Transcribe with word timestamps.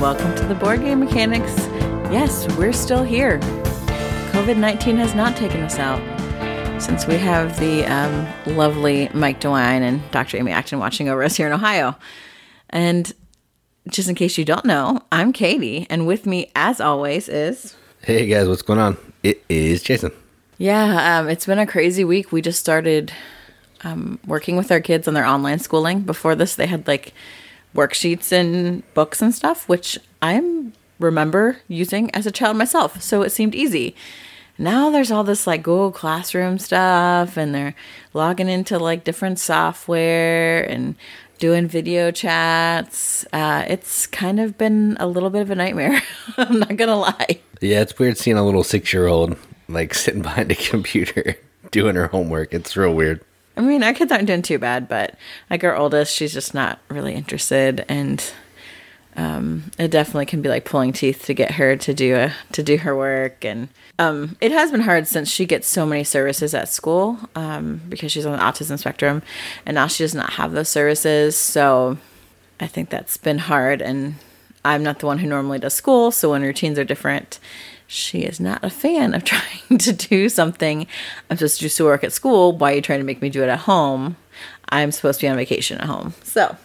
and 0.00 0.16
welcome 0.16 0.34
to 0.34 0.44
the 0.44 0.54
Board 0.54 0.80
Game 0.80 1.00
Mechanics. 1.00 1.58
Yes, 2.10 2.46
we're 2.56 2.72
still 2.72 3.02
here. 3.02 3.38
COVID 4.32 4.56
19 4.56 4.96
has 4.96 5.14
not 5.14 5.36
taken 5.36 5.60
us 5.60 5.78
out. 5.78 6.00
Since 6.80 7.06
we 7.06 7.16
have 7.16 7.58
the 7.60 7.84
um, 7.84 8.26
lovely 8.56 9.10
Mike 9.12 9.40
DeWine 9.40 9.82
and 9.82 10.10
Dr. 10.10 10.38
Amy 10.38 10.52
Acton 10.52 10.78
watching 10.78 11.08
over 11.08 11.22
us 11.22 11.36
here 11.36 11.46
in 11.46 11.52
Ohio. 11.52 11.96
And 12.70 13.12
just 13.88 14.08
in 14.08 14.14
case 14.14 14.38
you 14.38 14.44
don't 14.44 14.64
know, 14.64 15.00
I'm 15.12 15.32
Katie, 15.32 15.86
and 15.90 16.06
with 16.06 16.24
me, 16.24 16.50
as 16.54 16.80
always, 16.80 17.28
is. 17.28 17.76
Hey 18.02 18.26
guys, 18.26 18.48
what's 18.48 18.62
going 18.62 18.78
on? 18.78 18.96
It 19.22 19.44
is 19.48 19.82
Jason. 19.82 20.12
Yeah, 20.56 21.18
um, 21.18 21.28
it's 21.28 21.46
been 21.46 21.58
a 21.58 21.66
crazy 21.66 22.04
week. 22.04 22.32
We 22.32 22.40
just 22.40 22.60
started 22.60 23.12
um, 23.84 24.18
working 24.26 24.56
with 24.56 24.70
our 24.72 24.80
kids 24.80 25.06
on 25.08 25.14
their 25.14 25.26
online 25.26 25.58
schooling. 25.58 26.00
Before 26.00 26.34
this, 26.34 26.54
they 26.54 26.66
had 26.66 26.86
like 26.86 27.12
worksheets 27.74 28.32
and 28.32 28.82
books 28.94 29.22
and 29.22 29.34
stuff, 29.34 29.68
which 29.68 29.98
I 30.22 30.42
remember 30.98 31.58
using 31.68 32.10
as 32.14 32.26
a 32.26 32.30
child 32.30 32.56
myself. 32.56 33.02
So 33.02 33.22
it 33.22 33.30
seemed 33.30 33.54
easy. 33.54 33.94
Now 34.58 34.90
there's 34.90 35.10
all 35.10 35.24
this 35.24 35.46
like 35.46 35.62
Google 35.62 35.90
Classroom 35.90 36.58
stuff, 36.58 37.36
and 37.38 37.54
they're 37.54 37.74
logging 38.12 38.48
into 38.48 38.78
like 38.78 39.04
different 39.04 39.38
software 39.38 40.62
and 40.68 40.96
doing 41.38 41.66
video 41.66 42.10
chats. 42.10 43.24
Uh, 43.32 43.64
it's 43.66 44.06
kind 44.06 44.38
of 44.38 44.58
been 44.58 44.98
a 45.00 45.06
little 45.06 45.30
bit 45.30 45.40
of 45.40 45.50
a 45.50 45.54
nightmare. 45.54 46.02
I'm 46.36 46.58
not 46.58 46.76
gonna 46.76 46.96
lie. 46.96 47.40
Yeah, 47.62 47.80
it's 47.80 47.98
weird 47.98 48.18
seeing 48.18 48.36
a 48.36 48.44
little 48.44 48.62
six 48.62 48.92
year 48.92 49.06
old 49.06 49.36
like 49.68 49.94
sitting 49.94 50.22
behind 50.22 50.50
a 50.50 50.54
computer 50.70 51.36
doing 51.70 51.96
her 51.96 52.08
homework. 52.08 52.52
It's 52.52 52.76
real 52.76 52.94
weird. 52.94 53.24
I 53.56 53.62
mean, 53.62 53.82
our 53.82 53.92
kids 53.92 54.12
aren't 54.12 54.26
doing 54.26 54.42
too 54.42 54.58
bad, 54.58 54.88
but 54.88 55.16
like 55.50 55.64
our 55.64 55.76
oldest, 55.76 56.14
she's 56.14 56.32
just 56.32 56.54
not 56.54 56.78
really 56.88 57.14
interested, 57.14 57.84
and 57.88 58.32
um, 59.16 59.70
it 59.76 59.90
definitely 59.90 60.26
can 60.26 60.40
be 60.40 60.48
like 60.48 60.64
pulling 60.64 60.92
teeth 60.92 61.24
to 61.26 61.34
get 61.34 61.52
her 61.52 61.76
to 61.76 61.92
do 61.92 62.14
a 62.16 62.32
to 62.52 62.62
do 62.62 62.78
her 62.78 62.96
work, 62.96 63.44
and 63.44 63.68
um, 63.98 64.36
it 64.40 64.52
has 64.52 64.70
been 64.70 64.82
hard 64.82 65.06
since 65.06 65.28
she 65.28 65.44
gets 65.44 65.68
so 65.68 65.84
many 65.84 66.04
services 66.04 66.54
at 66.54 66.68
school 66.68 67.18
um, 67.34 67.82
because 67.88 68.12
she's 68.12 68.24
on 68.24 68.32
the 68.32 68.42
autism 68.42 68.78
spectrum, 68.78 69.22
and 69.66 69.74
now 69.74 69.88
she 69.88 70.04
does 70.04 70.14
not 70.14 70.34
have 70.34 70.52
those 70.52 70.68
services. 70.68 71.36
So 71.36 71.98
I 72.60 72.66
think 72.66 72.88
that's 72.88 73.16
been 73.16 73.38
hard, 73.38 73.82
and 73.82 74.14
I'm 74.64 74.82
not 74.82 75.00
the 75.00 75.06
one 75.06 75.18
who 75.18 75.28
normally 75.28 75.58
does 75.58 75.74
school, 75.74 76.12
so 76.12 76.30
when 76.30 76.42
routines 76.42 76.78
are 76.78 76.84
different, 76.84 77.40
she 77.90 78.20
is 78.20 78.38
not 78.38 78.64
a 78.64 78.70
fan 78.70 79.14
of 79.14 79.24
trying 79.24 79.78
to 79.78 79.92
do 79.92 80.28
something 80.28 80.86
I'm 81.28 81.36
supposed 81.36 81.60
to 81.60 81.68
do 81.68 81.84
work 81.84 82.04
at 82.04 82.12
school. 82.12 82.52
Why 82.56 82.72
are 82.72 82.76
you 82.76 82.82
trying 82.82 83.00
to 83.00 83.04
make 83.04 83.20
me 83.20 83.28
do 83.28 83.42
it 83.42 83.48
at 83.48 83.60
home? 83.60 84.16
I'm 84.68 84.92
supposed 84.92 85.18
to 85.20 85.24
be 85.24 85.28
on 85.28 85.36
vacation 85.36 85.78
at 85.78 85.86
home. 85.86 86.14
So 86.22 86.56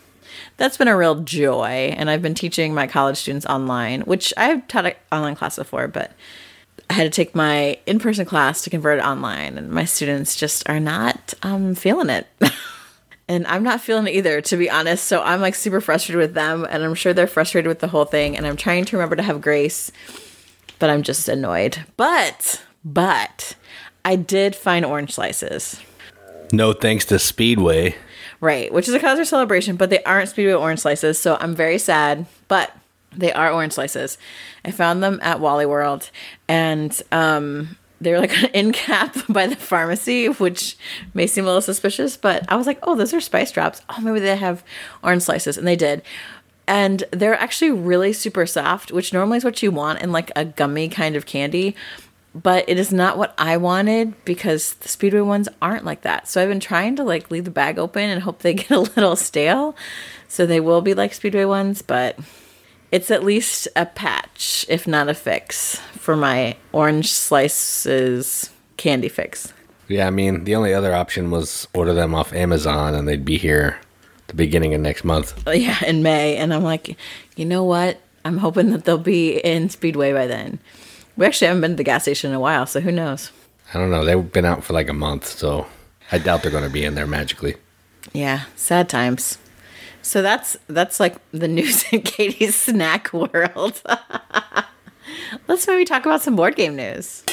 that's 0.58 0.78
been 0.78 0.88
a 0.88 0.96
real 0.96 1.16
joy. 1.22 1.94
And 1.98 2.10
I've 2.10 2.22
been 2.22 2.36
teaching 2.36 2.76
my 2.76 2.86
college 2.86 3.18
students 3.18 3.46
online, 3.48 4.02
which 4.02 4.34
I've 4.38 4.68
taught 4.68 4.86
an 4.86 4.94
online 5.12 5.36
class 5.36 5.56
before, 5.56 5.88
but 5.88 6.12
I 6.90 6.94
had 6.94 7.04
to 7.04 7.10
take 7.10 7.34
my 7.34 7.80
in 7.88 7.98
person 7.98 8.26
class 8.26 8.62
to 8.64 8.70
convert 8.70 9.00
it 9.00 9.06
online. 9.06 9.58
And 9.58 9.72
my 9.72 9.86
students 9.86 10.36
just 10.36 10.70
are 10.70 10.80
not 10.80 11.34
um, 11.42 11.74
feeling 11.74 12.12
it. 12.12 12.28
and 13.28 13.48
I'm 13.48 13.64
not 13.64 13.82
feeling 13.82 14.06
it 14.06 14.14
either, 14.14 14.42
to 14.42 14.58
be 14.58 14.70
honest. 14.70 15.06
So 15.06 15.24
I'm 15.24 15.42
like 15.42 15.56
super 15.56 15.82
frustrated 15.82 16.20
with 16.20 16.36
them. 16.36 16.68
And 16.70 16.84
I'm 16.84 16.94
sure 16.94 17.14
they're 17.14 17.26
frustrated 17.26 17.68
with 17.68 17.80
the 17.80 17.88
whole 17.88 18.06
thing. 18.06 18.38
And 18.38 18.46
I'm 18.46 18.58
trying 18.58 18.86
to 18.86 18.96
remember 18.96 19.16
to 19.16 19.24
have 19.24 19.42
grace 19.42 19.92
but 20.80 20.90
I'm 20.90 21.04
just 21.04 21.28
annoyed. 21.30 21.86
But, 21.98 22.64
but 22.84 23.56
I 24.04 24.16
did 24.16 24.56
find 24.56 24.86
orange 24.86 25.14
slices. 25.14 25.82
No 26.52 26.74
thanks 26.74 27.06
to 27.06 27.20
Speedway. 27.20 27.96
Right, 28.42 28.72
which 28.72 28.88
is 28.88 28.94
a 28.94 29.00
Kaiser 29.00 29.26
celebration, 29.26 29.76
but 29.76 29.90
they 29.90 30.04
aren't 30.04 30.30
Speedway 30.30 30.54
orange 30.54 30.82
slices, 30.82 31.18
so 31.18 31.38
I'm 31.40 31.56
very 31.56 31.78
sad, 31.78 32.26
but 32.48 32.76
they 33.12 33.32
are 33.34 33.52
orange 33.52 33.74
slices. 33.74 34.18
I 34.64 34.72
found 34.72 35.02
them 35.02 35.20
at 35.22 35.40
Wally 35.40 35.66
World, 35.66 36.12
and 36.48 37.02
um, 37.12 37.78
they 38.02 38.12
were 38.12 38.20
like 38.20 38.38
an 38.44 38.50
end 38.54 38.74
cap 38.74 39.16
by 39.30 39.48
the 39.48 39.56
pharmacy, 39.56 40.28
which 40.28 40.78
may 41.14 41.28
seem 41.28 41.46
a 41.46 41.48
little 41.48 41.62
suspicious, 41.62 42.18
but 42.18 42.46
I 42.52 42.56
was 42.56 42.68
like, 42.68 42.80
oh, 42.84 42.96
those 42.96 43.14
are 43.14 43.22
spice 43.22 43.52
drops. 43.52 43.82
Oh, 43.90 44.02
maybe 44.02 44.20
they 44.20 44.36
have 44.36 44.64
orange 45.04 45.24
slices, 45.24 45.58
and 45.58 45.68
they 45.68 45.76
did 45.76 46.02
and 46.68 47.04
they're 47.12 47.40
actually 47.40 47.72
really 47.72 48.14
super 48.14 48.46
soft, 48.46 48.92
which 48.92 49.14
normally 49.14 49.38
is 49.38 49.46
what 49.46 49.62
you 49.62 49.72
want 49.72 50.02
in 50.02 50.12
like 50.12 50.32
a 50.36 50.46
gummy 50.46 50.90
kind 50.90 51.16
of 51.16 51.26
candy. 51.26 51.76
But 52.34 52.68
it 52.68 52.78
is 52.78 52.92
not 52.92 53.18
what 53.18 53.34
I 53.38 53.56
wanted 53.56 54.14
because 54.26 54.74
the 54.74 54.90
Speedway 54.90 55.22
ones 55.22 55.48
aren't 55.62 55.86
like 55.86 56.02
that. 56.02 56.28
So 56.28 56.42
I've 56.42 56.50
been 56.50 56.60
trying 56.60 56.98
to 56.98 57.04
like 57.04 57.32
leave 57.32 57.46
the 57.46 57.52
bag 57.52 57.80
open 57.80 58.10
and 58.10 58.22
hope 58.22 58.40
they 58.40 58.54
get 58.56 58.72
a 58.72 58.80
little 58.80 59.16
stale. 59.16 59.76
So 60.28 60.46
they 60.46 60.60
will 60.60 60.82
be 60.82 60.94
like 60.94 61.14
Speedway 61.14 61.46
ones, 61.46 61.82
but 61.82 62.20
it's 62.92 63.10
at 63.10 63.24
least 63.24 63.68
a 63.76 63.86
patch, 63.86 64.66
if 64.68 64.88
not 64.88 65.08
a 65.08 65.14
fix, 65.14 65.80
for 65.94 66.16
my 66.16 66.58
orange 66.72 67.12
slices 67.12 68.50
candy 68.78 69.10
fix. 69.10 69.54
Yeah, 69.88 70.08
I 70.08 70.10
mean, 70.10 70.44
the 70.46 70.56
only 70.56 70.74
other 70.74 70.94
option 70.94 71.32
was 71.32 71.68
order 71.74 71.94
them 71.94 72.16
off 72.16 72.34
Amazon 72.34 72.96
and 72.96 73.08
they'd 73.08 73.24
be 73.24 73.38
here 73.38 73.80
beginning 74.36 74.74
of 74.74 74.82
next 74.82 75.04
month. 75.04 75.42
Yeah, 75.56 75.84
in 75.86 76.04
May. 76.04 76.36
And 76.38 76.54
I'm 76.54 76.64
like, 76.64 76.98
you 77.36 77.46
know 77.46 77.64
what? 77.64 78.00
I'm 78.24 78.38
hoping 78.38 78.72
that 78.72 78.86
they'll 78.86 78.98
be 78.98 79.38
in 79.38 79.70
Speedway 79.70 80.12
by 80.14 80.28
then. 80.28 80.60
We 81.18 81.26
actually 81.26 81.48
haven't 81.48 81.62
been 81.62 81.72
to 81.72 81.78
the 81.78 81.84
gas 81.84 82.04
station 82.04 82.32
in 82.32 82.36
a 82.36 82.40
while, 82.40 82.66
so 82.66 82.82
who 82.82 82.92
knows? 82.92 83.32
I 83.74 83.78
don't 83.80 83.90
know. 83.92 84.04
They've 84.04 84.32
been 84.32 84.46
out 84.46 84.64
for 84.64 84.74
like 84.74 84.90
a 84.90 84.94
month, 84.94 85.26
so 85.26 85.66
I 86.12 86.18
doubt 86.18 86.42
they're 86.42 86.52
going 86.52 86.64
to 86.64 86.70
be 86.70 86.84
in 86.84 86.96
there 86.96 87.08
magically. 87.08 87.56
Yeah, 88.14 88.44
sad 88.56 88.90
times. 88.90 89.38
So 90.02 90.22
that's 90.22 90.58
that's 90.68 91.00
like 91.00 91.16
the 91.32 91.48
news 91.58 91.86
in 91.92 92.02
Katie's 92.02 92.56
snack 92.56 93.12
world. 93.14 93.82
Let's 95.48 95.68
maybe 95.68 95.86
talk 95.86 96.06
about 96.06 96.22
some 96.22 96.36
board 96.36 96.56
game 96.56 96.76
news. 96.76 97.24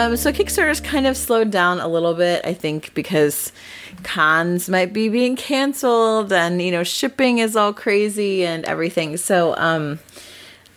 Um, 0.00 0.16
so 0.16 0.32
Kickstarter's 0.32 0.80
kind 0.80 1.06
of 1.06 1.14
slowed 1.14 1.50
down 1.50 1.78
a 1.78 1.86
little 1.86 2.14
bit, 2.14 2.40
I 2.46 2.54
think, 2.54 2.94
because 2.94 3.52
cons 4.02 4.66
might 4.66 4.94
be 4.94 5.10
being 5.10 5.36
canceled 5.36 6.32
and 6.32 6.62
you 6.62 6.70
know 6.70 6.82
shipping 6.82 7.36
is 7.36 7.54
all 7.54 7.74
crazy 7.74 8.46
and 8.46 8.64
everything. 8.64 9.18
So 9.18 9.54
um, 9.58 9.98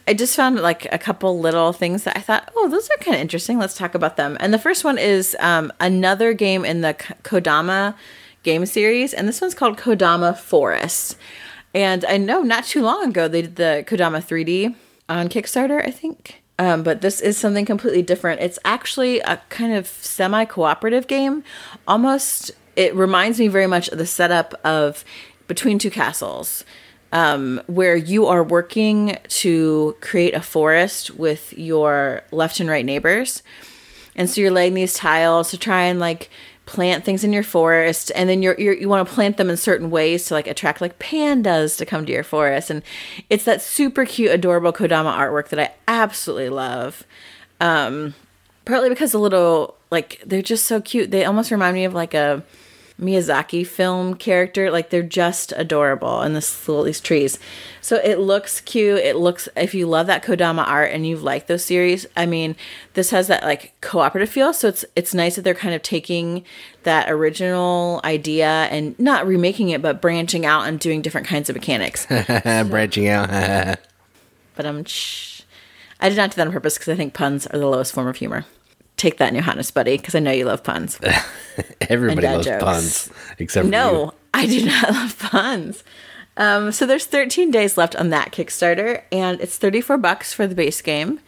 I 0.09 0.13
just 0.13 0.35
found 0.35 0.59
like 0.59 0.91
a 0.91 0.97
couple 0.97 1.39
little 1.39 1.71
things 1.71 2.03
that 2.03 2.17
I 2.17 2.19
thought, 2.19 2.51
oh, 2.53 2.67
those 2.67 2.89
are 2.89 2.97
kind 2.97 3.15
of 3.15 3.21
interesting. 3.21 3.57
Let's 3.57 3.77
talk 3.77 3.95
about 3.95 4.17
them. 4.17 4.35
And 4.41 4.53
the 4.53 4.59
first 4.59 4.83
one 4.83 4.97
is 4.97 5.37
um, 5.39 5.71
another 5.79 6.33
game 6.33 6.65
in 6.65 6.81
the 6.81 6.93
Kodama 7.23 7.95
game 8.43 8.65
series, 8.65 9.13
and 9.13 9.25
this 9.25 9.39
one's 9.39 9.55
called 9.55 9.77
Kodama 9.77 10.37
Forest. 10.37 11.15
And 11.73 12.03
I 12.03 12.17
know 12.17 12.41
not 12.41 12.65
too 12.65 12.81
long 12.81 13.07
ago 13.07 13.29
they 13.29 13.43
did 13.43 13.55
the 13.55 13.85
Kodama 13.87 14.21
3D 14.21 14.75
on 15.07 15.29
Kickstarter, 15.29 15.81
I 15.87 15.91
think. 15.91 16.42
Um, 16.59 16.83
but 16.83 17.01
this 17.01 17.19
is 17.19 17.37
something 17.37 17.65
completely 17.65 18.03
different. 18.03 18.41
It's 18.41 18.59
actually 18.63 19.19
a 19.21 19.41
kind 19.49 19.73
of 19.73 19.87
semi 19.87 20.45
cooperative 20.45 21.07
game. 21.07 21.43
Almost, 21.87 22.51
it 22.75 22.95
reminds 22.95 23.39
me 23.39 23.47
very 23.47 23.67
much 23.67 23.89
of 23.89 23.97
the 23.97 24.05
setup 24.05 24.53
of 24.63 25.03
Between 25.47 25.79
Two 25.79 25.89
Castles, 25.89 26.63
um, 27.11 27.61
where 27.67 27.95
you 27.95 28.27
are 28.27 28.43
working 28.43 29.17
to 29.29 29.95
create 29.99 30.35
a 30.35 30.41
forest 30.41 31.11
with 31.11 31.53
your 31.53 32.23
left 32.31 32.59
and 32.59 32.69
right 32.69 32.85
neighbors. 32.85 33.41
And 34.15 34.29
so 34.29 34.41
you're 34.41 34.51
laying 34.51 34.75
these 34.75 34.93
tiles 34.93 35.49
to 35.51 35.57
try 35.57 35.83
and 35.83 35.99
like 35.99 36.29
plant 36.65 37.03
things 37.03 37.23
in 37.23 37.33
your 37.33 37.43
forest 37.43 38.11
and 38.15 38.29
then 38.29 38.41
you're, 38.41 38.57
you're 38.57 38.73
you 38.73 38.87
want 38.87 39.05
to 39.05 39.13
plant 39.13 39.35
them 39.35 39.49
in 39.49 39.57
certain 39.57 39.89
ways 39.89 40.25
to 40.25 40.33
like 40.33 40.47
attract 40.47 40.79
like 40.79 40.97
pandas 40.97 41.77
to 41.77 41.85
come 41.85 42.05
to 42.05 42.13
your 42.13 42.23
forest 42.23 42.69
and 42.69 42.81
it's 43.29 43.43
that 43.43 43.61
super 43.61 44.05
cute 44.05 44.31
adorable 44.31 44.71
kodama 44.71 45.13
artwork 45.13 45.49
that 45.49 45.59
i 45.59 45.69
absolutely 45.89 46.47
love 46.47 47.03
um 47.59 48.13
partly 48.65 48.89
because 48.89 49.11
the 49.11 49.19
little 49.19 49.75
like 49.93 50.21
they're 50.25 50.41
just 50.41 50.65
so 50.65 50.81
cute. 50.81 51.11
They 51.11 51.23
almost 51.23 51.51
remind 51.51 51.75
me 51.75 51.85
of 51.85 51.93
like 51.93 52.13
a 52.13 52.43
Miyazaki 52.99 53.65
film 53.65 54.15
character. 54.15 54.71
Like 54.71 54.89
they're 54.89 55.03
just 55.03 55.53
adorable 55.55 56.21
and 56.21 56.35
this 56.35 56.67
little 56.67 56.83
these 56.83 57.01
trees. 57.01 57.39
So 57.81 57.97
it 57.97 58.19
looks 58.19 58.61
cute. 58.61 58.99
It 58.99 59.15
looks 59.15 59.49
if 59.55 59.73
you 59.73 59.87
love 59.87 60.07
that 60.07 60.23
Kodama 60.23 60.67
art 60.67 60.91
and 60.91 61.05
you 61.05 61.17
like 61.17 61.47
those 61.47 61.65
series, 61.65 62.05
I 62.15 62.25
mean, 62.25 62.55
this 62.93 63.09
has 63.09 63.27
that 63.27 63.43
like 63.43 63.73
cooperative 63.81 64.29
feel. 64.29 64.53
So 64.53 64.67
it's 64.67 64.85
it's 64.95 65.13
nice 65.13 65.35
that 65.35 65.41
they're 65.41 65.53
kind 65.53 65.75
of 65.75 65.81
taking 65.81 66.43
that 66.83 67.09
original 67.09 68.01
idea 68.03 68.67
and 68.71 68.97
not 68.99 69.27
remaking 69.27 69.69
it, 69.69 69.81
but 69.81 70.01
branching 70.01 70.45
out 70.45 70.67
and 70.67 70.79
doing 70.79 71.01
different 71.01 71.27
kinds 71.27 71.49
of 71.49 71.55
mechanics. 71.55 72.05
branching 72.05 73.07
out. 73.07 73.29
but 74.55 74.65
I'm. 74.65 74.85
Shh. 74.85 75.41
I 75.99 76.09
did 76.09 76.17
not 76.17 76.31
do 76.31 76.35
that 76.35 76.47
on 76.47 76.53
purpose 76.53 76.77
because 76.77 76.89
I 76.89 76.95
think 76.95 77.13
puns 77.13 77.47
are 77.47 77.57
the 77.57 77.67
lowest 77.67 77.93
form 77.93 78.07
of 78.07 78.17
humor 78.17 78.45
take 78.97 79.17
that 79.17 79.35
harness, 79.35 79.71
buddy, 79.71 79.97
because 79.97 80.15
I 80.15 80.19
know 80.19 80.31
you 80.31 80.45
love 80.45 80.63
puns. 80.63 80.99
Everybody 81.81 82.27
loves 82.27 82.45
jokes. 82.45 82.63
puns, 82.63 83.09
except 83.39 83.67
no. 83.67 84.13
I 84.33 84.47
do 84.47 84.65
not 84.65 84.89
love 84.91 85.19
puns. 85.19 85.83
Um, 86.35 86.71
so 86.71 86.85
there's 86.85 87.05
13 87.05 87.51
days 87.51 87.77
left 87.77 87.95
on 87.95 88.09
that 88.09 88.31
Kickstarter, 88.31 89.03
and 89.11 89.39
it's 89.39 89.57
34 89.57 89.97
bucks 89.97 90.33
for 90.33 90.47
the 90.47 90.55
base 90.55 90.81
game, 90.81 91.19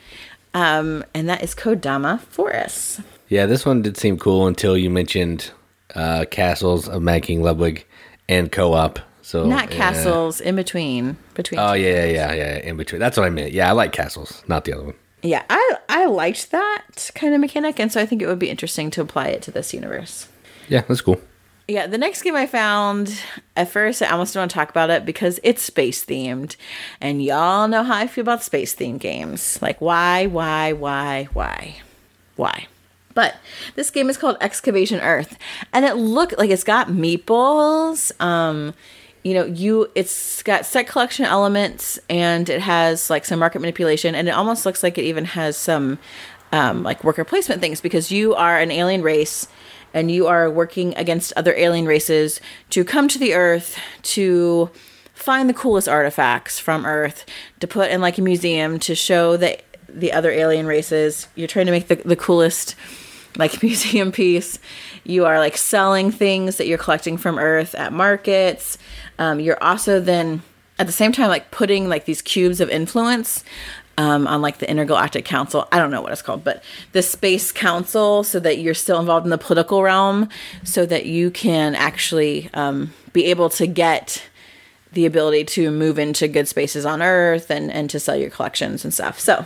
um, 0.53 1.03
and 1.13 1.29
that 1.29 1.43
is 1.43 1.53
Kodama 1.53 2.19
Forest. 2.21 3.01
Yeah, 3.27 3.45
this 3.45 3.65
one 3.65 3.81
did 3.81 3.97
seem 3.97 4.17
cool 4.17 4.47
until 4.47 4.77
you 4.77 4.89
mentioned 4.89 5.51
uh, 5.93 6.25
Castles 6.31 6.87
of 6.87 7.01
Mad 7.01 7.23
King 7.23 7.43
Ludwig, 7.43 7.85
and 8.27 8.51
co-op. 8.51 8.99
So 9.21 9.45
Not 9.45 9.71
yeah. 9.71 9.77
castles, 9.77 10.39
in 10.39 10.55
between. 10.55 11.17
Between. 11.33 11.59
Oh 11.59 11.73
yeah, 11.73 12.05
yeah, 12.05 12.05
yeah, 12.05 12.33
yeah. 12.33 12.57
In 12.57 12.77
between. 12.77 12.99
That's 12.99 13.17
what 13.17 13.25
I 13.25 13.29
meant. 13.29 13.53
Yeah, 13.53 13.69
I 13.69 13.71
like 13.71 13.91
castles, 13.91 14.43
not 14.47 14.65
the 14.65 14.73
other 14.73 14.83
one. 14.85 14.95
Yeah, 15.25 15.43
I 15.49 15.77
I 15.89 16.05
liked 16.05 16.51
that 16.51 17.09
kind 17.15 17.33
of 17.33 17.41
mechanic, 17.41 17.79
and 17.79 17.91
so 17.91 17.99
I 17.99 18.05
think 18.05 18.21
it 18.21 18.27
would 18.27 18.37
be 18.37 18.49
interesting 18.49 18.91
to 18.91 19.01
apply 19.01 19.29
it 19.29 19.41
to 19.43 19.51
this 19.51 19.73
universe. 19.73 20.27
Yeah, 20.69 20.81
that's 20.81 21.01
cool. 21.01 21.19
Yeah, 21.67 21.87
the 21.87 21.97
next 21.97 22.21
game 22.21 22.35
I 22.35 22.45
found, 22.45 23.19
at 23.55 23.69
first 23.69 24.03
I 24.03 24.09
almost 24.11 24.35
don't 24.35 24.41
want 24.41 24.51
to 24.51 24.55
talk 24.55 24.69
about 24.69 24.91
it 24.91 25.03
because 25.03 25.39
it's 25.43 25.63
space 25.63 26.05
themed. 26.05 26.55
And 27.01 27.23
y'all 27.23 27.67
know 27.67 27.81
how 27.83 27.95
I 27.95 28.05
feel 28.05 28.21
about 28.21 28.43
space 28.43 28.75
themed 28.75 28.99
games. 28.99 29.59
Like, 29.63 29.81
why, 29.81 30.27
why, 30.27 30.73
why, 30.73 31.27
why, 31.33 31.77
why? 32.35 32.67
But 33.15 33.37
this 33.73 33.89
game 33.89 34.11
is 34.11 34.17
called 34.17 34.37
Excavation 34.41 34.99
Earth. 34.99 35.39
And 35.73 35.85
it 35.85 35.95
looked 35.95 36.37
like 36.37 36.51
it's 36.51 36.63
got 36.63 36.89
meeples. 36.89 38.11
Um, 38.21 38.75
you 39.25 39.33
know, 39.33 39.45
you 39.45 39.89
it's 39.95 40.43
got 40.43 40.67
set 40.67 40.87
collection 40.87 41.25
elements 41.25 41.97
and 42.11 42.47
it 42.47 42.61
has 42.61 43.09
like 43.09 43.25
some 43.25 43.39
market 43.39 43.59
manipulation 43.59 44.13
and 44.13 44.27
it 44.27 44.31
almost 44.31 44.67
looks 44.67 44.83
like 44.83 44.99
it 44.99 45.03
even 45.03 45.25
has 45.25 45.57
some 45.57 45.97
um, 46.51 46.83
like 46.83 47.03
worker 47.03 47.25
placement 47.25 47.59
things 47.59 47.81
because 47.81 48.11
you 48.11 48.35
are 48.35 48.59
an 48.59 48.69
alien 48.69 49.01
race 49.01 49.47
and 49.95 50.11
you 50.11 50.27
are 50.27 50.47
working 50.47 50.95
against 50.95 51.33
other 51.35 51.55
alien 51.55 51.87
races 51.87 52.39
to 52.69 52.83
come 52.83 53.07
to 53.07 53.17
the 53.17 53.33
earth 53.33 53.79
to 54.03 54.69
find 55.15 55.49
the 55.49 55.55
coolest 55.55 55.89
artifacts 55.89 56.59
from 56.59 56.85
earth 56.85 57.25
to 57.59 57.65
put 57.65 57.89
in 57.89 58.01
like 58.01 58.19
a 58.19 58.21
museum 58.21 58.77
to 58.77 58.93
show 58.93 59.37
that 59.37 59.63
the 59.89 60.13
other 60.13 60.29
alien 60.29 60.67
races. 60.67 61.29
You're 61.33 61.47
trying 61.47 61.65
to 61.65 61.71
make 61.71 61.87
the, 61.87 61.95
the 61.95 62.15
coolest 62.15 62.75
like 63.37 63.63
museum 63.63 64.11
piece. 64.11 64.59
You 65.03 65.25
are 65.25 65.39
like 65.39 65.57
selling 65.57 66.11
things 66.11 66.57
that 66.57 66.67
you're 66.67 66.77
collecting 66.77 67.17
from 67.17 67.39
earth 67.39 67.73
at 67.73 67.91
markets 67.91 68.77
um, 69.19 69.39
you're 69.39 69.61
also 69.63 69.99
then 69.99 70.41
at 70.79 70.87
the 70.87 70.93
same 70.93 71.11
time 71.11 71.29
like 71.29 71.51
putting 71.51 71.87
like 71.87 72.05
these 72.05 72.21
cubes 72.21 72.59
of 72.59 72.69
influence 72.69 73.43
um, 73.97 74.27
on 74.27 74.41
like 74.41 74.57
the 74.57 74.69
intergalactic 74.69 75.23
council. 75.23 75.67
I 75.71 75.77
don't 75.79 75.91
know 75.91 76.01
what 76.01 76.11
it's 76.11 76.21
called 76.21 76.43
but 76.43 76.63
the 76.91 77.01
space 77.01 77.51
council 77.51 78.23
so 78.23 78.39
that 78.39 78.57
you're 78.59 78.73
still 78.73 78.99
involved 78.99 79.25
in 79.25 79.29
the 79.29 79.37
political 79.37 79.81
realm 79.81 80.29
so 80.63 80.85
that 80.85 81.05
you 81.05 81.31
can 81.31 81.75
actually 81.75 82.49
um, 82.53 82.93
be 83.13 83.25
able 83.25 83.49
to 83.51 83.67
get 83.67 84.23
the 84.91 85.05
ability 85.05 85.43
to 85.43 85.71
move 85.71 85.99
into 85.99 86.27
good 86.27 86.47
spaces 86.47 86.85
on 86.85 87.01
earth 87.01 87.51
and, 87.51 87.71
and 87.71 87.89
to 87.89 87.99
sell 87.99 88.15
your 88.15 88.29
collections 88.29 88.83
and 88.83 88.93
stuff. 88.93 89.19
So 89.19 89.45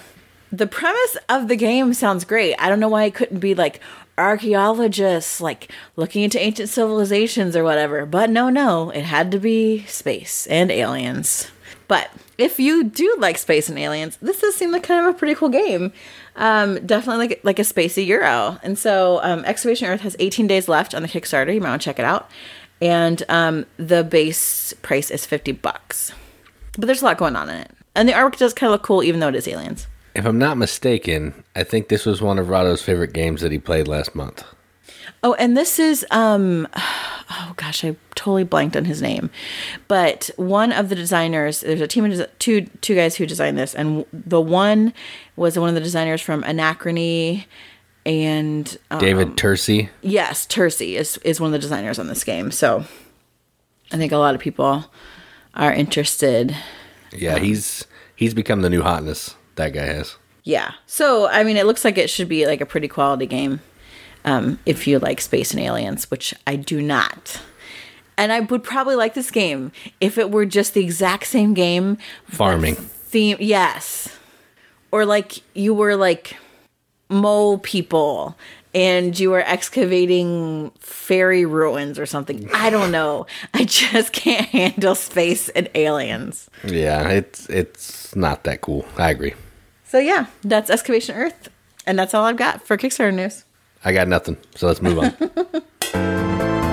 the 0.52 0.68
premise 0.68 1.18
of 1.28 1.48
the 1.48 1.56
game 1.56 1.94
sounds 1.94 2.24
great. 2.24 2.56
I 2.58 2.70
don't 2.70 2.80
know 2.80 2.88
why 2.88 3.04
it 3.06 3.14
couldn't 3.14 3.40
be 3.40 3.56
like 3.56 3.80
archaeologists 4.20 5.42
like 5.42 5.72
looking 5.96 6.24
into 6.24 6.40
ancient 6.40 6.70
civilizations 6.70 7.56
or 7.56 7.64
whatever 7.64 8.06
but 8.06 8.30
no 8.30 8.50
no 8.50 8.90
it 8.92 9.04
had 9.04 9.32
to 9.32 9.40
be 9.40 9.84
space 9.86 10.46
and 10.48 10.72
aliens 10.72 11.50
but 11.90 12.12
if 12.38 12.60
you 12.60 12.84
do 12.84 13.16
like 13.18 13.40
space 13.40 13.68
and 13.68 13.78
aliens, 13.78 14.18
this 14.22 14.40
does 14.40 14.56
seem 14.56 14.72
like 14.72 14.84
kind 14.84 15.06
of 15.06 15.14
a 15.14 15.18
pretty 15.18 15.34
cool 15.34 15.50
game. 15.50 15.92
Um, 16.36 16.86
definitely 16.86 17.28
like 17.28 17.42
like 17.44 17.58
a 17.60 17.64
spacey 17.64 18.06
Euro. 18.06 18.60
And 18.62 18.78
so, 18.78 19.20
um, 19.24 19.44
Excavation 19.44 19.88
Earth 19.88 20.02
has 20.02 20.16
18 20.20 20.46
days 20.46 20.70
left 20.70 20.94
on 20.94 21.02
the 21.02 21.08
Kickstarter. 21.08 21.52
You 21.54 21.60
might 21.60 21.70
want 21.70 21.82
to 21.82 21.86
check 21.86 21.98
it 21.98 22.06
out. 22.06 22.30
And 22.80 23.24
um, 23.28 23.66
the 23.78 24.04
base 24.04 24.72
price 24.84 25.10
is 25.10 25.26
50 25.26 25.52
bucks. 25.54 26.14
But 26.78 26.86
there's 26.86 27.02
a 27.02 27.06
lot 27.06 27.18
going 27.18 27.36
on 27.36 27.50
in 27.50 27.56
it, 27.56 27.72
and 27.96 28.08
the 28.08 28.14
artwork 28.14 28.38
does 28.38 28.54
kind 28.54 28.70
of 28.70 28.74
look 28.74 28.84
cool, 28.84 29.04
even 29.04 29.20
though 29.20 29.28
it 29.28 29.36
is 29.36 29.48
aliens. 29.48 29.88
If 30.20 30.26
I'm 30.26 30.38
not 30.38 30.58
mistaken, 30.58 31.46
I 31.56 31.64
think 31.64 31.88
this 31.88 32.06
was 32.06 32.22
one 32.22 32.40
of 32.40 32.50
Rahdo's 32.50 32.82
favorite 32.82 33.14
games 33.14 33.40
that 33.40 33.54
he 33.54 33.58
played 33.58 33.88
last 33.88 34.14
month. 34.14 34.44
Oh, 35.24 35.34
and 35.36 35.56
this 35.56 35.80
is 35.80 36.06
um 36.12 36.68
oh 36.76 37.54
gosh, 37.56 37.86
I 37.86 37.96
totally 38.16 38.44
blanked 38.44 38.76
on 38.76 38.84
his 38.84 39.02
name. 39.02 39.30
But 39.88 40.30
one 40.36 40.74
of 40.74 40.90
the 40.90 40.96
designers, 40.96 41.62
there's 41.62 41.80
a 41.80 41.88
team 41.88 42.04
of 42.04 42.38
two 42.38 42.64
two 42.82 42.96
guys 42.96 43.16
who 43.16 43.26
designed 43.26 43.58
this 43.58 43.74
and 43.74 44.06
the 44.12 44.42
one 44.42 44.94
was 45.38 45.58
one 45.58 45.70
of 45.70 45.76
the 45.76 45.82
designers 45.82 46.20
from 46.20 46.44
Anachrony 46.44 47.46
and 48.06 48.78
um, 48.92 49.00
David 49.00 49.38
Turczi. 49.38 49.88
yes, 50.02 50.46
Turczi 50.46 50.96
is 50.96 51.16
is 51.24 51.40
one 51.40 51.48
of 51.48 51.54
the 51.54 51.60
designers 51.60 51.98
on 51.98 52.08
this 52.08 52.26
game. 52.26 52.52
So 52.52 52.84
I 53.94 53.96
think 53.96 54.12
a 54.12 54.18
lot 54.18 54.36
of 54.36 54.42
people 54.42 54.92
are 55.54 55.72
interested. 55.72 56.54
Yeah, 57.14 57.40
he's 57.40 57.86
he's 58.18 58.34
become 58.34 58.64
the 58.64 58.70
new 58.70 58.82
hotness. 58.82 59.36
That 59.60 59.74
guy 59.74 59.88
has. 59.88 60.16
Yeah. 60.46 60.72
So, 60.86 61.28
I 61.28 61.44
mean, 61.44 61.58
it 61.58 61.66
looks 61.66 61.84
like 61.84 61.98
it 61.98 62.10
should 62.10 62.30
be 62.30 62.46
like 62.46 62.62
a 62.62 62.66
pretty 62.66 62.88
quality 62.88 63.26
game 63.26 63.60
um, 64.24 64.58
if 64.66 64.88
you 64.88 65.00
like 65.00 65.20
space 65.20 65.52
and 65.52 65.60
aliens, 65.60 66.10
which 66.10 66.34
I 66.48 66.56
do 66.56 66.82
not. 66.82 67.42
And 68.18 68.32
I 68.32 68.40
would 68.40 68.64
probably 68.64 68.96
like 68.96 69.16
this 69.16 69.32
game 69.32 69.74
if 70.00 70.18
it 70.18 70.32
were 70.32 70.46
just 70.46 70.76
the 70.76 70.82
exact 70.82 71.26
same 71.26 71.54
game. 71.54 71.98
Farming. 72.24 72.76
Theme, 72.76 73.36
yes. 73.42 74.18
Or 74.94 75.06
like 75.06 75.44
you 75.54 75.74
were 75.74 75.98
like 75.98 76.38
mole 77.10 77.58
people 77.58 78.38
and 78.74 79.20
you 79.20 79.30
were 79.30 79.42
excavating 79.42 80.72
fairy 80.80 81.46
ruins 81.46 82.00
or 82.00 82.06
something. 82.06 82.50
I 82.54 82.70
don't 82.70 82.92
know. 82.92 83.28
I 83.54 83.66
just 83.66 84.14
can't 84.14 84.48
handle 84.48 84.96
space 84.96 85.50
and 85.50 85.70
aliens. 85.76 86.50
Yeah, 86.64 87.10
it's 87.10 87.50
it's 87.50 88.16
not 88.16 88.46
that 88.46 88.62
cool. 88.62 88.86
I 88.98 89.10
agree. 89.10 89.34
So 89.90 89.98
yeah, 89.98 90.28
that's 90.44 90.70
Excavation 90.70 91.16
Earth. 91.16 91.50
And 91.88 91.98
that's 91.98 92.14
all 92.14 92.24
I've 92.26 92.38
got 92.38 92.62
for 92.62 92.78
Kickstarter 92.78 93.12
news. 93.14 93.44
I 93.84 93.92
got 93.92 94.08
nothing. 94.08 94.38
So 94.56 94.68
let's 94.68 94.84
move 94.84 95.00
on. 95.00 95.16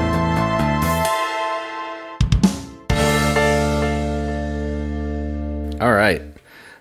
All 5.78 5.92
right. 5.92 6.22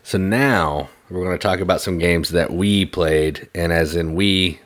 So 0.04 0.18
now 0.18 0.90
we're 1.10 1.24
going 1.24 1.38
to 1.38 1.42
talk 1.42 1.60
about 1.60 1.82
some 1.82 1.98
games 1.98 2.30
that 2.30 2.54
we 2.54 2.86
played, 2.86 3.50
and 3.54 3.74
as 3.74 3.94
in 3.96 4.16
we, 4.16 4.60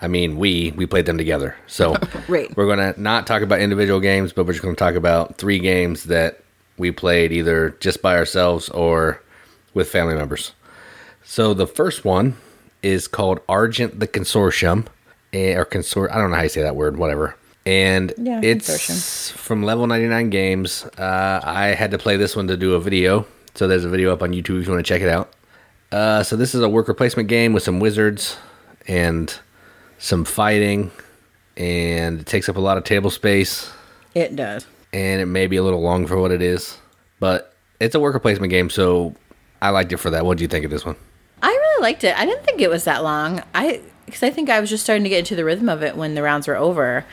I 0.00 0.08
mean 0.08 0.38
we, 0.38 0.72
we 0.74 0.86
played 0.86 1.04
them 1.04 1.18
together. 1.18 1.54
So 1.66 1.94
Right. 2.28 2.54
we're 2.56 2.64
going 2.66 2.78
to 2.94 3.00
not 3.00 3.26
talk 3.26 3.42
about 3.42 3.60
individual 3.60 4.00
games, 4.00 4.32
but 4.32 4.46
we're 4.46 4.52
just 4.54 4.62
going 4.62 4.74
to 4.74 4.78
talk 4.78 4.94
about 4.94 5.36
three 5.36 5.58
games 5.58 6.04
that 6.04 6.40
we 6.78 6.92
played 6.92 7.30
either 7.30 7.76
just 7.80 8.00
by 8.00 8.16
ourselves 8.16 8.70
or 8.70 9.22
with 9.74 9.90
family 9.90 10.14
members. 10.14 10.52
So 11.24 11.54
the 11.54 11.66
first 11.66 12.04
one 12.04 12.36
is 12.82 13.08
called 13.08 13.40
Argent 13.48 13.98
the 13.98 14.06
Consortium, 14.08 14.86
eh, 15.32 15.54
or 15.54 15.64
consort. 15.64 16.10
I 16.10 16.18
don't 16.18 16.30
know 16.30 16.36
how 16.36 16.42
you 16.42 16.48
say 16.48 16.62
that 16.62 16.76
word. 16.76 16.96
Whatever. 16.96 17.36
And 17.66 18.12
Yeah, 18.18 18.40
it's 18.42 18.68
consortium. 18.68 19.32
from 19.32 19.62
Level 19.62 19.86
99 19.86 20.28
Games. 20.30 20.84
Uh, 20.98 21.40
I 21.42 21.68
had 21.68 21.90
to 21.92 21.98
play 21.98 22.16
this 22.18 22.36
one 22.36 22.46
to 22.48 22.56
do 22.58 22.74
a 22.74 22.80
video, 22.80 23.26
so 23.54 23.66
there's 23.66 23.84
a 23.84 23.88
video 23.88 24.12
up 24.12 24.22
on 24.22 24.32
YouTube 24.32 24.60
if 24.60 24.66
you 24.66 24.72
want 24.72 24.84
to 24.84 24.88
check 24.88 25.00
it 25.00 25.08
out. 25.08 25.32
Uh, 25.90 26.22
so 26.22 26.36
this 26.36 26.54
is 26.54 26.60
a 26.60 26.68
worker 26.68 26.92
placement 26.92 27.28
game 27.28 27.52
with 27.52 27.62
some 27.62 27.80
wizards 27.80 28.36
and 28.86 29.34
some 29.98 30.24
fighting, 30.26 30.90
and 31.56 32.20
it 32.20 32.26
takes 32.26 32.48
up 32.50 32.56
a 32.56 32.60
lot 32.60 32.76
of 32.76 32.84
table 32.84 33.08
space 33.10 33.70
It 34.14 34.36
does. 34.36 34.66
and 34.92 35.22
it 35.22 35.26
may 35.26 35.46
be 35.46 35.56
a 35.56 35.62
little 35.62 35.80
long 35.80 36.06
for 36.06 36.18
what 36.18 36.32
it 36.32 36.42
is, 36.42 36.76
but 37.18 37.54
it's 37.80 37.94
a 37.94 38.00
worker 38.00 38.18
placement 38.18 38.50
game, 38.50 38.68
so 38.68 39.14
I 39.62 39.70
liked 39.70 39.92
it 39.92 39.96
for 39.98 40.10
that. 40.10 40.26
What 40.26 40.36
do 40.36 40.44
you 40.44 40.48
think 40.48 40.64
of 40.66 40.70
this 40.70 40.84
one? 40.84 40.96
I 41.76 41.80
liked 41.80 42.04
it. 42.04 42.16
I 42.18 42.26
didn't 42.26 42.44
think 42.44 42.60
it 42.60 42.70
was 42.70 42.84
that 42.84 43.02
long. 43.02 43.42
I 43.54 43.80
because 44.06 44.22
I 44.22 44.30
think 44.30 44.50
I 44.50 44.60
was 44.60 44.70
just 44.70 44.84
starting 44.84 45.04
to 45.04 45.08
get 45.08 45.20
into 45.20 45.36
the 45.36 45.44
rhythm 45.44 45.68
of 45.68 45.82
it 45.82 45.96
when 45.96 46.14
the 46.14 46.22
rounds 46.22 46.46
were 46.46 46.56
over. 46.56 47.04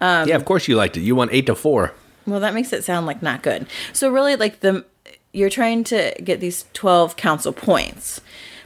Um, 0.00 0.28
yeah, 0.28 0.36
of 0.36 0.44
course 0.44 0.68
you 0.68 0.76
liked 0.76 0.96
it. 0.96 1.00
You 1.00 1.16
won 1.16 1.28
eight 1.32 1.46
to 1.46 1.54
four. 1.54 1.92
Well, 2.26 2.40
that 2.40 2.54
makes 2.54 2.72
it 2.72 2.84
sound 2.84 3.06
like 3.06 3.22
not 3.22 3.42
good. 3.42 3.66
So 3.92 4.10
really, 4.10 4.36
like 4.36 4.60
the 4.60 4.84
you're 5.32 5.50
trying 5.50 5.84
to 5.84 6.14
get 6.22 6.40
these 6.40 6.66
twelve 6.72 7.16
council 7.16 7.52
points, 7.52 8.20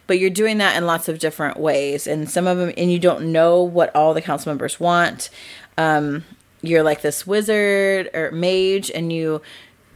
but 0.07 0.19
you're 0.19 0.31
doing 0.31 0.59
that 0.59 0.77
in 0.77 0.87
lots 0.87 1.09
of 1.09 1.19
different 1.19 1.59
ways, 1.59 2.07
and 2.07 2.31
some 2.31 2.47
of 2.47 2.59
them, 2.59 2.73
and 2.77 2.93
you 2.93 2.99
don't 2.99 3.33
know 3.33 3.63
what 3.63 3.95
all 3.95 4.15
the 4.15 4.23
council 4.23 4.51
members 4.51 4.79
want. 4.79 5.31
Um, 5.77 6.25
you're 6.61 6.83
like 6.83 7.03
this 7.03 7.27
wizard 7.27 8.11
or 8.15 8.31
mage, 8.33 8.91
and 8.91 9.13
you 9.13 9.41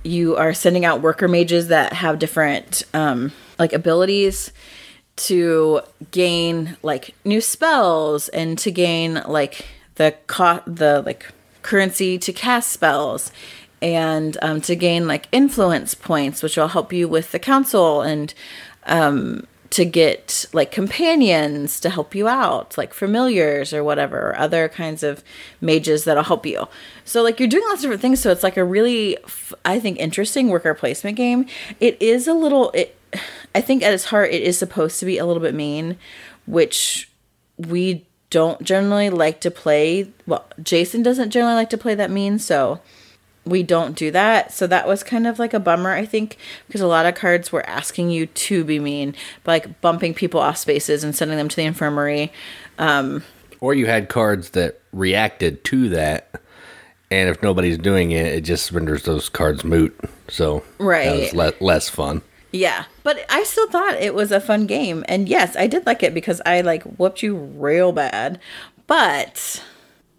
you 0.04 0.36
are 0.36 0.54
sending 0.54 0.84
out 0.84 1.00
worker 1.00 1.28
mages 1.28 1.68
that 1.68 1.92
have 1.92 2.18
different 2.18 2.84
um, 2.94 3.32
like 3.58 3.72
abilities 3.72 4.52
to 5.16 5.80
gain 6.10 6.76
like 6.82 7.14
new 7.24 7.40
spells 7.40 8.28
and 8.30 8.58
to 8.58 8.70
gain 8.70 9.22
like 9.26 9.66
the 9.96 10.14
co- 10.26 10.62
the 10.66 11.02
like 11.02 11.26
currency 11.62 12.18
to 12.18 12.32
cast 12.32 12.70
spells 12.70 13.30
and 13.80 14.38
um, 14.42 14.60
to 14.60 14.74
gain 14.74 15.06
like 15.06 15.28
influence 15.32 15.94
points 15.94 16.42
which 16.42 16.56
will 16.56 16.68
help 16.68 16.92
you 16.92 17.06
with 17.08 17.32
the 17.32 17.38
council 17.38 18.00
and 18.00 18.32
um, 18.86 19.46
to 19.72 19.84
get 19.86 20.44
like 20.52 20.70
companions 20.70 21.80
to 21.80 21.88
help 21.88 22.14
you 22.14 22.28
out 22.28 22.76
like 22.76 22.92
familiars 22.92 23.72
or 23.72 23.82
whatever 23.82 24.30
or 24.30 24.38
other 24.38 24.68
kinds 24.68 25.02
of 25.02 25.24
mages 25.60 26.04
that'll 26.04 26.22
help 26.24 26.44
you. 26.44 26.68
So 27.04 27.22
like 27.22 27.40
you're 27.40 27.48
doing 27.48 27.64
lots 27.68 27.76
of 27.76 27.82
different 27.82 28.02
things 28.02 28.20
so 28.20 28.30
it's 28.30 28.42
like 28.42 28.56
a 28.56 28.64
really 28.64 29.16
i 29.64 29.80
think 29.80 29.98
interesting 29.98 30.48
worker 30.48 30.74
placement 30.74 31.16
game. 31.16 31.46
It 31.80 32.00
is 32.00 32.26
a 32.26 32.34
little 32.34 32.70
it 32.72 32.96
i 33.54 33.60
think 33.60 33.82
at 33.82 33.92
its 33.92 34.06
heart 34.06 34.30
it 34.30 34.42
is 34.42 34.58
supposed 34.58 34.98
to 35.00 35.06
be 35.06 35.18
a 35.18 35.26
little 35.26 35.42
bit 35.42 35.54
mean 35.54 35.96
which 36.46 37.10
we 37.56 38.06
don't 38.32 38.62
generally 38.62 39.10
like 39.10 39.42
to 39.42 39.50
play. 39.50 40.10
Well, 40.26 40.46
Jason 40.62 41.02
doesn't 41.02 41.30
generally 41.30 41.54
like 41.54 41.68
to 41.70 41.78
play 41.78 41.94
that 41.94 42.10
mean, 42.10 42.38
so 42.38 42.80
we 43.44 43.62
don't 43.62 43.94
do 43.94 44.10
that. 44.10 44.54
So 44.54 44.66
that 44.66 44.88
was 44.88 45.02
kind 45.02 45.26
of 45.26 45.38
like 45.38 45.52
a 45.52 45.60
bummer, 45.60 45.90
I 45.90 46.06
think, 46.06 46.38
because 46.66 46.80
a 46.80 46.86
lot 46.86 47.04
of 47.04 47.14
cards 47.14 47.52
were 47.52 47.68
asking 47.68 48.10
you 48.10 48.24
to 48.26 48.64
be 48.64 48.78
mean, 48.78 49.14
like 49.44 49.82
bumping 49.82 50.14
people 50.14 50.40
off 50.40 50.56
spaces 50.56 51.04
and 51.04 51.14
sending 51.14 51.36
them 51.36 51.48
to 51.48 51.56
the 51.56 51.64
infirmary. 51.64 52.32
Um, 52.78 53.22
or 53.60 53.74
you 53.74 53.84
had 53.86 54.08
cards 54.08 54.50
that 54.50 54.80
reacted 54.94 55.62
to 55.64 55.90
that, 55.90 56.40
and 57.10 57.28
if 57.28 57.42
nobody's 57.42 57.76
doing 57.76 58.12
it, 58.12 58.26
it 58.26 58.40
just 58.44 58.72
renders 58.72 59.02
those 59.02 59.28
cards 59.28 59.62
moot. 59.62 59.94
So 60.28 60.64
right, 60.78 61.04
that 61.04 61.20
was 61.20 61.34
le- 61.34 61.64
less 61.64 61.90
fun. 61.90 62.22
Yeah, 62.52 62.84
but 63.02 63.24
I 63.30 63.44
still 63.44 63.68
thought 63.68 63.94
it 63.94 64.14
was 64.14 64.30
a 64.30 64.40
fun 64.40 64.66
game, 64.66 65.04
and 65.08 65.28
yes, 65.28 65.56
I 65.56 65.66
did 65.66 65.86
like 65.86 66.02
it 66.02 66.12
because 66.12 66.40
I 66.44 66.60
like 66.60 66.82
whooped 66.82 67.22
you 67.22 67.34
real 67.34 67.92
bad. 67.92 68.38
But 68.86 69.62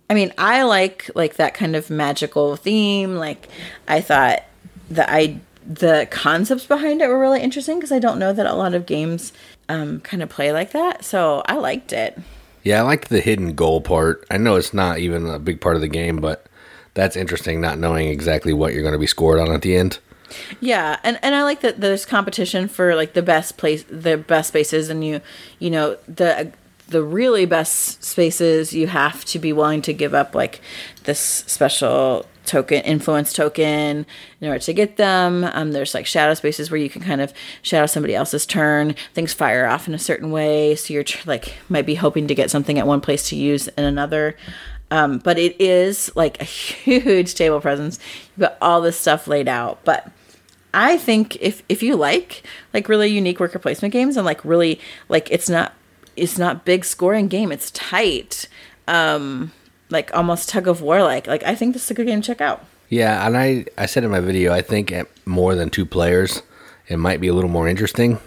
I 0.09 0.15
mean, 0.15 0.33
I 0.37 0.63
like 0.63 1.09
like 1.15 1.35
that 1.35 1.53
kind 1.53 1.75
of 1.75 1.89
magical 1.89 2.55
theme. 2.55 3.15
Like, 3.15 3.49
I 3.87 4.01
thought 4.01 4.43
that 4.89 5.09
I 5.09 5.39
the 5.65 6.07
concepts 6.11 6.65
behind 6.65 7.01
it 7.01 7.07
were 7.07 7.19
really 7.19 7.41
interesting 7.41 7.77
because 7.77 7.91
I 7.91 7.99
don't 7.99 8.19
know 8.19 8.33
that 8.33 8.45
a 8.45 8.53
lot 8.53 8.73
of 8.73 8.85
games 8.85 9.31
um, 9.69 10.01
kind 10.01 10.21
of 10.21 10.29
play 10.29 10.51
like 10.51 10.71
that. 10.71 11.05
So 11.05 11.41
I 11.45 11.55
liked 11.55 11.93
it. 11.93 12.19
Yeah, 12.63 12.79
I 12.79 12.81
liked 12.81 13.09
the 13.09 13.21
hidden 13.21 13.55
goal 13.55 13.81
part. 13.81 14.25
I 14.31 14.37
know 14.37 14.55
it's 14.55 14.73
not 14.73 14.99
even 14.99 15.25
a 15.27 15.39
big 15.39 15.61
part 15.61 15.75
of 15.75 15.81
the 15.81 15.87
game, 15.87 16.17
but 16.17 16.45
that's 16.93 17.15
interesting. 17.15 17.61
Not 17.61 17.79
knowing 17.79 18.07
exactly 18.07 18.53
what 18.53 18.73
you're 18.73 18.83
going 18.83 18.93
to 18.93 18.99
be 18.99 19.07
scored 19.07 19.39
on 19.39 19.51
at 19.51 19.61
the 19.61 19.75
end. 19.75 19.99
Yeah, 20.59 20.99
and 21.03 21.19
and 21.21 21.35
I 21.35 21.43
like 21.43 21.61
that 21.61 21.81
there's 21.81 22.05
competition 22.05 22.67
for 22.67 22.95
like 22.95 23.13
the 23.13 23.21
best 23.21 23.57
place, 23.57 23.83
the 23.89 24.17
best 24.17 24.49
spaces, 24.49 24.89
and 24.89 25.03
you, 25.03 25.21
you 25.59 25.69
know, 25.69 25.97
the 26.07 26.53
the 26.87 27.03
really 27.03 27.45
best 27.45 28.03
spaces 28.03 28.73
you 28.73 28.87
have 28.87 29.25
to 29.25 29.39
be 29.39 29.53
willing 29.53 29.81
to 29.81 29.93
give 29.93 30.13
up 30.13 30.35
like 30.35 30.61
this 31.05 31.19
special 31.19 32.25
token 32.45 32.81
influence 32.83 33.31
token 33.33 34.05
in 34.41 34.47
order 34.47 34.59
to 34.59 34.73
get 34.73 34.97
them. 34.97 35.43
Um, 35.53 35.71
there's 35.71 35.93
like 35.93 36.05
shadow 36.05 36.33
spaces 36.33 36.69
where 36.69 36.79
you 36.79 36.89
can 36.89 37.01
kind 37.01 37.21
of 37.21 37.33
shadow 37.61 37.85
somebody 37.85 38.15
else's 38.15 38.45
turn. 38.45 38.95
Things 39.13 39.33
fire 39.33 39.65
off 39.65 39.87
in 39.87 39.93
a 39.93 39.99
certain 39.99 40.31
way 40.31 40.75
so 40.75 40.93
you're 40.93 41.05
like 41.25 41.53
might 41.69 41.85
be 41.85 41.95
hoping 41.95 42.27
to 42.27 42.35
get 42.35 42.51
something 42.51 42.77
at 42.77 42.87
one 42.87 43.01
place 43.01 43.29
to 43.29 43.35
use 43.35 43.67
in 43.69 43.83
another. 43.83 44.35
Um, 44.91 45.17
but 45.17 45.39
it 45.39 45.59
is 45.59 46.11
like 46.15 46.39
a 46.41 46.43
huge 46.83 47.33
table 47.33 47.59
presence. 47.61 47.97
You've 48.37 48.49
got 48.49 48.57
all 48.61 48.81
this 48.81 48.99
stuff 48.99 49.27
laid 49.27 49.47
out 49.47 49.79
but 49.83 50.11
I 50.73 50.97
think 50.97 51.37
if 51.39 51.63
if 51.69 51.83
you 51.83 51.95
like 51.95 52.43
like 52.73 52.89
really 52.89 53.09
unique 53.09 53.39
worker 53.39 53.59
placement 53.59 53.91
games 53.91 54.17
and 54.17 54.25
like 54.25 54.43
really 54.43 54.79
like 55.09 55.29
it's 55.31 55.49
not 55.49 55.73
it's 56.15 56.37
not 56.37 56.65
big 56.65 56.85
scoring 56.85 57.27
game. 57.27 57.51
It's 57.51 57.71
tight. 57.71 58.47
Um 58.87 59.51
like 59.89 60.13
almost 60.15 60.49
tug 60.49 60.67
of 60.67 60.81
war 60.81 61.03
like. 61.03 61.27
Like 61.27 61.43
I 61.43 61.55
think 61.55 61.73
this 61.73 61.85
is 61.85 61.91
a 61.91 61.93
good 61.93 62.07
game 62.07 62.21
to 62.21 62.27
check 62.27 62.41
out. 62.41 62.65
Yeah, 62.89 63.25
and 63.25 63.37
I 63.37 63.65
I 63.77 63.85
said 63.85 64.03
in 64.03 64.11
my 64.11 64.19
video 64.19 64.53
I 64.53 64.61
think 64.61 64.91
at 64.91 65.07
more 65.25 65.55
than 65.55 65.69
two 65.69 65.85
players 65.85 66.41
it 66.87 66.97
might 66.97 67.21
be 67.21 67.27
a 67.27 67.33
little 67.33 67.49
more 67.49 67.67
interesting 67.67 68.19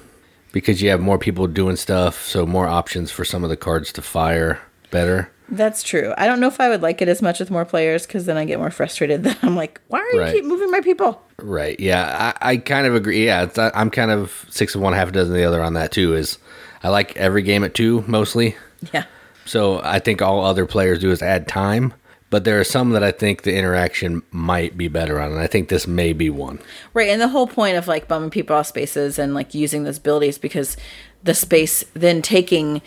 because 0.53 0.81
you 0.81 0.89
have 0.89 1.01
more 1.01 1.19
people 1.19 1.47
doing 1.47 1.77
stuff, 1.77 2.27
so 2.27 2.47
more 2.47 2.67
options 2.67 3.11
for 3.11 3.25
some 3.25 3.45
of 3.45 3.51
the 3.51 3.57
cards 3.57 3.93
to 3.93 4.03
fire 4.03 4.61
better. 4.91 5.31
That's 5.49 5.83
true. 5.83 6.13
I 6.19 6.27
don't 6.27 6.41
know 6.41 6.49
if 6.49 6.61
I 6.61 6.69
would 6.69 6.83
like 6.83 7.01
it 7.01 7.09
as 7.09 7.23
much 7.23 7.39
with 7.39 7.51
more 7.51 7.65
players 7.65 8.07
because 8.07 8.27
then 8.27 8.37
I 8.37 8.45
get 8.45 8.59
more 8.59 8.71
frustrated. 8.71 9.23
That 9.25 9.39
I'm 9.43 9.55
like, 9.57 9.81
why 9.89 10.01
are 10.01 10.13
you 10.13 10.21
Right. 10.21 10.35
keep 10.35 10.45
moving 10.45 10.71
my 10.71 10.81
people? 10.81 11.23
Right. 11.39 11.79
Yeah, 11.79 12.33
I, 12.43 12.51
I 12.53 12.57
kind 12.57 12.87
of 12.87 12.95
agree. 12.95 13.25
Yeah, 13.27 13.45
it's, 13.45 13.59
I'm 13.59 13.91
kind 13.91 14.11
of 14.11 14.45
six 14.51 14.75
of 14.75 14.81
one, 14.81 14.93
half 14.93 15.09
a 15.09 15.13
dozen 15.13 15.33
of 15.35 15.39
the 15.39 15.45
other 15.45 15.63
on 15.63 15.75
that 15.75 15.93
too. 15.93 16.15
Is 16.15 16.39
I 16.83 16.89
like 16.89 17.17
every 17.17 17.43
game 17.43 17.63
at 17.65 17.75
two 17.75 18.03
mostly. 18.07 18.57
Yeah. 18.93 19.05
So 19.45 19.81
I 19.85 20.01
think 20.01 20.21
all 20.23 20.45
other 20.45 20.67
players 20.67 20.99
do 20.99 21.11
is 21.13 21.23
add 21.23 21.47
time. 21.47 21.95
But 22.29 22.43
there 22.43 22.59
are 22.59 22.65
some 22.65 22.91
that 22.91 23.05
I 23.05 23.13
think 23.13 23.43
the 23.43 23.55
interaction 23.55 24.21
might 24.33 24.77
be 24.77 24.89
better 24.89 25.21
on, 25.21 25.31
and 25.31 25.41
I 25.41 25.47
think 25.47 25.69
this 25.69 25.87
may 25.87 26.13
be 26.13 26.29
one. 26.29 26.59
Right, 26.93 27.09
and 27.09 27.21
the 27.21 27.29
whole 27.29 27.47
point 27.47 27.77
of 27.77 27.87
like 27.87 28.09
bumming 28.09 28.31
people 28.31 28.57
off 28.57 28.67
spaces 28.67 29.17
and 29.17 29.33
like 29.33 29.55
using 29.55 29.85
those 29.85 29.99
abilities 29.99 30.37
because 30.37 30.77
the 31.23 31.35
space 31.35 31.85
then 31.95 32.23
taking 32.23 32.83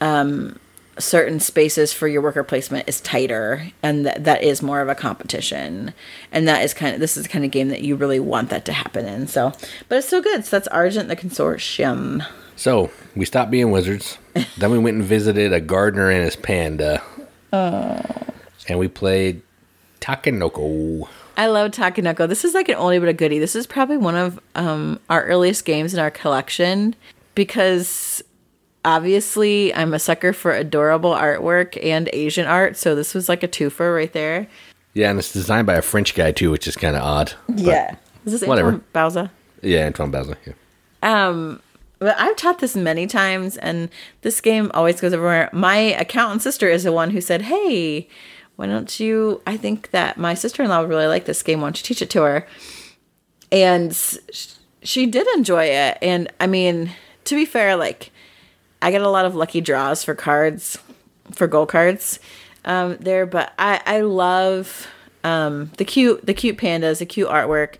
um, 0.00 0.58
certain 1.00 1.40
spaces 1.40 1.92
for 1.92 2.08
your 2.08 2.22
worker 2.22 2.44
placement 2.44 2.88
is 2.88 3.00
tighter, 3.00 3.70
and 3.82 4.06
that 4.06 4.24
that 4.24 4.42
is 4.42 4.62
more 4.62 4.80
of 4.80 4.88
a 4.88 4.94
competition, 4.94 5.92
and 6.32 6.46
that 6.46 6.62
is 6.62 6.74
kind 6.74 6.94
of 6.94 7.00
this 7.00 7.16
is 7.16 7.24
the 7.24 7.28
kind 7.28 7.44
of 7.44 7.50
game 7.50 7.68
that 7.68 7.82
you 7.82 7.96
really 7.96 8.20
want 8.20 8.50
that 8.50 8.64
to 8.66 8.72
happen 8.72 9.06
in. 9.06 9.26
So, 9.26 9.52
but 9.88 9.98
it's 9.98 10.08
so 10.08 10.22
good. 10.22 10.44
So 10.44 10.56
that's 10.56 10.68
Argent 10.68 11.08
the 11.08 11.16
Consortium. 11.16 12.26
So 12.56 12.90
we 13.16 13.24
stopped 13.24 13.50
being 13.50 13.70
wizards. 13.70 14.18
then 14.58 14.70
we 14.70 14.78
went 14.78 14.96
and 14.96 15.04
visited 15.04 15.52
a 15.52 15.60
gardener 15.60 16.10
and 16.10 16.24
his 16.24 16.36
panda. 16.36 17.02
And 17.52 18.78
we 18.78 18.86
played 18.86 19.42
Takenoko. 20.00 21.08
I 21.36 21.46
love 21.46 21.72
Takenoko. 21.72 22.28
This 22.28 22.44
is 22.44 22.54
like 22.54 22.68
an 22.68 22.76
oldie 22.76 23.00
but 23.00 23.08
a 23.08 23.12
goodie. 23.12 23.38
This 23.38 23.56
is 23.56 23.66
probably 23.66 23.96
one 23.96 24.16
of 24.16 24.38
um, 24.54 25.00
our 25.08 25.24
earliest 25.24 25.64
games 25.64 25.94
in 25.94 26.00
our 26.00 26.10
collection 26.10 26.94
because 27.34 28.22
obviously 28.84 29.74
I'm 29.74 29.94
a 29.94 29.98
sucker 29.98 30.32
for 30.32 30.52
adorable 30.52 31.12
artwork 31.12 31.82
and 31.84 32.08
Asian 32.12 32.46
art. 32.46 32.76
So 32.76 32.94
this 32.94 33.14
was 33.14 33.28
like 33.28 33.42
a 33.42 33.48
twofer 33.48 33.94
right 33.94 34.12
there. 34.12 34.46
Yeah, 34.94 35.10
and 35.10 35.18
it's 35.18 35.32
designed 35.32 35.66
by 35.66 35.74
a 35.74 35.82
French 35.82 36.14
guy 36.14 36.32
too, 36.32 36.50
which 36.50 36.66
is 36.66 36.76
kind 36.76 36.96
of 36.96 37.02
odd. 37.02 37.32
Yeah. 37.54 37.96
Is 38.24 38.32
this 38.32 38.48
whatever. 38.48 38.68
Antoine 38.68 38.84
Bauza? 38.92 39.30
yeah, 39.62 39.86
Antoine 39.86 40.12
Bauza. 40.12 40.36
Yeah. 40.46 40.52
Um, 41.02 41.62
but 41.98 42.18
I've 42.18 42.36
taught 42.36 42.60
this 42.60 42.74
many 42.74 43.06
times, 43.06 43.56
and 43.58 43.90
this 44.22 44.40
game 44.40 44.70
always 44.74 45.00
goes 45.00 45.12
everywhere. 45.12 45.50
My 45.52 45.76
accountant 45.76 46.42
sister 46.42 46.68
is 46.68 46.84
the 46.84 46.92
one 46.92 47.10
who 47.10 47.20
said, 47.20 47.42
"Hey, 47.42 48.08
why 48.56 48.66
don't 48.66 48.98
you? 48.98 49.42
I 49.46 49.56
think 49.56 49.90
that 49.90 50.18
my 50.18 50.34
sister-in-law 50.34 50.80
would 50.80 50.88
really 50.88 51.06
like 51.06 51.26
this 51.26 51.42
game. 51.42 51.60
Why 51.60 51.66
don't 51.66 51.78
you 51.78 51.84
teach 51.84 52.02
it 52.02 52.10
to 52.10 52.22
her?" 52.22 52.46
And 53.52 53.96
she 54.82 55.06
did 55.06 55.26
enjoy 55.36 55.64
it. 55.64 55.98
And 56.00 56.32
I 56.40 56.46
mean, 56.46 56.90
to 57.24 57.34
be 57.34 57.44
fair, 57.44 57.76
like 57.76 58.10
I 58.82 58.90
get 58.90 59.02
a 59.02 59.08
lot 59.08 59.24
of 59.24 59.34
lucky 59.34 59.60
draws 59.60 60.02
for 60.02 60.14
cards, 60.14 60.78
for 61.32 61.46
goal 61.46 61.66
cards 61.66 62.18
um, 62.64 62.96
there. 63.00 63.26
But 63.26 63.52
I 63.58 63.80
I 63.86 64.00
love 64.00 64.88
um, 65.24 65.70
the 65.76 65.84
cute 65.84 66.24
the 66.24 66.34
cute 66.34 66.56
pandas, 66.56 66.98
the 66.98 67.06
cute 67.06 67.28
artwork. 67.28 67.76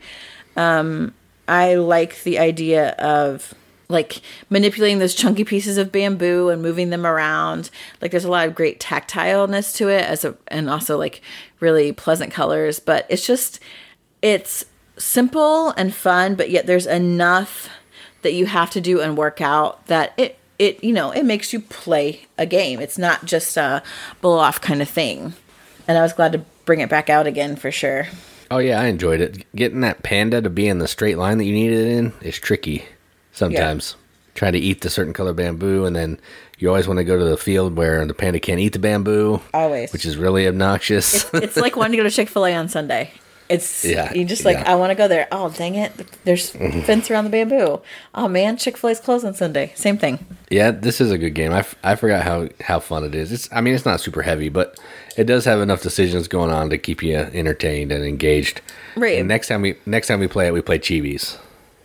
Um, 0.56 1.14
I 1.48 1.74
like 1.74 2.22
the 2.22 2.38
idea 2.38 2.90
of 2.92 3.54
like 3.88 4.20
manipulating 4.48 5.00
those 5.00 5.14
chunky 5.14 5.44
pieces 5.44 5.76
of 5.76 5.92
bamboo 5.92 6.48
and 6.48 6.62
moving 6.62 6.90
them 6.90 7.06
around. 7.06 7.70
Like 8.00 8.12
there's 8.12 8.24
a 8.24 8.30
lot 8.30 8.46
of 8.46 8.54
great 8.54 8.80
tactileness 8.80 9.74
to 9.76 9.88
it 9.88 10.04
as 10.04 10.24
a 10.24 10.36
and 10.48 10.70
also 10.70 10.96
like 10.96 11.22
really 11.58 11.92
pleasant 11.92 12.32
colors, 12.32 12.78
but 12.80 13.06
it's 13.08 13.26
just 13.26 13.60
it's 14.22 14.64
simple 14.96 15.70
and 15.70 15.94
fun, 15.94 16.34
but 16.34 16.50
yet 16.50 16.66
there's 16.66 16.86
enough 16.86 17.68
that 18.22 18.34
you 18.34 18.46
have 18.46 18.70
to 18.70 18.80
do 18.80 19.00
and 19.00 19.16
work 19.16 19.40
out 19.40 19.86
that 19.86 20.12
it 20.16 20.38
it 20.60 20.84
you 20.84 20.92
know, 20.92 21.10
it 21.10 21.24
makes 21.24 21.52
you 21.52 21.60
play 21.60 22.22
a 22.38 22.46
game. 22.46 22.78
It's 22.80 22.98
not 22.98 23.24
just 23.24 23.56
a 23.56 23.82
blow 24.20 24.38
off 24.38 24.60
kind 24.60 24.82
of 24.82 24.88
thing. 24.88 25.32
And 25.88 25.98
I 25.98 26.02
was 26.02 26.12
glad 26.12 26.32
to 26.32 26.44
bring 26.66 26.80
it 26.80 26.88
back 26.90 27.10
out 27.10 27.26
again 27.26 27.56
for 27.56 27.72
sure. 27.72 28.06
Oh 28.50 28.58
yeah, 28.58 28.80
I 28.80 28.86
enjoyed 28.86 29.20
it. 29.20 29.44
Getting 29.56 29.80
that 29.80 30.02
panda 30.02 30.40
to 30.42 30.50
be 30.50 30.68
in 30.68 30.78
the 30.78 30.86
straight 30.88 31.18
line 31.18 31.38
that 31.38 31.44
you 31.44 31.52
need 31.52 31.72
it 31.72 31.86
in 31.88 32.12
is 32.20 32.36
tricky 32.36 32.84
sometimes. 33.32 33.96
Trying 34.34 34.52
to 34.52 34.58
eat 34.58 34.80
the 34.82 34.90
certain 34.90 35.12
color 35.12 35.32
bamboo, 35.32 35.84
and 35.84 35.94
then 35.94 36.18
you 36.58 36.68
always 36.68 36.86
want 36.86 36.98
to 36.98 37.04
go 37.04 37.18
to 37.18 37.24
the 37.24 37.36
field 37.36 37.76
where 37.76 38.04
the 38.06 38.14
panda 38.14 38.38
can't 38.38 38.60
eat 38.60 38.72
the 38.72 38.78
bamboo, 38.78 39.40
Always. 39.52 39.92
which 39.92 40.06
is 40.06 40.16
really 40.16 40.46
obnoxious. 40.46 41.28
it's 41.34 41.56
like 41.56 41.76
wanting 41.76 41.92
to 41.92 41.96
go 41.98 42.02
to 42.04 42.10
Chick 42.10 42.28
Fil 42.28 42.46
A 42.46 42.54
on 42.54 42.68
Sunday. 42.68 43.12
It's 43.50 43.84
Yeah, 43.84 44.12
you 44.12 44.24
just 44.24 44.44
like 44.44 44.58
yeah. 44.58 44.72
I 44.72 44.76
want 44.76 44.92
to 44.92 44.94
go 44.94 45.08
there. 45.08 45.26
Oh 45.32 45.50
dang 45.50 45.74
it! 45.74 45.92
There's 46.24 46.52
mm-hmm. 46.52 46.82
fence 46.82 47.10
around 47.10 47.24
the 47.24 47.30
bamboo. 47.30 47.82
Oh 48.14 48.28
man, 48.28 48.56
Chick 48.56 48.76
Fil 48.76 48.90
A's 48.90 49.00
closed 49.00 49.26
on 49.26 49.34
Sunday. 49.34 49.72
Same 49.74 49.98
thing. 49.98 50.24
yeah, 50.50 50.70
this 50.70 51.00
is 51.00 51.10
a 51.10 51.18
good 51.18 51.34
game. 51.34 51.52
I, 51.52 51.58
f- 51.58 51.74
I 51.82 51.96
forgot 51.96 52.22
how 52.22 52.48
how 52.60 52.78
fun 52.78 53.02
it 53.04 53.14
is. 53.14 53.32
It's 53.32 53.48
I 53.52 53.60
mean 53.60 53.74
it's 53.74 53.84
not 53.84 54.00
super 54.00 54.22
heavy, 54.22 54.50
but 54.50 54.78
it 55.16 55.24
does 55.24 55.44
have 55.46 55.60
enough 55.60 55.82
decisions 55.82 56.28
going 56.28 56.52
on 56.52 56.70
to 56.70 56.78
keep 56.78 57.02
you 57.02 57.16
entertained 57.16 57.90
and 57.90 58.04
engaged. 58.04 58.60
Right. 58.96 59.18
And 59.18 59.26
next 59.26 59.48
time 59.48 59.62
we 59.62 59.74
next 59.84 60.06
time 60.06 60.20
we 60.20 60.28
play 60.28 60.46
it, 60.46 60.54
we 60.54 60.62
play 60.62 60.78
Chibis. 60.78 61.36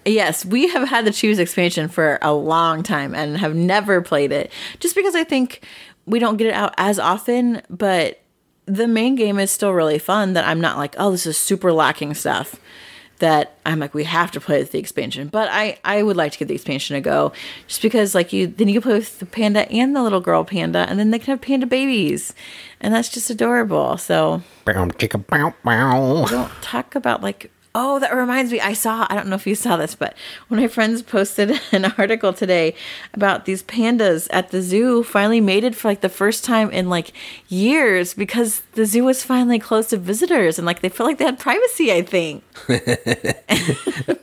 Yes, 0.06 0.46
we 0.46 0.68
have 0.68 0.88
had 0.88 1.04
the 1.04 1.12
Chibis 1.12 1.40
expansion 1.40 1.90
for 1.90 2.20
a 2.22 2.32
long 2.32 2.84
time 2.84 3.16
and 3.16 3.38
have 3.38 3.56
never 3.56 4.04
played 4.04 4.32
it 4.32 4.52
just 4.80 4.96
because 4.96 5.16
I 5.16 5.24
think 5.24 5.66
we 6.06 6.20
don't 6.20 6.38
get 6.38 6.46
it 6.46 6.54
out 6.54 6.76
as 6.78 7.00
often, 7.00 7.64
but 7.72 8.22
the 8.66 8.88
main 8.88 9.16
game 9.16 9.40
is 9.40 9.52
still 9.52 9.72
really 9.74 10.00
fun 10.00 10.34
that 10.34 10.48
I'm 10.48 10.62
not 10.62 10.78
like, 10.78 10.96
oh, 10.98 11.12
this 11.12 11.26
is 11.26 11.38
super 11.38 11.72
lacking 11.72 12.14
stuff 12.14 12.60
that 13.20 13.58
I'm 13.66 13.80
like, 13.80 13.94
we 13.94 14.04
have 14.04 14.32
to 14.32 14.42
play 14.42 14.60
with 14.60 14.72
the 14.72 14.80
expansion. 14.80 15.30
But 15.30 15.48
I, 15.50 15.78
I 15.86 16.04
would 16.04 16.18
like 16.18 16.34
to 16.34 16.38
give 16.40 16.48
the 16.50 16.56
expansion 16.56 16.96
a 16.96 17.02
go 17.02 17.32
just 17.68 17.82
because 17.82 18.14
like 18.14 18.34
you 18.34 18.48
then 18.48 18.68
you 18.68 18.76
can 18.76 18.82
play 18.82 18.98
with 19.00 19.20
the 19.20 19.26
panda 19.26 19.72
and 19.72 19.96
the 19.96 20.04
little 20.04 20.20
girl 20.20 20.44
panda 20.44 20.80
and 20.90 21.00
then 21.00 21.12
they 21.12 21.20
can 21.20 21.32
have 21.32 21.42
panda 21.42 21.66
babies. 21.66 22.34
And 22.82 22.94
that's 22.94 23.10
just 23.10 23.30
adorable. 23.30 23.98
So 23.98 24.44
Bow, 24.66 24.88
chicka, 24.88 25.26
bow, 25.26 25.54
bow. 25.64 26.26
don't 26.26 26.52
talk 26.62 26.96
about 26.96 27.24
like 27.24 27.52
Oh, 27.78 28.00
that 28.00 28.16
reminds 28.16 28.54
me. 28.54 28.62
I 28.62 28.72
saw, 28.72 29.06
I 29.10 29.16
don't 29.16 29.28
know 29.28 29.36
if 29.36 29.46
you 29.46 29.54
saw 29.54 29.76
this, 29.76 29.96
but 29.96 30.16
one 30.48 30.58
of 30.58 30.64
my 30.64 30.70
friends 30.70 31.02
posted 31.02 31.60
an 31.74 31.84
article 31.98 32.32
today 32.32 32.74
about 33.14 33.44
these 33.44 33.64
pandas 33.64 34.30
at 34.32 34.52
the 34.52 34.62
zoo 34.62 35.04
finally 35.04 35.42
mated 35.42 35.76
for 35.76 35.90
like 35.90 36.00
the 36.00 36.08
first 36.08 36.46
time 36.46 36.72
in 36.72 36.90
like 36.90 37.12
years 37.50 38.14
because 38.14 38.62
the 38.76 38.86
zoo 38.86 39.04
was 39.04 39.24
finally 39.24 39.60
closed 39.60 39.90
to 39.90 39.98
visitors 39.98 40.58
and 40.58 40.66
like 40.66 40.80
they 40.80 40.88
felt 40.88 41.08
like 41.08 41.18
they 41.18 41.26
had 41.26 41.38
privacy, 41.38 41.92
I 41.92 42.02
think. 42.02 42.46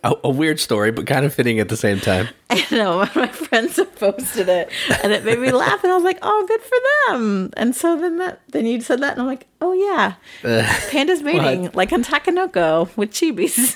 a, 0.02 0.16
a 0.24 0.30
weird 0.30 0.58
story, 0.58 0.90
but 0.90 1.06
kind 1.06 1.26
of 1.26 1.34
fitting 1.34 1.60
at 1.60 1.68
the 1.68 1.76
same 1.76 2.00
time. 2.00 2.28
I 2.50 2.66
know 2.70 2.98
one 2.98 3.08
of 3.08 3.16
my 3.16 3.28
friends 3.28 3.78
posted 3.96 4.48
it, 4.48 4.70
and 5.02 5.12
it 5.12 5.24
made 5.24 5.38
me 5.38 5.50
laugh, 5.50 5.82
and 5.82 5.90
I 5.90 5.94
was 5.94 6.04
like, 6.04 6.18
"Oh, 6.20 6.44
good 6.46 6.60
for 6.60 6.78
them!" 7.08 7.50
And 7.56 7.74
so 7.74 7.98
then 7.98 8.18
that, 8.18 8.40
then 8.48 8.66
you 8.66 8.80
said 8.82 9.00
that, 9.00 9.12
and 9.12 9.22
I'm 9.22 9.26
like, 9.26 9.46
"Oh 9.62 9.72
yeah, 9.72 10.14
pandas 10.90 11.22
mating 11.22 11.62
What? 11.62 11.74
like 11.76 11.92
on 11.92 12.02
Takenoko 12.04 12.94
with 12.96 13.10
chibis." 13.12 13.74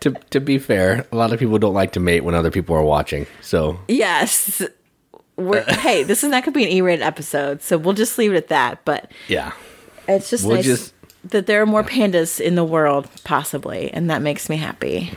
to 0.00 0.10
to 0.30 0.40
be 0.40 0.58
fair, 0.58 1.04
a 1.12 1.16
lot 1.16 1.32
of 1.32 1.38
people 1.38 1.58
don't 1.58 1.74
like 1.74 1.92
to 1.92 2.00
mate 2.00 2.20
when 2.24 2.34
other 2.34 2.50
people 2.50 2.74
are 2.76 2.82
watching. 2.82 3.26
So 3.42 3.78
yes, 3.88 4.62
We're, 5.36 5.62
hey, 5.68 6.02
this 6.04 6.22
is 6.24 6.30
not 6.30 6.44
going 6.44 6.52
to 6.52 6.58
be 6.58 6.64
an 6.64 6.70
E-rated 6.70 7.02
episode, 7.02 7.62
so 7.62 7.76
we'll 7.78 7.94
just 7.94 8.16
leave 8.18 8.32
it 8.32 8.36
at 8.36 8.48
that. 8.48 8.84
But 8.84 9.10
yeah, 9.28 9.52
it's 10.08 10.30
just 10.30 10.44
We'll 10.46 10.56
nice 10.56 10.64
just- 10.66 10.94
that 11.24 11.46
there 11.46 11.60
are 11.60 11.66
more 11.66 11.84
pandas 11.84 12.40
in 12.40 12.54
the 12.54 12.64
world, 12.64 13.06
possibly, 13.24 13.90
and 13.92 14.08
that 14.10 14.22
makes 14.22 14.48
me 14.48 14.56
happy. 14.56 15.12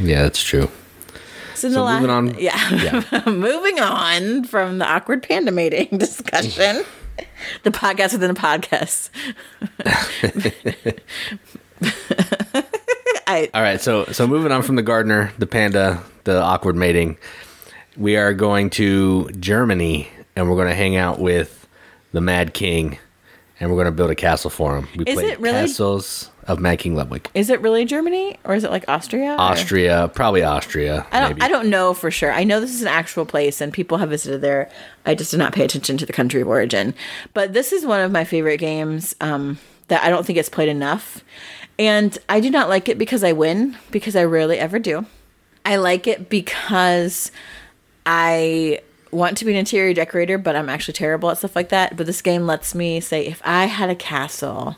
yeah, 0.00 0.22
that's 0.22 0.42
true. 0.42 0.70
So, 1.54 1.70
So 1.70 1.84
la- 1.84 1.94
moving 2.00 2.10
on- 2.10 2.34
yeah, 2.38 3.22
moving 3.26 3.78
on 3.80 4.44
from 4.44 4.78
the 4.78 4.86
awkward 4.90 5.22
panda 5.22 5.52
mating 5.52 5.98
discussion, 5.98 6.84
the 7.62 7.70
podcast 7.70 8.12
within 8.12 8.30
a 8.30 8.34
podcast. 8.34 9.10
I 13.26 13.50
All 13.54 13.62
right, 13.62 13.80
so 13.80 14.04
so 14.06 14.26
moving 14.26 14.52
on 14.52 14.62
from 14.62 14.76
the 14.76 14.82
gardener, 14.82 15.32
the 15.38 15.46
panda, 15.46 16.02
the 16.24 16.40
awkward 16.40 16.76
mating, 16.76 17.16
we 17.96 18.16
are 18.16 18.34
going 18.34 18.70
to 18.70 19.28
Germany 19.38 20.08
and 20.36 20.48
we're 20.50 20.56
going 20.56 20.68
to 20.68 20.74
hang 20.74 20.96
out 20.96 21.18
with 21.18 21.66
the 22.12 22.20
Mad 22.20 22.54
King, 22.54 22.98
and 23.58 23.70
we're 23.70 23.76
going 23.76 23.86
to 23.86 23.92
build 23.92 24.10
a 24.10 24.14
castle 24.14 24.50
for 24.50 24.76
him. 24.76 24.88
We 24.96 25.04
Is 25.04 25.14
played 25.14 25.30
it 25.32 25.40
really- 25.40 25.52
Castles 25.66 26.30
of 26.46 26.58
Mad 26.60 26.78
King 26.78 26.94
Ludwig. 26.94 27.28
is 27.34 27.50
it 27.50 27.60
really 27.60 27.84
Germany 27.84 28.38
or 28.44 28.54
is 28.54 28.64
it 28.64 28.70
like 28.70 28.84
Austria? 28.88 29.32
or- 29.34 29.40
Austria, 29.40 30.10
probably 30.14 30.42
Austria. 30.42 31.06
I 31.12 31.20
don't. 31.20 31.28
maybe. 31.30 31.42
I 31.42 31.48
don't 31.48 31.68
know 31.68 31.94
for 31.94 32.10
sure. 32.10 32.32
I 32.32 32.44
know 32.44 32.60
this 32.60 32.74
is 32.74 32.82
an 32.82 32.88
actual 32.88 33.24
place, 33.26 33.60
and 33.60 33.72
people 33.72 33.98
have 33.98 34.10
visited 34.10 34.40
there. 34.40 34.70
I 35.06 35.14
just 35.14 35.30
did 35.30 35.38
not 35.38 35.52
pay 35.52 35.64
attention 35.64 35.96
to 35.98 36.06
the 36.06 36.12
country 36.12 36.40
of 36.40 36.48
origin. 36.48 36.94
But 37.32 37.52
this 37.52 37.72
is 37.72 37.84
one 37.86 38.00
of 38.00 38.12
my 38.12 38.24
favorite 38.24 38.58
games 38.58 39.14
um, 39.20 39.58
that 39.88 40.02
I 40.04 40.10
don't 40.10 40.24
think 40.26 40.38
it's 40.38 40.48
played 40.48 40.68
enough, 40.68 41.24
and 41.78 42.16
I 42.28 42.40
do 42.40 42.50
not 42.50 42.68
like 42.68 42.88
it 42.88 42.98
because 42.98 43.24
I 43.24 43.32
win 43.32 43.76
because 43.90 44.14
I 44.16 44.24
rarely 44.24 44.58
ever 44.58 44.78
do. 44.78 45.06
I 45.64 45.76
like 45.76 46.06
it 46.06 46.28
because 46.28 47.32
I 48.06 48.80
want 49.10 49.38
to 49.38 49.44
be 49.44 49.52
an 49.52 49.56
interior 49.58 49.94
decorator, 49.94 50.38
but 50.38 50.56
I'm 50.56 50.68
actually 50.68 50.94
terrible 50.94 51.30
at 51.30 51.38
stuff 51.38 51.56
like 51.56 51.68
that. 51.70 51.96
But 51.96 52.06
this 52.06 52.20
game 52.20 52.46
lets 52.46 52.74
me 52.74 53.00
say, 53.00 53.26
if 53.26 53.40
I 53.44 53.66
had 53.66 53.88
a 53.88 53.94
castle, 53.94 54.76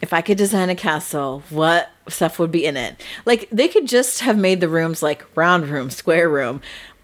if 0.00 0.12
I 0.12 0.20
could 0.20 0.38
design 0.38 0.70
a 0.70 0.74
castle, 0.74 1.42
what 1.50 1.90
stuff 2.08 2.38
would 2.38 2.52
be 2.52 2.64
in 2.64 2.76
it? 2.76 3.02
Like 3.24 3.48
they 3.50 3.68
could 3.68 3.86
just 3.86 4.20
have 4.20 4.38
made 4.38 4.60
the 4.60 4.68
rooms 4.68 5.02
like 5.02 5.24
round 5.36 5.68
room, 5.68 5.90
square 5.90 6.28
room. 6.28 6.60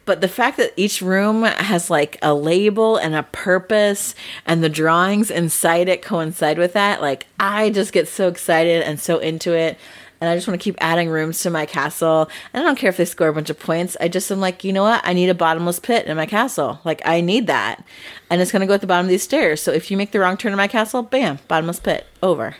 But 0.07 0.21
the 0.21 0.29
fact 0.29 0.59
that 0.59 0.75
each 0.77 1.01
room 1.01 1.45
has 1.45 1.89
like 1.89 2.19
a 2.21 2.35
label 2.35 2.97
and 2.97 3.15
a 3.15 3.23
purpose 3.23 4.15
and 4.45 4.63
the 4.63 4.69
drawings 4.69 5.31
inside 5.31 5.89
it 5.89 6.03
coincide 6.03 6.59
with 6.59 6.75
that, 6.75 7.01
like 7.01 7.27
I 7.41 7.71
just 7.71 7.93
get 7.93 8.07
so 8.07 8.29
excited 8.29 8.83
and 8.83 9.01
so 9.01 9.19
into 9.19 9.55
it. 9.55 9.79
And 10.21 10.31
I 10.31 10.37
just 10.37 10.47
want 10.47 10.59
to 10.61 10.65
keep 10.65 10.77
adding 10.81 11.09
rooms 11.09 11.43
to 11.43 11.51
my 11.51 11.67
castle. 11.67 12.31
And 12.53 12.63
I 12.63 12.67
don't 12.67 12.79
care 12.79 12.89
if 12.89 12.97
they 12.97 13.05
score 13.05 13.29
a 13.29 13.33
bunch 13.33 13.51
of 13.51 13.59
points. 13.59 13.97
I 14.01 14.09
just 14.09 14.31
am 14.31 14.41
like, 14.41 14.63
you 14.63 14.73
know 14.73 14.83
what? 14.83 15.03
I 15.05 15.13
need 15.13 15.29
a 15.29 15.35
bottomless 15.35 15.81
pit 15.81 16.07
in 16.07 16.17
my 16.17 16.27
castle. 16.27 16.81
Like 16.85 17.03
I 17.05 17.21
need 17.21 17.47
that. 17.47 17.85
And 18.31 18.41
it's 18.41 18.53
gonna 18.53 18.67
go 18.67 18.75
at 18.75 18.81
the 18.81 18.87
bottom 18.87 19.07
of 19.07 19.11
these 19.11 19.23
stairs. 19.23 19.61
So 19.61 19.73
if 19.73 19.91
you 19.91 19.97
make 19.97 20.13
the 20.13 20.21
wrong 20.21 20.37
turn 20.37 20.53
in 20.53 20.57
my 20.57 20.69
castle, 20.69 21.03
bam, 21.03 21.41
bottomless 21.49 21.81
pit. 21.81 22.07
Over. 22.23 22.57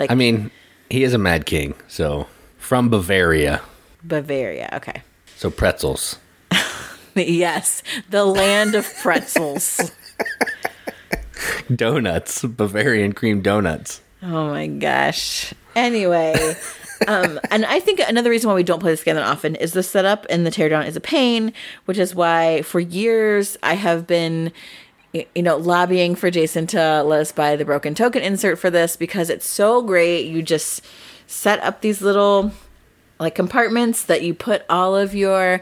Like 0.00 0.10
I 0.10 0.14
mean, 0.14 0.50
he 0.88 1.04
is 1.04 1.12
a 1.12 1.18
Mad 1.18 1.44
King, 1.44 1.74
so 1.86 2.26
from 2.56 2.88
Bavaria, 2.88 3.60
Bavaria. 4.02 4.70
Okay. 4.72 5.02
so 5.36 5.50
pretzels. 5.50 6.16
Yes, 7.16 7.82
the 8.08 8.24
land 8.24 8.74
of 8.76 8.88
pretzels. 9.02 9.90
Donuts, 11.74 12.42
Bavarian 12.44 13.12
cream 13.12 13.42
donuts. 13.42 14.00
oh 14.22 14.48
my 14.48 14.66
gosh. 14.68 15.52
Anyway, 15.76 16.54
um, 17.06 17.38
and 17.50 17.64
I 17.66 17.80
think 17.80 18.00
another 18.00 18.30
reason 18.30 18.48
why 18.48 18.54
we 18.54 18.62
don't 18.62 18.80
play 18.80 18.92
this 18.92 19.02
game 19.04 19.16
that 19.16 19.24
often 19.24 19.54
is 19.56 19.72
the 19.72 19.82
setup 19.82 20.24
and 20.30 20.46
the 20.46 20.50
teardown 20.50 20.86
is 20.86 20.96
a 20.96 21.00
pain, 21.00 21.52
which 21.84 21.98
is 21.98 22.14
why 22.14 22.62
for 22.62 22.80
years 22.80 23.56
I 23.62 23.74
have 23.74 24.06
been, 24.06 24.52
you 25.12 25.42
know, 25.42 25.56
lobbying 25.56 26.14
for 26.14 26.30
Jason 26.30 26.66
to 26.68 27.02
let 27.02 27.20
us 27.20 27.32
buy 27.32 27.56
the 27.56 27.64
broken 27.64 27.94
token 27.94 28.22
insert 28.22 28.58
for 28.58 28.70
this 28.70 28.96
because 28.96 29.28
it's 29.28 29.46
so 29.46 29.82
great. 29.82 30.26
You 30.26 30.42
just 30.42 30.84
set 31.26 31.60
up 31.62 31.80
these 31.80 32.00
little 32.00 32.52
like 33.18 33.34
compartments 33.34 34.04
that 34.04 34.22
you 34.22 34.34
put 34.34 34.64
all 34.70 34.96
of 34.96 35.14
your 35.14 35.60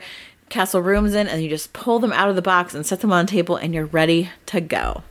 castle 0.48 0.80
rooms 0.80 1.14
in 1.14 1.26
and 1.28 1.42
you 1.42 1.48
just 1.48 1.72
pull 1.72 1.98
them 1.98 2.12
out 2.12 2.28
of 2.28 2.36
the 2.36 2.42
box 2.42 2.74
and 2.74 2.86
set 2.86 3.00
them 3.00 3.12
on 3.12 3.24
a 3.24 3.28
table 3.28 3.56
and 3.56 3.74
you're 3.74 3.86
ready 3.86 4.30
to 4.46 4.60
go. 4.60 5.02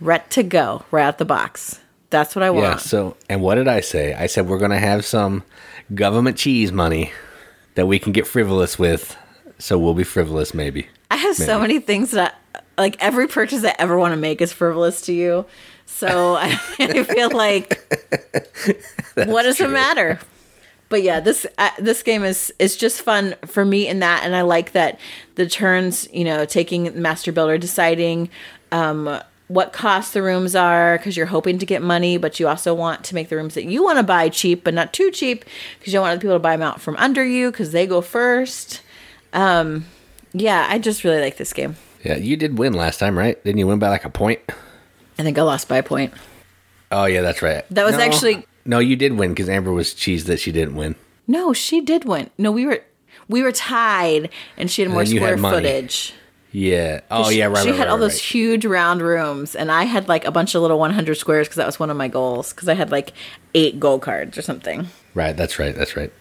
Ready 0.00 0.24
to 0.30 0.42
go 0.42 0.84
right 0.90 1.04
out 1.04 1.18
the 1.18 1.24
box. 1.24 1.80
That's 2.08 2.34
what 2.34 2.42
I 2.42 2.50
want. 2.50 2.64
Yeah. 2.64 2.76
So, 2.76 3.16
and 3.28 3.42
what 3.42 3.54
did 3.54 3.68
I 3.68 3.80
say? 3.80 4.14
I 4.14 4.26
said 4.26 4.48
we're 4.48 4.58
going 4.58 4.70
to 4.70 4.78
have 4.78 5.04
some 5.04 5.44
government 5.94 6.36
cheese 6.36 6.72
money 6.72 7.12
that 7.74 7.86
we 7.86 7.98
can 7.98 8.12
get 8.12 8.26
frivolous 8.26 8.78
with. 8.78 9.16
So 9.58 9.78
we'll 9.78 9.94
be 9.94 10.04
frivolous, 10.04 10.54
maybe. 10.54 10.88
I 11.10 11.16
have 11.16 11.36
so 11.36 11.60
many 11.60 11.80
things 11.80 12.12
that 12.12 12.36
like 12.78 12.96
every 13.00 13.26
purchase 13.26 13.64
I 13.64 13.74
ever 13.78 13.98
want 13.98 14.12
to 14.12 14.16
make 14.16 14.40
is 14.40 14.52
frivolous 14.52 15.02
to 15.02 15.12
you. 15.12 15.44
So 15.86 16.36
I, 16.36 16.58
I 16.78 17.02
feel 17.04 17.30
like 17.30 17.80
what 19.14 19.42
does 19.42 19.60
it 19.60 19.70
matter? 19.70 20.20
But 20.88 21.02
yeah, 21.02 21.20
this 21.20 21.46
uh, 21.58 21.70
this 21.78 22.02
game 22.02 22.24
is 22.24 22.52
is 22.58 22.76
just 22.76 23.02
fun 23.02 23.36
for 23.46 23.64
me 23.64 23.86
in 23.86 24.00
that, 24.00 24.22
and 24.24 24.34
I 24.34 24.42
like 24.42 24.72
that 24.72 24.98
the 25.36 25.48
turns. 25.48 26.08
You 26.12 26.24
know, 26.24 26.44
taking 26.44 27.00
master 27.00 27.30
builder, 27.30 27.58
deciding 27.58 28.28
um, 28.72 29.20
what 29.46 29.72
cost 29.72 30.14
the 30.14 30.22
rooms 30.22 30.56
are 30.56 30.96
because 30.96 31.16
you're 31.16 31.26
hoping 31.26 31.58
to 31.58 31.66
get 31.66 31.80
money, 31.82 32.16
but 32.16 32.40
you 32.40 32.48
also 32.48 32.74
want 32.74 33.04
to 33.04 33.14
make 33.14 33.28
the 33.28 33.36
rooms 33.36 33.54
that 33.54 33.64
you 33.64 33.84
want 33.84 33.98
to 33.98 34.02
buy 34.02 34.28
cheap, 34.28 34.64
but 34.64 34.74
not 34.74 34.92
too 34.92 35.10
cheap 35.12 35.44
because 35.78 35.92
you 35.92 35.96
don't 35.96 36.02
want 36.02 36.12
other 36.12 36.20
people 36.20 36.36
to 36.36 36.40
buy 36.40 36.56
them 36.56 36.62
out 36.62 36.80
from 36.80 36.96
under 36.96 37.24
you 37.24 37.50
because 37.50 37.70
they 37.72 37.86
go 37.86 38.00
first. 38.00 38.80
Um, 39.32 39.86
yeah, 40.32 40.66
I 40.68 40.78
just 40.78 41.04
really 41.04 41.20
like 41.20 41.36
this 41.36 41.52
game. 41.52 41.76
Yeah, 42.04 42.16
you 42.16 42.36
did 42.36 42.58
win 42.58 42.72
last 42.72 42.98
time, 42.98 43.18
right? 43.18 43.42
Didn't 43.44 43.58
you 43.58 43.66
win 43.66 43.78
by 43.78 43.88
like 43.88 44.04
a 44.04 44.10
point? 44.10 44.40
I 45.18 45.22
think 45.22 45.38
I 45.38 45.42
lost 45.42 45.68
by 45.68 45.78
a 45.78 45.82
point. 45.82 46.12
Oh 46.90 47.04
yeah, 47.04 47.20
that's 47.20 47.42
right. 47.42 47.64
That 47.70 47.84
was 47.84 47.96
No. 47.96 48.00
actually- 48.02 48.46
no. 48.64 48.78
You 48.78 48.96
did 48.96 49.18
win 49.18 49.30
because 49.30 49.48
Amber 49.48 49.72
was 49.72 49.94
cheesed 49.94 50.24
that 50.24 50.40
she 50.40 50.50
didn't 50.52 50.74
win. 50.76 50.94
No, 51.26 51.52
she 51.52 51.80
did 51.80 52.04
win. 52.04 52.30
No, 52.38 52.50
we 52.50 52.66
were 52.66 52.80
we 53.28 53.42
were 53.42 53.52
tied, 53.52 54.30
and 54.56 54.70
she 54.70 54.82
had 54.82 54.90
more 54.90 55.04
then 55.04 55.14
you 55.14 55.20
had 55.20 55.38
square 55.38 55.52
footage. 55.52 56.14
Yeah. 56.52 57.00
Oh 57.12 57.30
She- 57.30 57.38
yeah, 57.38 57.46
right. 57.46 57.62
She 57.62 57.70
right, 57.70 57.76
had 57.78 57.84
right, 57.84 57.90
all 57.92 57.98
those 57.98 58.18
huge 58.20 58.64
round 58.64 59.02
rooms, 59.02 59.54
and 59.54 59.70
I 59.70 59.84
had 59.84 60.08
like 60.08 60.24
a 60.24 60.32
bunch 60.32 60.54
of 60.56 60.62
little 60.62 60.78
100 60.80 61.14
squares 61.16 61.46
because 61.46 61.56
that 61.58 61.66
was 61.66 61.78
one 61.78 61.90
of 61.90 61.96
my 61.96 62.08
goals. 62.08 62.52
Because 62.52 62.68
I 62.68 62.74
had 62.74 62.90
like 62.90 63.12
eight 63.54 63.78
gold 63.78 64.02
cards 64.02 64.36
or 64.36 64.42
something. 64.42 64.88
Right. 65.14 65.36
That's 65.36 65.58
right. 65.60 65.74
That's 65.76 65.96
right. 65.96 66.12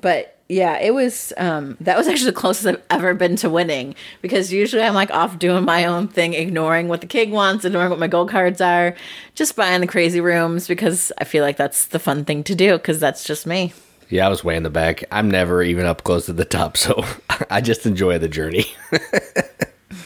But 0.00 0.35
yeah, 0.48 0.78
it 0.78 0.94
was 0.94 1.32
um, 1.36 1.76
that 1.80 1.96
was 1.96 2.08
actually 2.08 2.30
the 2.30 2.36
closest 2.36 2.66
I've 2.66 2.82
ever 2.90 3.14
been 3.14 3.36
to 3.36 3.50
winning. 3.50 3.94
Because 4.22 4.52
usually 4.52 4.82
I'm 4.82 4.94
like 4.94 5.10
off 5.10 5.38
doing 5.38 5.64
my 5.64 5.84
own 5.84 6.08
thing, 6.08 6.34
ignoring 6.34 6.88
what 6.88 7.00
the 7.00 7.06
king 7.06 7.30
wants, 7.30 7.64
ignoring 7.64 7.90
what 7.90 7.98
my 7.98 8.08
gold 8.08 8.30
cards 8.30 8.60
are, 8.60 8.94
just 9.34 9.56
buying 9.56 9.80
the 9.80 9.86
crazy 9.86 10.20
rooms 10.20 10.68
because 10.68 11.12
I 11.18 11.24
feel 11.24 11.44
like 11.44 11.56
that's 11.56 11.86
the 11.86 11.98
fun 11.98 12.24
thing 12.24 12.44
to 12.44 12.54
do. 12.54 12.72
Because 12.72 13.00
that's 13.00 13.24
just 13.24 13.46
me. 13.46 13.72
Yeah, 14.08 14.26
I 14.26 14.28
was 14.28 14.44
way 14.44 14.56
in 14.56 14.62
the 14.62 14.70
back. 14.70 15.04
I'm 15.10 15.30
never 15.30 15.62
even 15.62 15.84
up 15.84 16.04
close 16.04 16.26
to 16.26 16.32
the 16.32 16.44
top, 16.44 16.76
so 16.76 17.04
I 17.50 17.60
just 17.60 17.86
enjoy 17.86 18.18
the 18.18 18.28
journey. 18.28 18.66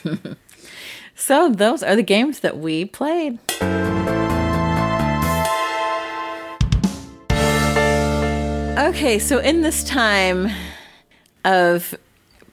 So 1.20 1.50
those 1.50 1.82
are 1.82 1.94
the 1.94 2.02
games 2.02 2.40
that 2.40 2.56
we 2.56 2.86
played. 2.86 3.38
Okay, 8.90 9.20
so 9.20 9.38
in 9.38 9.60
this 9.60 9.84
time 9.84 10.50
of 11.44 11.94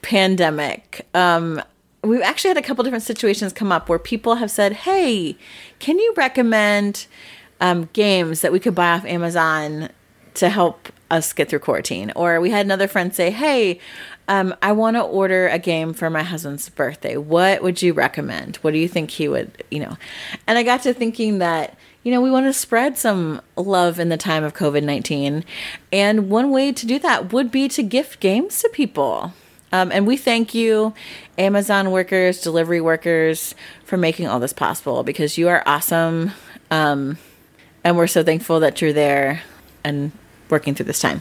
pandemic, 0.04 1.08
um, 1.16 1.60
we've 2.04 2.22
actually 2.22 2.50
had 2.50 2.58
a 2.58 2.62
couple 2.62 2.84
different 2.84 3.04
situations 3.04 3.52
come 3.54 3.72
up 3.72 3.90
where 3.90 3.98
people 3.98 4.36
have 4.36 4.52
said, 4.52 4.72
"Hey, 4.72 5.36
can 5.80 5.98
you 5.98 6.14
recommend 6.16 7.08
um, 7.60 7.90
games 7.92 8.42
that 8.42 8.52
we 8.52 8.60
could 8.60 8.76
buy 8.76 8.92
off 8.92 9.04
Amazon 9.06 9.90
to 10.36 10.50
help 10.50 10.90
us 11.10 11.34
get 11.34 11.50
through 11.50 11.58
quarantine?" 11.60 12.12
Or 12.16 12.40
we 12.40 12.52
had 12.52 12.68
another 12.68 12.88
friend 12.88 13.16
say, 13.16 13.32
"Hey, 13.32 13.80
um, 14.28 14.54
I 14.62 14.74
want 14.74 14.96
to 14.96 15.02
order 15.02 15.48
a 15.48 15.58
game 15.58 15.92
for 15.92 16.08
my 16.12 16.22
husband's 16.22 16.70
birthday. 16.70 17.18
What 17.18 17.64
would 17.64 17.82
you 17.82 17.94
recommend? 17.94 18.58
What 18.58 18.74
do 18.74 18.78
you 18.78 18.88
think 18.88 19.10
he 19.10 19.28
would, 19.28 19.64
you 19.72 19.80
know?" 19.80 19.98
And 20.46 20.60
I 20.60 20.62
got 20.62 20.84
to 20.84 20.94
thinking 20.94 21.40
that, 21.40 21.76
you 22.08 22.14
know, 22.14 22.22
we 22.22 22.32
want 22.32 22.46
to 22.46 22.54
spread 22.54 22.98
some 22.98 23.42
love 23.58 24.00
in 24.00 24.08
the 24.08 24.16
time 24.16 24.46
of 24.46 24.54
COVID 24.54 24.82
19. 24.82 25.44
And 25.92 26.30
one 26.30 26.52
way 26.52 26.72
to 26.72 26.86
do 26.86 27.00
that 27.00 27.34
would 27.34 27.52
be 27.52 27.68
to 27.68 27.84
gift 27.84 28.22
games 28.22 28.62
to 28.62 28.70
people. 28.70 29.34
Um, 29.74 29.92
and 29.92 30.08
we 30.08 30.16
thank 30.16 30.54
you, 30.54 30.94
Amazon 31.38 31.92
workers, 31.92 32.40
delivery 32.40 32.80
workers, 32.80 33.54
for 33.84 33.98
making 33.98 34.26
all 34.26 34.40
this 34.40 34.54
possible 34.54 35.04
because 35.04 35.38
you 35.38 35.50
are 35.50 35.62
awesome. 35.66 36.32
Um, 36.72 37.18
and 37.84 37.98
we're 37.98 38.08
so 38.08 38.24
thankful 38.24 38.62
that 38.62 38.82
you're 38.82 38.94
there 38.94 39.42
and 39.84 40.14
working 40.50 40.76
through 40.76 40.86
this 40.86 41.02
time. 41.02 41.20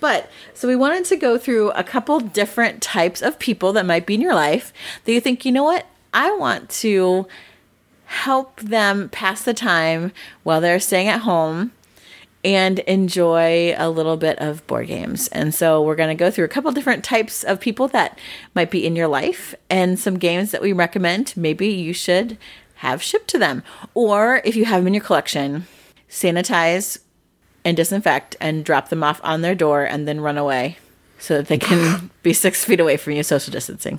But 0.00 0.30
so 0.54 0.66
we 0.66 0.74
wanted 0.74 1.04
to 1.04 1.16
go 1.16 1.36
through 1.36 1.72
a 1.72 1.84
couple 1.84 2.18
different 2.20 2.80
types 2.80 3.20
of 3.20 3.38
people 3.38 3.74
that 3.74 3.84
might 3.84 4.06
be 4.06 4.14
in 4.14 4.22
your 4.22 4.34
life 4.34 4.72
that 5.04 5.12
you 5.12 5.20
think, 5.20 5.44
you 5.44 5.52
know 5.52 5.64
what, 5.64 5.84
I 6.14 6.34
want 6.34 6.70
to 6.70 7.26
help 8.14 8.60
them 8.60 9.08
pass 9.08 9.42
the 9.42 9.52
time 9.52 10.12
while 10.44 10.60
they're 10.60 10.80
staying 10.80 11.08
at 11.08 11.22
home 11.22 11.72
and 12.44 12.78
enjoy 12.80 13.74
a 13.76 13.90
little 13.90 14.16
bit 14.16 14.38
of 14.38 14.64
board 14.66 14.86
games. 14.86 15.28
And 15.28 15.54
so 15.54 15.82
we're 15.82 15.96
going 15.96 16.14
to 16.14 16.14
go 16.14 16.30
through 16.30 16.44
a 16.44 16.48
couple 16.48 16.70
different 16.72 17.02
types 17.02 17.42
of 17.42 17.60
people 17.60 17.88
that 17.88 18.18
might 18.54 18.70
be 18.70 18.86
in 18.86 18.94
your 18.94 19.08
life 19.08 19.54
and 19.68 19.98
some 19.98 20.18
games 20.18 20.52
that 20.52 20.62
we 20.62 20.72
recommend 20.72 21.34
maybe 21.36 21.66
you 21.66 21.92
should 21.92 22.38
have 22.76 23.02
shipped 23.02 23.28
to 23.28 23.38
them. 23.38 23.62
Or 23.94 24.42
if 24.44 24.54
you 24.54 24.66
have 24.66 24.80
them 24.80 24.88
in 24.88 24.94
your 24.94 25.02
collection, 25.02 25.66
sanitize 26.08 27.00
and 27.64 27.76
disinfect 27.76 28.36
and 28.40 28.64
drop 28.64 28.90
them 28.90 29.02
off 29.02 29.20
on 29.24 29.40
their 29.40 29.54
door 29.54 29.84
and 29.84 30.06
then 30.06 30.20
run 30.20 30.38
away 30.38 30.78
so 31.18 31.38
that 31.38 31.48
they 31.48 31.58
can 31.58 32.10
be 32.22 32.32
six 32.32 32.64
feet 32.64 32.78
away 32.78 32.96
from 32.96 33.14
you 33.14 33.22
social 33.22 33.50
distancing. 33.50 33.98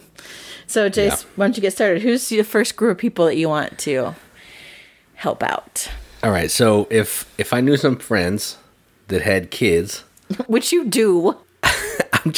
So, 0.67 0.89
Jace, 0.89 1.23
yeah. 1.23 1.29
why 1.35 1.45
don't 1.45 1.57
you 1.57 1.61
get 1.61 1.73
started? 1.73 2.01
Who's 2.01 2.27
the 2.27 2.41
first 2.43 2.75
group 2.75 2.93
of 2.93 2.97
people 2.97 3.25
that 3.25 3.37
you 3.37 3.49
want 3.49 3.77
to 3.79 4.15
help 5.15 5.43
out? 5.43 5.89
All 6.23 6.31
right. 6.31 6.49
So 6.49 6.87
if 6.89 7.31
if 7.37 7.53
I 7.53 7.61
knew 7.61 7.77
some 7.77 7.97
friends 7.97 8.57
that 9.09 9.21
had 9.21 9.51
kids, 9.51 10.03
which 10.47 10.71
you 10.71 10.85
do. 10.85 11.37
I'm 12.25 12.33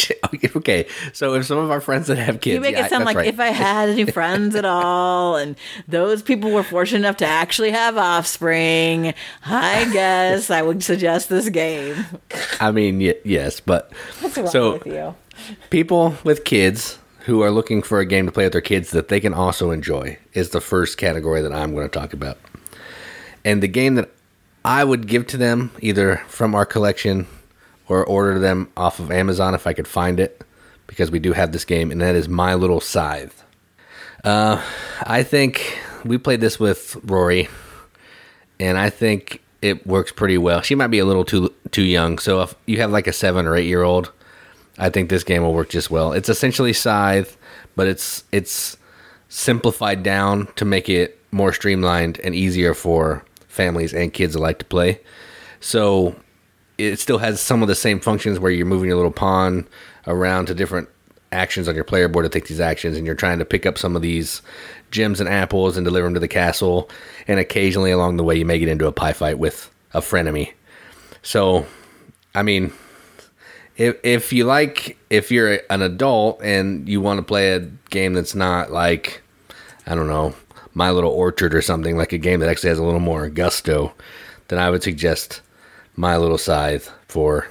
okay. 0.58 0.86
So 1.14 1.34
if 1.36 1.46
some 1.46 1.58
of 1.58 1.72
our 1.72 1.80
friends 1.80 2.08
that 2.08 2.18
have 2.18 2.42
kids, 2.42 2.56
you 2.56 2.60
make 2.60 2.76
yeah, 2.76 2.86
it 2.86 2.90
sound 2.90 3.06
like 3.06 3.16
right. 3.16 3.28
if 3.28 3.40
I 3.40 3.48
had 3.48 3.88
any 3.88 4.06
friends 4.06 4.56
at 4.56 4.66
all, 4.66 5.38
and 5.38 5.56
those 5.88 6.22
people 6.22 6.52
were 6.52 6.64
fortunate 6.64 7.00
enough 7.00 7.18
to 7.18 7.26
actually 7.26 7.72
have 7.72 7.96
offspring, 7.98 9.14
I 9.46 9.90
guess 9.94 10.50
I 10.50 10.62
would 10.62 10.84
suggest 10.84 11.30
this 11.30 11.48
game. 11.48 12.06
I 12.60 12.72
mean, 12.72 13.00
y- 13.00 13.16
yes, 13.24 13.62
but 13.62 13.94
what's 14.20 14.38
wrong 14.38 14.48
so, 14.48 14.74
with 14.74 14.88
you? 14.88 15.16
People 15.70 16.16
with 16.26 16.44
kids 16.44 17.00
who 17.28 17.42
are 17.42 17.52
looking 17.52 17.82
for 17.82 18.00
a 18.00 18.06
game 18.06 18.26
to 18.26 18.32
play 18.32 18.46
with 18.46 18.54
their 18.54 18.62
kids 18.62 18.92
that 18.92 19.10
they 19.10 19.20
can 19.20 19.34
also 19.34 19.70
enjoy 19.70 20.18
is 20.32 20.52
the 20.52 20.62
first 20.62 20.98
category 20.98 21.42
that 21.42 21.52
I'm 21.52 21.76
going 21.76 21.86
to 21.88 22.00
talk 22.00 22.14
about. 22.14 22.38
And 23.44 23.62
the 23.62 23.68
game 23.68 23.96
that 23.96 24.10
I 24.64 24.86
would 24.86 25.08
give 25.08 25.28
to 25.28 25.38
them, 25.38 25.72
either 25.82 26.24
from 26.30 26.56
our 26.56 26.66
collection 26.66 27.28
or 27.90 28.06
order 28.06 28.40
them 28.40 28.72
off 28.78 29.00
of 29.00 29.12
Amazon 29.12 29.54
if 29.54 29.68
I 29.68 29.74
could 29.74 29.90
find 29.90 30.22
it, 30.22 30.42
because 30.88 31.12
we 31.12 31.20
do 31.20 31.34
have 31.34 31.52
this 31.52 31.66
game, 31.66 31.92
and 31.92 32.00
that 32.00 32.16
is 32.16 32.30
My 32.30 32.56
Little 32.56 32.80
Scythe. 32.80 33.44
Uh, 34.24 34.64
I 35.02 35.24
think 35.24 35.78
we 36.06 36.18
played 36.18 36.40
this 36.40 36.58
with 36.62 36.96
Rory, 37.04 37.50
and 38.58 38.78
I 38.78 38.90
think 38.90 39.42
it 39.62 39.86
works 39.86 40.14
pretty 40.14 40.38
well. 40.38 40.62
She 40.62 40.76
might 40.76 40.88
be 40.88 41.00
a 41.00 41.06
little 41.06 41.26
too 41.26 41.54
too 41.72 41.84
young, 41.84 42.20
so 42.20 42.42
if 42.44 42.56
you 42.68 42.78
have 42.78 42.92
like 42.92 43.06
a 43.06 43.14
seven 43.14 43.46
or 43.46 43.58
eight 43.58 43.68
year 43.68 43.84
old, 43.84 44.14
I 44.78 44.90
think 44.90 45.10
this 45.10 45.24
game 45.24 45.44
will 45.44 45.54
work 45.54 45.70
just 45.70 45.90
well. 45.90 46.14
It's 46.14 46.30
essentially 46.30 46.74
Scythe, 46.74 47.38
but 47.76 47.88
it's 47.88 48.24
it's 48.32 48.78
simplified 49.30 50.04
down 50.04 50.48
to 50.56 50.66
make 50.66 50.90
it 50.90 51.20
more 51.32 51.52
streamlined 51.52 52.20
and 52.22 52.34
easier 52.34 52.74
for 52.74 53.24
families 53.48 53.94
and 53.94 54.14
kids 54.14 54.36
alike 54.36 54.60
to 54.60 54.66
play. 54.66 55.00
So 55.60 56.16
it 56.78 57.00
still 57.00 57.18
has 57.18 57.42
some 57.42 57.62
of 57.62 57.68
the 57.68 57.76
same 57.76 58.00
functions 58.00 58.40
where 58.40 58.52
you're 58.52 58.66
moving 58.66 58.88
your 58.88 58.98
little 58.98 59.12
pawn 59.12 59.68
around 60.06 60.46
to 60.46 60.54
different 60.54 60.90
actions 61.32 61.68
on 61.68 61.76
your 61.76 61.84
player 61.84 62.08
board 62.08 62.24
to 62.26 62.30
take 62.30 62.48
these 62.48 62.60
actions, 62.60 62.96
and 62.96 63.06
you're 63.06 63.16
trying 63.16 63.40
to 63.40 63.46
pick 63.46 63.66
up 63.66 63.78
some 63.78 63.96
of 63.96 64.02
these 64.02 64.42
gems 64.92 65.20
and 65.20 65.28
apples 65.28 65.76
and 65.76 65.86
deliver 65.86 66.08
them 66.08 66.14
to 66.14 66.20
the 66.20 66.28
castle. 66.28 66.90
And 67.28 67.40
occasionally 67.40 67.92
along 67.92 68.18
the 68.18 68.24
way, 68.24 68.36
you 68.38 68.46
may 68.46 68.60
get 68.60 68.70
into 68.70 68.88
a 68.88 68.92
pie 68.92 69.14
fight 69.14 69.40
with 69.40 69.70
a 69.94 70.00
frenemy. 70.00 70.54
So, 71.24 71.66
I 72.36 72.44
mean, 72.44 72.72
if 73.78 73.98
if 74.04 74.34
you 74.34 74.44
like, 74.44 74.98
if 75.10 75.32
you're 75.32 75.60
an 75.70 75.82
adult 75.82 76.42
and 76.42 76.90
you 76.90 77.00
want 77.00 77.20
to 77.20 77.24
play 77.24 77.54
a 77.54 77.60
game 77.90 78.14
that's 78.14 78.36
not 78.36 78.72
like, 78.72 79.22
I 79.86 79.96
don't 79.96 80.08
know, 80.08 80.36
my 80.74 80.92
Little 80.92 81.12
Orchard 81.12 81.56
or 81.56 81.62
something 81.62 81.96
like 81.96 82.12
a 82.12 82.18
game 82.18 82.40
that 82.40 82.50
actually 82.50 82.70
has 82.70 82.80
a 82.80 82.84
little 82.84 83.00
more 83.00 83.30
gusto, 83.30 83.94
then 84.48 84.60
I 84.60 84.70
would 84.70 84.84
suggest 84.84 85.42
My 85.96 86.18
Little 86.18 86.38
Scythe 86.38 86.92
for 87.08 87.48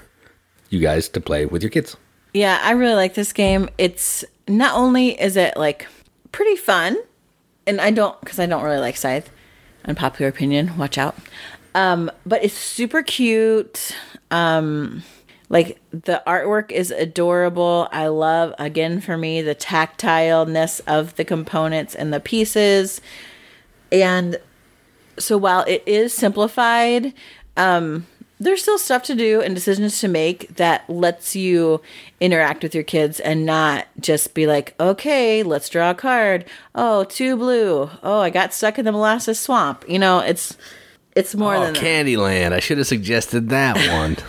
you 0.69 0.81
guys 0.81 1.09
to 1.11 1.21
play 1.21 1.47
with 1.47 1.63
your 1.63 1.71
kids. 1.71 1.97
Yeah, 2.35 2.61
I 2.63 2.73
really 2.73 2.95
like 2.95 3.15
this 3.15 3.33
game. 3.33 3.69
It's 3.79 4.25
not 4.49 4.75
only 4.75 5.21
is 5.21 5.37
it 5.37 5.57
like 5.57 5.87
pretty 6.33 6.57
fun, 6.57 6.97
and 7.67 7.81
I 7.81 7.91
don't 7.91 8.21
because 8.21 8.41
I 8.41 8.47
don't 8.47 8.63
really 8.63 8.79
like 8.79 8.97
Scythe. 8.97 9.31
Unpopular 9.85 10.29
opinion, 10.29 10.77
watch 10.77 10.99
out. 10.99 11.17
Um, 11.77 12.11
but 12.25 12.43
it's 12.43 12.55
super 12.55 13.03
cute. 13.03 13.97
Um, 14.33 15.05
like 15.49 15.79
the 15.91 16.23
artwork 16.27 16.73
is 16.73 16.91
adorable. 16.91 17.89
I 17.93 18.09
love 18.09 18.55
again 18.59 19.01
for 19.01 19.17
me 19.17 19.43
the 19.43 19.55
tactileness 19.55 20.81
of 20.87 21.15
the 21.17 21.25
components 21.25 21.95
and 21.95 22.13
the 22.13 22.21
pieces. 22.21 23.01
And 23.93 24.39
so 25.19 25.39
while 25.39 25.65
it 25.67 25.83
is 25.87 26.13
simplified, 26.13 27.15
um 27.57 28.07
there's 28.39 28.61
still 28.61 28.79
stuff 28.79 29.03
to 29.05 29.15
do 29.15 29.41
and 29.41 29.55
decisions 29.55 29.99
to 30.01 30.09
make 30.09 30.57
that 30.57 30.89
lets 30.91 31.35
you 31.35 31.81
interact 32.21 32.63
with 32.63 32.75
your 32.75 32.85
kids 32.85 33.19
and 33.19 33.47
not 33.47 33.87
just 33.99 34.35
be 34.35 34.47
like, 34.47 34.75
okay, 34.79 35.43
let's 35.43 35.71
draw 35.71 35.91
a 35.91 35.95
card. 35.95 36.45
Oh, 36.75 37.05
two 37.05 37.37
blue. 37.37 37.89
Oh, 38.03 38.21
I 38.21 38.29
got 38.29 38.53
stuck 38.53 38.79
in 38.79 38.85
the 38.85 38.93
molasses 38.93 39.41
swamp. 39.41 39.85
You 39.89 39.99
know, 39.99 40.19
it's 40.19 40.57
it's 41.15 41.35
more 41.35 41.57
oh, 41.57 41.65
than 41.65 41.75
Candyland. 41.75 42.53
I 42.53 42.61
should 42.61 42.77
have 42.77 42.87
suggested 42.87 43.49
that 43.49 43.77
one. 43.91 44.19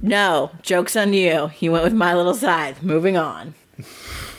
No, 0.00 0.50
joke's 0.62 0.96
on 0.96 1.12
you. 1.12 1.50
You 1.58 1.72
went 1.72 1.84
with 1.84 1.92
My 1.92 2.14
Little 2.14 2.34
Scythe. 2.34 2.82
Moving 2.82 3.16
on. 3.16 3.54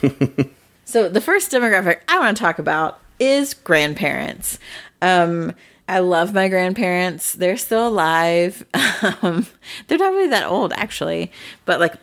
so, 0.84 1.08
the 1.08 1.20
first 1.20 1.50
demographic 1.52 2.00
I 2.08 2.18
want 2.18 2.36
to 2.36 2.42
talk 2.42 2.58
about 2.58 3.00
is 3.18 3.52
grandparents. 3.52 4.58
Um, 5.02 5.54
I 5.86 5.98
love 5.98 6.32
my 6.32 6.48
grandparents. 6.48 7.32
They're 7.32 7.56
still 7.56 7.88
alive. 7.88 8.64
Um, 9.22 9.46
they're 9.86 9.96
not 9.96 10.12
really 10.12 10.28
that 10.28 10.46
old, 10.46 10.74
actually, 10.74 11.32
but 11.64 11.80
like 11.80 11.94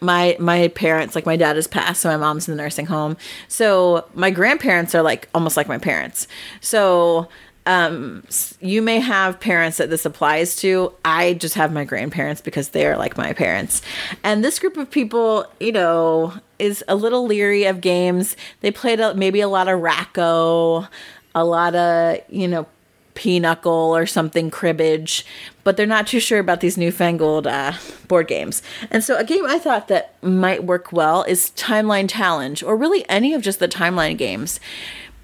my 0.00 0.36
my 0.40 0.66
parents, 0.68 1.14
like 1.14 1.24
my 1.24 1.36
dad 1.36 1.54
has 1.54 1.68
passed, 1.68 2.00
so 2.00 2.08
my 2.08 2.16
mom's 2.16 2.48
in 2.48 2.56
the 2.56 2.60
nursing 2.60 2.86
home. 2.86 3.16
So 3.46 4.08
my 4.14 4.30
grandparents 4.30 4.92
are 4.96 5.02
like 5.02 5.28
almost 5.32 5.56
like 5.56 5.68
my 5.68 5.78
parents. 5.78 6.26
So 6.60 7.28
um, 7.66 8.24
you 8.60 8.82
may 8.82 9.00
have 9.00 9.38
parents 9.38 9.76
that 9.76 9.90
this 9.90 10.04
applies 10.04 10.56
to. 10.56 10.92
I 11.04 11.34
just 11.34 11.54
have 11.54 11.72
my 11.72 11.84
grandparents 11.84 12.40
because 12.40 12.70
they 12.70 12.86
are 12.86 12.96
like 12.96 13.16
my 13.16 13.32
parents. 13.32 13.82
And 14.24 14.42
this 14.44 14.58
group 14.58 14.76
of 14.76 14.90
people, 14.90 15.46
you 15.60 15.72
know, 15.72 16.34
is 16.58 16.82
a 16.88 16.94
little 16.94 17.26
leery 17.26 17.64
of 17.64 17.80
games. 17.80 18.36
They 18.60 18.70
played 18.70 19.00
a, 19.00 19.14
maybe 19.14 19.40
a 19.40 19.48
lot 19.48 19.68
of 19.68 19.80
Rack-O, 19.80 20.88
a 21.34 21.44
lot 21.44 21.74
of, 21.74 22.18
you 22.28 22.48
know, 22.48 22.66
Pinochle 23.14 23.94
or 23.94 24.06
something 24.06 24.50
cribbage, 24.50 25.26
but 25.62 25.76
they're 25.76 25.84
not 25.84 26.06
too 26.06 26.20
sure 26.20 26.38
about 26.38 26.60
these 26.60 26.78
newfangled 26.78 27.46
uh, 27.46 27.72
board 28.08 28.28
games. 28.28 28.62
And 28.90 29.04
so, 29.04 29.16
a 29.16 29.24
game 29.24 29.44
I 29.46 29.58
thought 29.58 29.88
that 29.88 30.14
might 30.22 30.64
work 30.64 30.90
well 30.92 31.24
is 31.24 31.50
Timeline 31.50 32.08
Challenge, 32.08 32.62
or 32.62 32.76
really 32.76 33.06
any 33.10 33.34
of 33.34 33.42
just 33.42 33.58
the 33.58 33.68
timeline 33.68 34.16
games, 34.16 34.58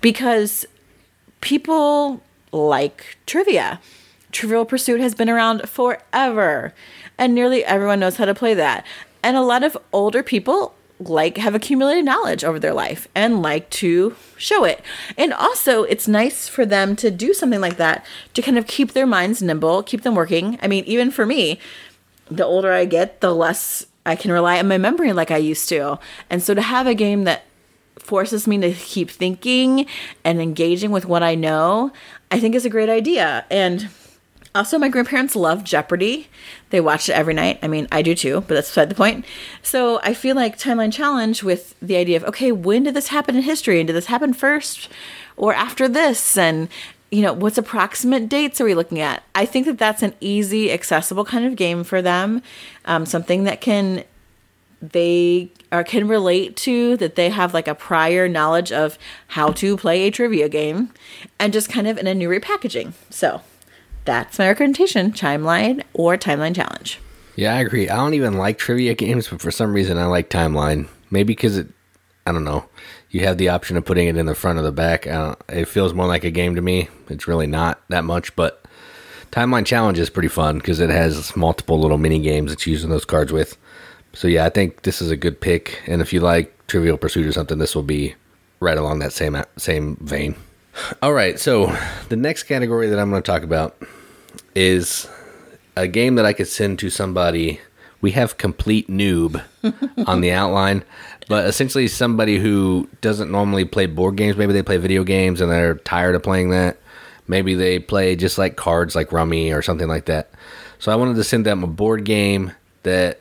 because 0.02 0.66
people 1.40 2.20
like 2.52 3.16
trivia. 3.26 3.80
Trivial 4.32 4.64
Pursuit 4.64 5.00
has 5.00 5.14
been 5.14 5.30
around 5.30 5.68
forever, 5.68 6.74
and 7.16 7.34
nearly 7.34 7.64
everyone 7.64 8.00
knows 8.00 8.16
how 8.16 8.24
to 8.24 8.34
play 8.34 8.54
that. 8.54 8.84
And 9.22 9.36
a 9.36 9.42
lot 9.42 9.64
of 9.64 9.76
older 9.92 10.22
people 10.22 10.74
like 10.98 11.36
have 11.36 11.54
accumulated 11.54 12.04
knowledge 12.04 12.42
over 12.42 12.58
their 12.58 12.72
life 12.72 13.06
and 13.14 13.42
like 13.42 13.68
to 13.68 14.16
show 14.36 14.64
it. 14.64 14.82
And 15.18 15.32
also, 15.32 15.82
it's 15.82 16.08
nice 16.08 16.48
for 16.48 16.64
them 16.64 16.96
to 16.96 17.10
do 17.10 17.34
something 17.34 17.60
like 17.60 17.76
that 17.76 18.04
to 18.34 18.42
kind 18.42 18.56
of 18.56 18.66
keep 18.66 18.92
their 18.92 19.06
minds 19.06 19.42
nimble, 19.42 19.82
keep 19.82 20.02
them 20.02 20.14
working. 20.14 20.58
I 20.62 20.68
mean, 20.68 20.84
even 20.84 21.10
for 21.10 21.26
me, 21.26 21.58
the 22.30 22.44
older 22.44 22.72
I 22.72 22.86
get, 22.86 23.20
the 23.20 23.34
less 23.34 23.86
I 24.06 24.16
can 24.16 24.32
rely 24.32 24.58
on 24.58 24.68
my 24.68 24.78
memory 24.78 25.12
like 25.12 25.30
I 25.30 25.36
used 25.36 25.68
to. 25.68 25.98
And 26.30 26.42
so 26.42 26.54
to 26.54 26.62
have 26.62 26.86
a 26.86 26.94
game 26.94 27.24
that 27.24 27.44
forces 27.98 28.46
me 28.46 28.58
to 28.58 28.72
keep 28.72 29.10
thinking 29.10 29.86
and 30.24 30.40
engaging 30.40 30.92
with 30.92 31.06
what 31.06 31.22
I 31.22 31.34
know, 31.34 31.92
I 32.30 32.40
think 32.40 32.54
is 32.54 32.64
a 32.64 32.70
great 32.70 32.88
idea. 32.88 33.44
And 33.50 33.88
also, 34.54 34.78
my 34.78 34.88
grandparents 34.88 35.36
love 35.36 35.64
Jeopardy. 35.64 36.28
They 36.70 36.80
watch 36.80 37.10
it 37.10 37.12
every 37.12 37.34
night. 37.34 37.58
I 37.62 37.68
mean, 37.68 37.86
I 37.92 38.00
do 38.00 38.14
too, 38.14 38.40
but 38.40 38.54
that's 38.54 38.70
beside 38.70 38.88
the 38.88 38.94
point. 38.94 39.26
So 39.62 40.00
I 40.02 40.14
feel 40.14 40.34
like 40.34 40.58
Timeline 40.58 40.92
Challenge 40.92 41.42
with 41.42 41.74
the 41.80 41.96
idea 41.96 42.16
of, 42.16 42.24
okay, 42.24 42.52
when 42.52 42.84
did 42.84 42.94
this 42.94 43.08
happen 43.08 43.36
in 43.36 43.42
history? 43.42 43.80
And 43.80 43.86
did 43.86 43.92
this 43.92 44.06
happen 44.06 44.32
first 44.32 44.88
or 45.36 45.52
after 45.52 45.88
this? 45.88 46.38
And 46.38 46.68
you 47.10 47.22
know, 47.22 47.32
what's 47.32 47.58
approximate 47.58 48.28
dates 48.28 48.60
are 48.60 48.64
we 48.64 48.74
looking 48.74 49.00
at? 49.00 49.22
I 49.34 49.46
think 49.46 49.66
that 49.66 49.78
that's 49.78 50.02
an 50.02 50.14
easy, 50.20 50.72
accessible 50.72 51.24
kind 51.24 51.44
of 51.44 51.54
game 51.54 51.84
for 51.84 52.02
them. 52.02 52.42
Um, 52.84 53.06
something 53.06 53.44
that 53.44 53.60
can 53.60 54.04
they 54.82 55.50
are 55.72 55.84
can 55.84 56.06
relate 56.06 56.56
to 56.56 56.96
that 56.98 57.14
they 57.14 57.30
have 57.30 57.54
like 57.54 57.68
a 57.68 57.74
prior 57.74 58.28
knowledge 58.28 58.72
of 58.72 58.98
how 59.28 59.50
to 59.52 59.76
play 59.76 60.02
a 60.02 60.10
trivia 60.10 60.48
game 60.48 60.92
and 61.38 61.52
just 61.52 61.70
kind 61.70 61.86
of 61.86 61.98
in 61.98 62.06
a 62.06 62.14
new 62.14 62.28
repackaging. 62.28 62.92
So 63.10 63.40
that's 64.04 64.38
my 64.38 64.48
recommendation, 64.48 65.12
Timeline 65.12 65.82
or 65.94 66.16
Timeline 66.16 66.54
Challenge. 66.54 67.00
Yeah, 67.34 67.54
I 67.54 67.60
agree. 67.60 67.88
I 67.88 67.96
don't 67.96 68.14
even 68.14 68.34
like 68.34 68.58
trivia 68.58 68.94
games, 68.94 69.28
but 69.28 69.40
for 69.40 69.50
some 69.50 69.72
reason 69.72 69.98
I 69.98 70.06
like 70.06 70.30
Timeline. 70.30 70.88
Maybe 71.10 71.34
because 71.34 71.58
it, 71.58 71.68
I 72.26 72.32
don't 72.32 72.44
know, 72.44 72.66
you 73.10 73.20
have 73.20 73.38
the 73.38 73.48
option 73.50 73.76
of 73.76 73.84
putting 73.84 74.08
it 74.08 74.16
in 74.16 74.26
the 74.26 74.34
front 74.34 74.58
or 74.58 74.62
the 74.62 74.72
back. 74.72 75.06
it 75.48 75.68
feels 75.68 75.94
more 75.94 76.06
like 76.06 76.24
a 76.24 76.30
game 76.30 76.54
to 76.54 76.62
me. 76.62 76.88
It's 77.08 77.28
really 77.28 77.46
not 77.46 77.80
that 77.88 78.04
much, 78.04 78.34
but 78.36 78.64
Timeline 79.30 79.66
Challenge 79.66 79.98
is 79.98 80.10
pretty 80.10 80.28
fun 80.28 80.58
because 80.58 80.80
it 80.80 80.90
has 80.90 81.36
multiple 81.36 81.78
little 81.78 81.98
mini 81.98 82.18
games 82.18 82.52
it's 82.52 82.66
using 82.66 82.90
those 82.90 83.04
cards 83.04 83.32
with. 83.32 83.56
So 84.16 84.28
yeah, 84.28 84.46
I 84.46 84.48
think 84.48 84.82
this 84.82 85.02
is 85.02 85.10
a 85.10 85.16
good 85.16 85.40
pick. 85.42 85.82
And 85.86 86.00
if 86.00 86.10
you 86.10 86.20
like 86.20 86.66
Trivial 86.68 86.96
Pursuit 86.96 87.26
or 87.26 87.32
something, 87.32 87.58
this 87.58 87.76
will 87.76 87.82
be 87.82 88.14
right 88.60 88.78
along 88.78 89.00
that 89.00 89.12
same 89.12 89.36
same 89.58 89.96
vein. 90.00 90.34
All 91.02 91.12
right, 91.12 91.38
so 91.38 91.76
the 92.08 92.16
next 92.16 92.44
category 92.44 92.88
that 92.88 92.98
I'm 92.98 93.10
going 93.10 93.22
to 93.22 93.30
talk 93.30 93.42
about 93.42 93.76
is 94.54 95.06
a 95.76 95.86
game 95.86 96.14
that 96.14 96.24
I 96.24 96.32
could 96.32 96.48
send 96.48 96.78
to 96.78 96.90
somebody. 96.90 97.60
We 98.00 98.12
have 98.12 98.38
complete 98.38 98.88
noob 98.88 99.42
on 100.06 100.22
the 100.22 100.32
outline, 100.32 100.82
but 101.28 101.46
essentially 101.46 101.86
somebody 101.86 102.38
who 102.38 102.88
doesn't 103.02 103.30
normally 103.30 103.66
play 103.66 103.84
board 103.84 104.16
games. 104.16 104.36
Maybe 104.38 104.54
they 104.54 104.62
play 104.62 104.78
video 104.78 105.04
games 105.04 105.42
and 105.42 105.50
they're 105.50 105.76
tired 105.76 106.14
of 106.14 106.22
playing 106.22 106.50
that. 106.50 106.78
Maybe 107.26 107.54
they 107.54 107.78
play 107.78 108.16
just 108.16 108.38
like 108.38 108.56
cards, 108.56 108.94
like 108.94 109.12
Rummy 109.12 109.52
or 109.52 109.60
something 109.60 109.88
like 109.88 110.06
that. 110.06 110.30
So 110.78 110.90
I 110.90 110.96
wanted 110.96 111.16
to 111.16 111.24
send 111.24 111.44
them 111.44 111.62
a 111.62 111.66
board 111.66 112.04
game 112.04 112.52
that 112.82 113.20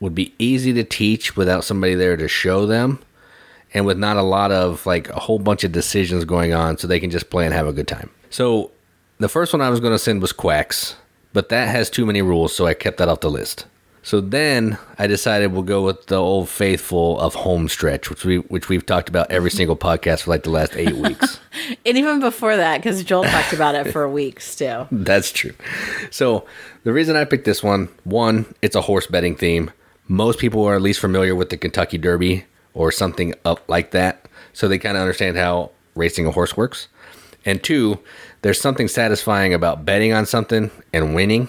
would 0.00 0.14
be 0.14 0.34
easy 0.38 0.72
to 0.72 0.82
teach 0.82 1.36
without 1.36 1.64
somebody 1.64 1.94
there 1.94 2.16
to 2.16 2.26
show 2.26 2.66
them 2.66 2.98
and 3.72 3.86
with 3.86 3.98
not 3.98 4.16
a 4.16 4.22
lot 4.22 4.50
of 4.50 4.84
like 4.86 5.08
a 5.10 5.20
whole 5.20 5.38
bunch 5.38 5.62
of 5.64 5.72
decisions 5.72 6.24
going 6.24 6.52
on 6.52 6.78
so 6.78 6.86
they 6.86 7.00
can 7.00 7.10
just 7.10 7.30
play 7.30 7.44
and 7.44 7.54
have 7.54 7.66
a 7.66 7.72
good 7.72 7.86
time. 7.86 8.10
So 8.30 8.70
the 9.18 9.28
first 9.28 9.52
one 9.52 9.60
I 9.60 9.70
was 9.70 9.80
going 9.80 9.92
to 9.92 9.98
send 9.98 10.22
was 10.22 10.32
Quacks, 10.32 10.96
but 11.32 11.50
that 11.50 11.68
has 11.68 11.90
too 11.90 12.06
many 12.06 12.22
rules, 12.22 12.54
so 12.54 12.66
I 12.66 12.74
kept 12.74 12.98
that 12.98 13.08
off 13.08 13.20
the 13.20 13.30
list. 13.30 13.66
So 14.02 14.22
then 14.22 14.78
I 14.98 15.06
decided 15.06 15.52
we'll 15.52 15.62
go 15.62 15.84
with 15.84 16.06
the 16.06 16.16
old 16.16 16.48
faithful 16.48 17.20
of 17.20 17.34
Homestretch, 17.34 18.08
which 18.08 18.24
we 18.24 18.38
which 18.38 18.70
we've 18.70 18.86
talked 18.86 19.10
about 19.10 19.30
every 19.30 19.50
single 19.50 19.76
podcast 19.88 20.22
for 20.22 20.30
like 20.30 20.44
the 20.44 20.50
last 20.50 20.74
eight 20.74 20.96
weeks. 20.96 21.38
and 21.86 21.98
even 21.98 22.18
before 22.18 22.56
that, 22.56 22.78
because 22.78 23.04
Joel 23.04 23.24
talked 23.24 23.52
about 23.52 23.74
it 23.74 23.92
for 23.92 24.08
weeks 24.08 24.56
too. 24.56 24.86
That's 24.90 25.30
true. 25.30 25.52
So 26.10 26.46
the 26.84 26.94
reason 26.94 27.14
I 27.14 27.26
picked 27.26 27.44
this 27.44 27.62
one, 27.62 27.88
one, 28.04 28.46
it's 28.62 28.74
a 28.74 28.80
horse 28.80 29.06
betting 29.06 29.36
theme 29.36 29.70
most 30.10 30.40
people 30.40 30.64
are 30.64 30.74
at 30.74 30.82
least 30.82 30.98
familiar 30.98 31.36
with 31.36 31.50
the 31.50 31.56
Kentucky 31.56 31.96
Derby 31.96 32.44
or 32.74 32.90
something 32.90 33.32
up 33.44 33.62
like 33.68 33.92
that, 33.92 34.26
so 34.52 34.66
they 34.66 34.76
kind 34.76 34.96
of 34.96 35.02
understand 35.02 35.36
how 35.36 35.70
racing 35.94 36.26
a 36.26 36.32
horse 36.32 36.56
works. 36.56 36.88
And 37.44 37.62
two, 37.62 38.00
there's 38.42 38.60
something 38.60 38.88
satisfying 38.88 39.54
about 39.54 39.84
betting 39.84 40.12
on 40.12 40.26
something 40.26 40.72
and 40.92 41.14
winning 41.14 41.46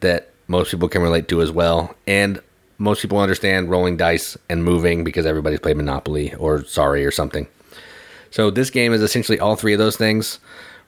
that 0.00 0.30
most 0.46 0.70
people 0.70 0.88
can 0.88 1.02
relate 1.02 1.28
to 1.28 1.42
as 1.42 1.52
well. 1.52 1.94
And 2.06 2.40
most 2.78 3.02
people 3.02 3.18
understand 3.18 3.68
rolling 3.68 3.98
dice 3.98 4.38
and 4.48 4.64
moving 4.64 5.04
because 5.04 5.26
everybody's 5.26 5.60
played 5.60 5.76
Monopoly 5.76 6.32
or 6.36 6.64
Sorry 6.64 7.04
or 7.04 7.10
something. 7.10 7.46
So 8.30 8.50
this 8.50 8.70
game 8.70 8.94
is 8.94 9.02
essentially 9.02 9.38
all 9.38 9.54
three 9.54 9.74
of 9.74 9.78
those 9.78 9.98
things 9.98 10.38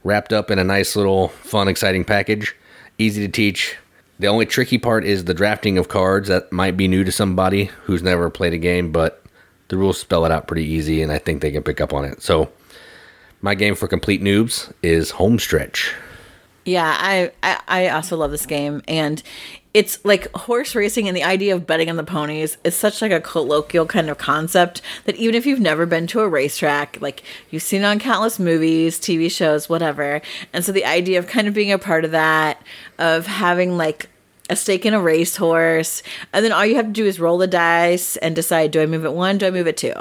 wrapped 0.04 0.32
up 0.32 0.50
in 0.50 0.58
a 0.58 0.64
nice 0.64 0.96
little 0.96 1.28
fun, 1.28 1.68
exciting 1.68 2.06
package. 2.06 2.56
Easy 2.96 3.20
to 3.26 3.30
teach, 3.30 3.76
the 4.20 4.28
only 4.28 4.44
tricky 4.44 4.76
part 4.76 5.04
is 5.04 5.24
the 5.24 5.34
drafting 5.34 5.78
of 5.78 5.88
cards. 5.88 6.28
That 6.28 6.52
might 6.52 6.76
be 6.76 6.86
new 6.88 7.04
to 7.04 7.10
somebody 7.10 7.64
who's 7.84 8.02
never 8.02 8.28
played 8.28 8.52
a 8.52 8.58
game, 8.58 8.92
but 8.92 9.24
the 9.68 9.78
rules 9.78 9.98
spell 9.98 10.26
it 10.26 10.30
out 10.30 10.46
pretty 10.46 10.64
easy, 10.64 11.00
and 11.00 11.10
I 11.10 11.18
think 11.18 11.40
they 11.40 11.50
can 11.50 11.62
pick 11.62 11.80
up 11.80 11.94
on 11.94 12.04
it. 12.04 12.22
So, 12.22 12.50
my 13.40 13.54
game 13.54 13.74
for 13.74 13.88
complete 13.88 14.22
noobs 14.22 14.70
is 14.82 15.12
Homestretch. 15.12 15.94
Yeah, 16.66 16.94
I, 16.98 17.32
I, 17.42 17.60
I 17.66 17.88
also 17.88 18.18
love 18.18 18.30
this 18.30 18.44
game, 18.44 18.82
and 18.86 19.22
it's 19.72 20.04
like 20.04 20.30
horse 20.34 20.74
racing 20.74 21.06
and 21.06 21.16
the 21.16 21.22
idea 21.22 21.54
of 21.54 21.66
betting 21.66 21.88
on 21.88 21.96
the 21.96 22.04
ponies 22.04 22.58
is 22.64 22.74
such 22.74 23.00
like 23.00 23.12
a 23.12 23.20
colloquial 23.20 23.86
kind 23.86 24.10
of 24.10 24.18
concept 24.18 24.82
that 25.04 25.14
even 25.16 25.34
if 25.34 25.46
you've 25.46 25.60
never 25.60 25.86
been 25.86 26.08
to 26.08 26.20
a 26.20 26.28
racetrack 26.28 26.98
like 27.00 27.22
you've 27.50 27.62
seen 27.62 27.84
on 27.84 28.00
countless 28.00 28.40
movies 28.40 28.98
tv 28.98 29.30
shows 29.30 29.68
whatever 29.68 30.20
and 30.52 30.64
so 30.64 30.72
the 30.72 30.84
idea 30.84 31.18
of 31.20 31.28
kind 31.28 31.46
of 31.46 31.54
being 31.54 31.70
a 31.70 31.78
part 31.78 32.04
of 32.04 32.10
that 32.10 32.60
of 32.98 33.26
having 33.26 33.76
like 33.76 34.09
a 34.50 34.56
stake 34.56 34.84
in 34.84 34.92
a 34.92 35.00
racehorse, 35.00 36.02
and 36.32 36.44
then 36.44 36.52
all 36.52 36.66
you 36.66 36.74
have 36.74 36.86
to 36.86 36.92
do 36.92 37.06
is 37.06 37.18
roll 37.18 37.38
the 37.38 37.46
dice 37.46 38.16
and 38.18 38.34
decide: 38.34 38.72
do 38.72 38.82
I 38.82 38.86
move 38.86 39.04
it 39.04 39.12
one? 39.14 39.38
Do 39.38 39.46
I 39.46 39.50
move 39.50 39.66
it 39.66 39.78
two? 39.78 39.94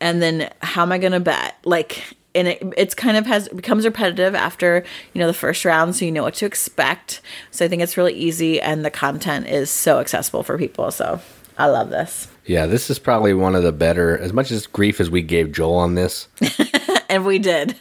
And 0.00 0.22
then 0.22 0.50
how 0.62 0.82
am 0.82 0.92
I 0.92 0.98
going 0.98 1.12
to 1.12 1.20
bet? 1.20 1.56
Like, 1.64 2.16
and 2.34 2.48
it 2.48 2.62
it's 2.76 2.94
kind 2.94 3.16
of 3.16 3.26
has 3.26 3.48
becomes 3.48 3.84
repetitive 3.84 4.34
after 4.34 4.84
you 5.12 5.18
know 5.18 5.26
the 5.26 5.34
first 5.34 5.64
round, 5.64 5.96
so 5.96 6.04
you 6.04 6.12
know 6.12 6.22
what 6.22 6.34
to 6.34 6.46
expect. 6.46 7.20
So 7.50 7.64
I 7.64 7.68
think 7.68 7.82
it's 7.82 7.96
really 7.96 8.14
easy, 8.14 8.60
and 8.60 8.84
the 8.84 8.90
content 8.90 9.48
is 9.48 9.70
so 9.70 9.98
accessible 9.98 10.44
for 10.44 10.56
people. 10.56 10.90
So 10.92 11.20
I 11.58 11.66
love 11.66 11.90
this. 11.90 12.28
Yeah, 12.46 12.66
this 12.66 12.88
is 12.88 12.98
probably 12.98 13.34
one 13.34 13.54
of 13.54 13.62
the 13.64 13.72
better. 13.72 14.16
As 14.16 14.32
much 14.32 14.50
as 14.52 14.66
grief 14.66 15.00
as 15.00 15.10
we 15.10 15.22
gave 15.22 15.52
Joel 15.52 15.74
on 15.74 15.96
this, 15.96 16.28
and 17.08 17.26
we 17.26 17.38
did. 17.40 17.76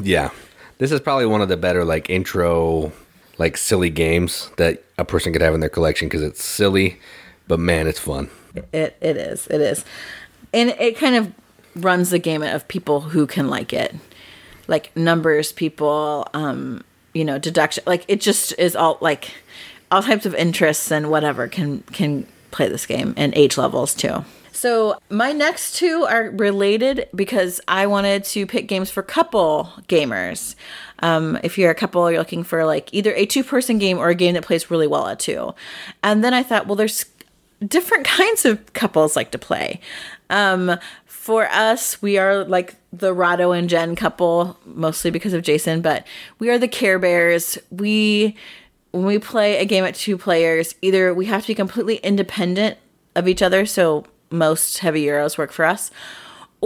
Yeah, 0.00 0.30
this 0.78 0.92
is 0.92 1.00
probably 1.00 1.26
one 1.26 1.42
of 1.42 1.48
the 1.48 1.56
better 1.56 1.84
like 1.84 2.08
intro 2.08 2.92
like 3.38 3.56
silly 3.56 3.90
games 3.90 4.50
that 4.56 4.82
a 4.98 5.04
person 5.04 5.32
could 5.32 5.42
have 5.42 5.54
in 5.54 5.60
their 5.60 5.68
collection 5.68 6.08
because 6.08 6.22
it's 6.22 6.44
silly, 6.44 6.98
but 7.48 7.58
man, 7.60 7.86
it's 7.86 7.98
fun. 7.98 8.30
It 8.72 8.96
it 9.00 9.16
is. 9.16 9.46
It 9.48 9.60
is. 9.60 9.84
And 10.52 10.70
it 10.70 10.96
kind 10.96 11.16
of 11.16 11.32
runs 11.76 12.10
the 12.10 12.18
gamut 12.18 12.54
of 12.54 12.66
people 12.68 13.00
who 13.00 13.26
can 13.26 13.48
like 13.48 13.72
it. 13.72 13.94
Like 14.68 14.96
numbers 14.96 15.52
people, 15.52 16.26
um, 16.34 16.82
you 17.12 17.24
know, 17.24 17.38
deduction 17.38 17.84
like 17.86 18.04
it 18.08 18.20
just 18.20 18.54
is 18.58 18.74
all 18.74 18.98
like 19.00 19.32
all 19.90 20.02
types 20.02 20.26
of 20.26 20.34
interests 20.34 20.90
and 20.90 21.10
whatever 21.10 21.46
can 21.48 21.82
can 21.92 22.26
play 22.50 22.68
this 22.68 22.86
game 22.86 23.14
and 23.16 23.34
age 23.36 23.56
levels 23.56 23.94
too. 23.94 24.24
So 24.52 24.98
my 25.10 25.32
next 25.32 25.76
two 25.76 26.06
are 26.08 26.30
related 26.30 27.08
because 27.14 27.60
I 27.68 27.86
wanted 27.86 28.24
to 28.24 28.46
pick 28.46 28.68
games 28.68 28.90
for 28.90 29.02
couple 29.02 29.70
gamers. 29.86 30.54
Um, 31.00 31.38
if 31.42 31.58
you're 31.58 31.70
a 31.70 31.74
couple, 31.74 32.10
you're 32.10 32.20
looking 32.20 32.44
for 32.44 32.64
like 32.64 32.92
either 32.92 33.12
a 33.14 33.26
two 33.26 33.44
person 33.44 33.78
game 33.78 33.98
or 33.98 34.08
a 34.08 34.14
game 34.14 34.34
that 34.34 34.44
plays 34.44 34.70
really 34.70 34.86
well 34.86 35.08
at 35.08 35.18
two. 35.18 35.54
And 36.02 36.24
then 36.24 36.34
I 36.34 36.42
thought, 36.42 36.66
well, 36.66 36.76
there's 36.76 37.04
different 37.66 38.04
kinds 38.06 38.44
of 38.44 38.72
couples 38.72 39.16
like 39.16 39.30
to 39.32 39.38
play. 39.38 39.80
Um, 40.30 40.78
for 41.06 41.46
us, 41.46 42.00
we 42.00 42.18
are 42.18 42.44
like 42.44 42.76
the 42.92 43.12
Rahdo 43.12 43.50
and 43.52 43.68
Jen 43.68 43.96
couple, 43.96 44.58
mostly 44.64 45.10
because 45.10 45.32
of 45.32 45.42
Jason, 45.42 45.80
but 45.80 46.06
we 46.38 46.50
are 46.50 46.58
the 46.58 46.68
Care 46.68 46.98
Bears. 46.98 47.58
We, 47.70 48.36
when 48.92 49.04
we 49.04 49.18
play 49.18 49.58
a 49.58 49.64
game 49.64 49.84
at 49.84 49.96
two 49.96 50.16
players, 50.16 50.76
either 50.82 51.12
we 51.12 51.26
have 51.26 51.42
to 51.42 51.48
be 51.48 51.54
completely 51.54 51.96
independent 51.96 52.78
of 53.16 53.26
each 53.26 53.42
other, 53.42 53.66
so 53.66 54.04
most 54.30 54.78
heavy 54.78 55.04
Euros 55.04 55.36
work 55.36 55.50
for 55.50 55.64
us, 55.64 55.90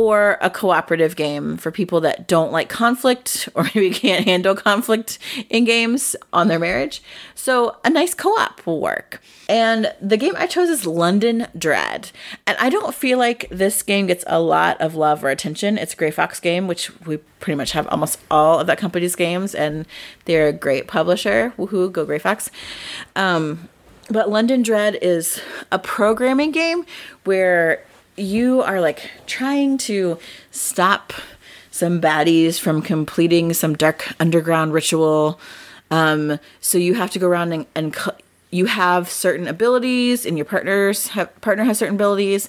or 0.00 0.38
a 0.40 0.48
cooperative 0.48 1.14
game 1.14 1.58
for 1.58 1.70
people 1.70 2.00
that 2.00 2.26
don't 2.26 2.50
like 2.50 2.70
conflict 2.70 3.50
or 3.54 3.64
maybe 3.74 3.90
can't 3.90 4.24
handle 4.24 4.54
conflict 4.54 5.18
in 5.50 5.66
games 5.66 6.16
on 6.32 6.48
their 6.48 6.58
marriage. 6.58 7.02
So 7.34 7.76
a 7.84 7.90
nice 7.90 8.14
co-op 8.14 8.64
will 8.64 8.80
work. 8.80 9.20
And 9.46 9.92
the 10.00 10.16
game 10.16 10.32
I 10.38 10.46
chose 10.46 10.70
is 10.70 10.86
London 10.86 11.48
Dread. 11.58 12.12
And 12.46 12.56
I 12.58 12.70
don't 12.70 12.94
feel 12.94 13.18
like 13.18 13.46
this 13.50 13.82
game 13.82 14.06
gets 14.06 14.24
a 14.26 14.40
lot 14.40 14.80
of 14.80 14.94
love 14.94 15.22
or 15.22 15.28
attention. 15.28 15.76
It's 15.76 15.92
a 15.92 15.96
Grey 15.96 16.10
Fox 16.10 16.40
game, 16.40 16.66
which 16.66 16.98
we 17.00 17.18
pretty 17.18 17.56
much 17.56 17.72
have 17.72 17.86
almost 17.88 18.20
all 18.30 18.58
of 18.58 18.66
that 18.68 18.78
company's 18.78 19.14
games, 19.14 19.54
and 19.54 19.86
they're 20.24 20.48
a 20.48 20.52
great 20.54 20.88
publisher. 20.88 21.52
Woohoo, 21.58 21.92
go 21.92 22.06
Grey 22.06 22.18
Fox. 22.18 22.50
Um, 23.16 23.68
but 24.08 24.30
London 24.30 24.62
Dread 24.62 24.98
is 25.02 25.42
a 25.70 25.78
programming 25.78 26.52
game 26.52 26.86
where 27.24 27.84
you 28.20 28.62
are 28.62 28.80
like 28.80 29.10
trying 29.26 29.78
to 29.78 30.18
stop 30.50 31.12
some 31.70 32.00
baddies 32.00 32.60
from 32.60 32.82
completing 32.82 33.52
some 33.52 33.74
dark 33.74 34.12
underground 34.20 34.72
ritual. 34.72 35.40
Um, 35.90 36.38
so 36.60 36.78
you 36.78 36.94
have 36.94 37.10
to 37.12 37.18
go 37.18 37.26
around 37.26 37.52
and, 37.52 37.66
and 37.74 37.96
you 38.50 38.66
have 38.66 39.08
certain 39.08 39.46
abilities, 39.46 40.26
and 40.26 40.36
your 40.36 40.44
partners 40.44 41.08
have 41.08 41.40
partner 41.40 41.64
has 41.64 41.78
certain 41.78 41.94
abilities, 41.94 42.48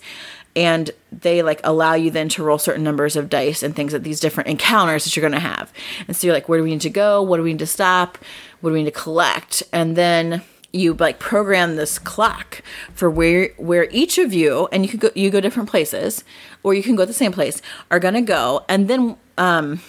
and 0.56 0.92
they 1.12 1.44
like 1.44 1.62
allow 1.64 1.94
you 1.94 2.12
then 2.12 2.28
to 2.30 2.44
roll 2.44 2.58
certain 2.58 2.84
numbers 2.84 3.16
of 3.16 3.30
dice 3.30 3.64
and 3.64 3.76
things 3.76 3.94
at 3.94 4.04
these 4.04 4.20
different 4.20 4.50
encounters 4.50 5.04
that 5.04 5.16
you're 5.16 5.22
going 5.22 5.32
to 5.32 5.40
have. 5.40 5.72
And 6.08 6.18
so 6.18 6.28
you're 6.28 6.34
like, 6.34 6.50
where 6.50 6.60
do 6.60 6.64
we 6.64 6.72
need 6.72 6.82
to 6.82 6.90
go? 6.90 7.22
What 7.22 7.38
do 7.38 7.44
we 7.44 7.54
need 7.54 7.60
to 7.60 7.68
stop? 7.68 8.18
What 8.62 8.72
do 8.72 8.74
we 8.74 8.84
need 8.84 8.94
to 8.94 9.00
collect? 9.00 9.64
And 9.72 9.96
then 9.96 10.42
you 10.74 10.94
like 10.94 11.20
program 11.20 11.76
this 11.76 12.00
clock 12.00 12.62
for 12.94 13.10
where 13.10 13.50
where 13.58 13.90
each 13.92 14.18
of 14.18 14.34
you 14.34 14.70
and 14.72 14.84
you 14.84 14.90
could 14.90 15.02
go 15.02 15.10
you 15.16 15.30
go 15.30 15.42
different 15.42 15.70
places 15.70 16.24
or 16.64 16.74
you 16.74 16.82
can 16.82 16.96
go 16.96 17.04
the 17.04 17.12
same 17.12 17.34
place 17.34 17.62
are 17.90 18.00
going 18.00 18.14
to 18.14 18.22
go 18.22 18.64
and 18.70 18.88
then 18.88 19.18
um 19.38 19.82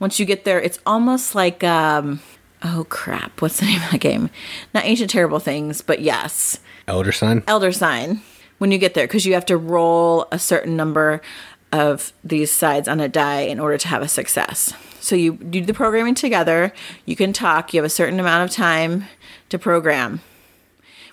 once 0.00 0.18
you 0.18 0.24
get 0.24 0.44
there, 0.44 0.60
it's 0.60 0.80
almost 0.84 1.34
like 1.34 1.62
um 1.62 2.20
oh 2.62 2.84
crap, 2.88 3.40
what's 3.40 3.60
the 3.60 3.66
name 3.66 3.82
of 3.82 3.90
the 3.92 3.98
game? 3.98 4.30
Not 4.74 4.84
Ancient 4.84 5.10
Terrible 5.10 5.38
Things, 5.38 5.82
but 5.82 6.00
yes. 6.00 6.58
Elder 6.88 7.12
sign. 7.12 7.44
Elder 7.46 7.70
Sign 7.70 8.22
when 8.58 8.72
you 8.72 8.78
get 8.78 8.94
there 8.94 9.06
because 9.06 9.24
you 9.24 9.34
have 9.34 9.46
to 9.46 9.56
roll 9.56 10.26
a 10.32 10.38
certain 10.38 10.76
number 10.76 11.20
of 11.72 12.12
these 12.24 12.50
sides 12.50 12.88
on 12.88 12.98
a 12.98 13.08
die 13.08 13.42
in 13.42 13.60
order 13.60 13.78
to 13.78 13.88
have 13.88 14.02
a 14.02 14.08
success. 14.08 14.74
So 14.98 15.14
you 15.14 15.34
do 15.34 15.64
the 15.64 15.72
programming 15.72 16.14
together, 16.14 16.72
you 17.06 17.14
can 17.14 17.32
talk, 17.32 17.72
you 17.72 17.78
have 17.78 17.86
a 17.86 17.90
certain 17.90 18.18
amount 18.18 18.50
of 18.50 18.54
time 18.54 19.04
to 19.50 19.58
program 19.58 20.20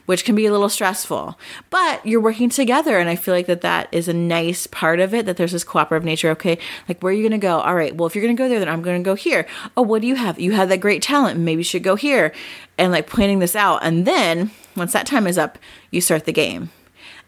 which 0.08 0.24
can 0.24 0.36
be 0.36 0.46
a 0.46 0.52
little 0.52 0.70
stressful. 0.70 1.38
But 1.70 2.04
you're 2.06 2.22
working 2.22 2.50
together, 2.50 2.98
and 2.98 3.10
I 3.10 3.16
feel 3.16 3.34
like 3.34 3.46
that 3.48 3.62
that 3.62 3.90
is 3.92 4.08
a 4.08 4.14
nice 4.14 4.66
part 4.66 5.00
of 5.00 5.14
it. 5.14 5.26
That 5.26 5.38
there's 5.38 5.52
this 5.52 5.66
cooperative 5.66 6.06
nature. 6.06 6.30
Okay, 6.32 6.58
like 6.90 7.04
where 7.04 7.12
are 7.12 7.16
you 7.16 7.30
to 7.30 7.38
go? 7.38 7.60
All 7.60 7.76
right, 7.76 7.94
well 7.94 8.08
if 8.08 8.16
you're 8.16 8.26
to 8.26 8.34
go 8.34 8.50
there, 8.50 8.60
then 8.60 8.70
I'm 8.70 8.82
to 8.82 9.00
go 9.00 9.16
here. 9.16 9.46
Oh, 9.76 9.84
what 9.84 10.02
do 10.02 10.08
you 10.08 10.16
have? 10.16 10.40
You 10.40 10.54
have 10.54 10.70
that 10.70 10.80
great 10.80 11.04
talent. 11.04 11.40
Maybe 11.40 11.60
you 11.60 11.66
should 11.66 11.84
go 11.84 11.96
here, 11.96 12.34
and 12.78 12.92
like 12.92 13.08
planning 13.08 13.40
this 13.40 13.56
out. 13.56 13.80
And 13.84 14.08
then 14.08 14.52
once 14.76 14.94
that 14.94 15.06
time 15.06 15.28
is 15.28 15.38
up, 15.38 15.60
you 15.92 16.02
start 16.02 16.26
the 16.26 16.34
game, 16.34 16.72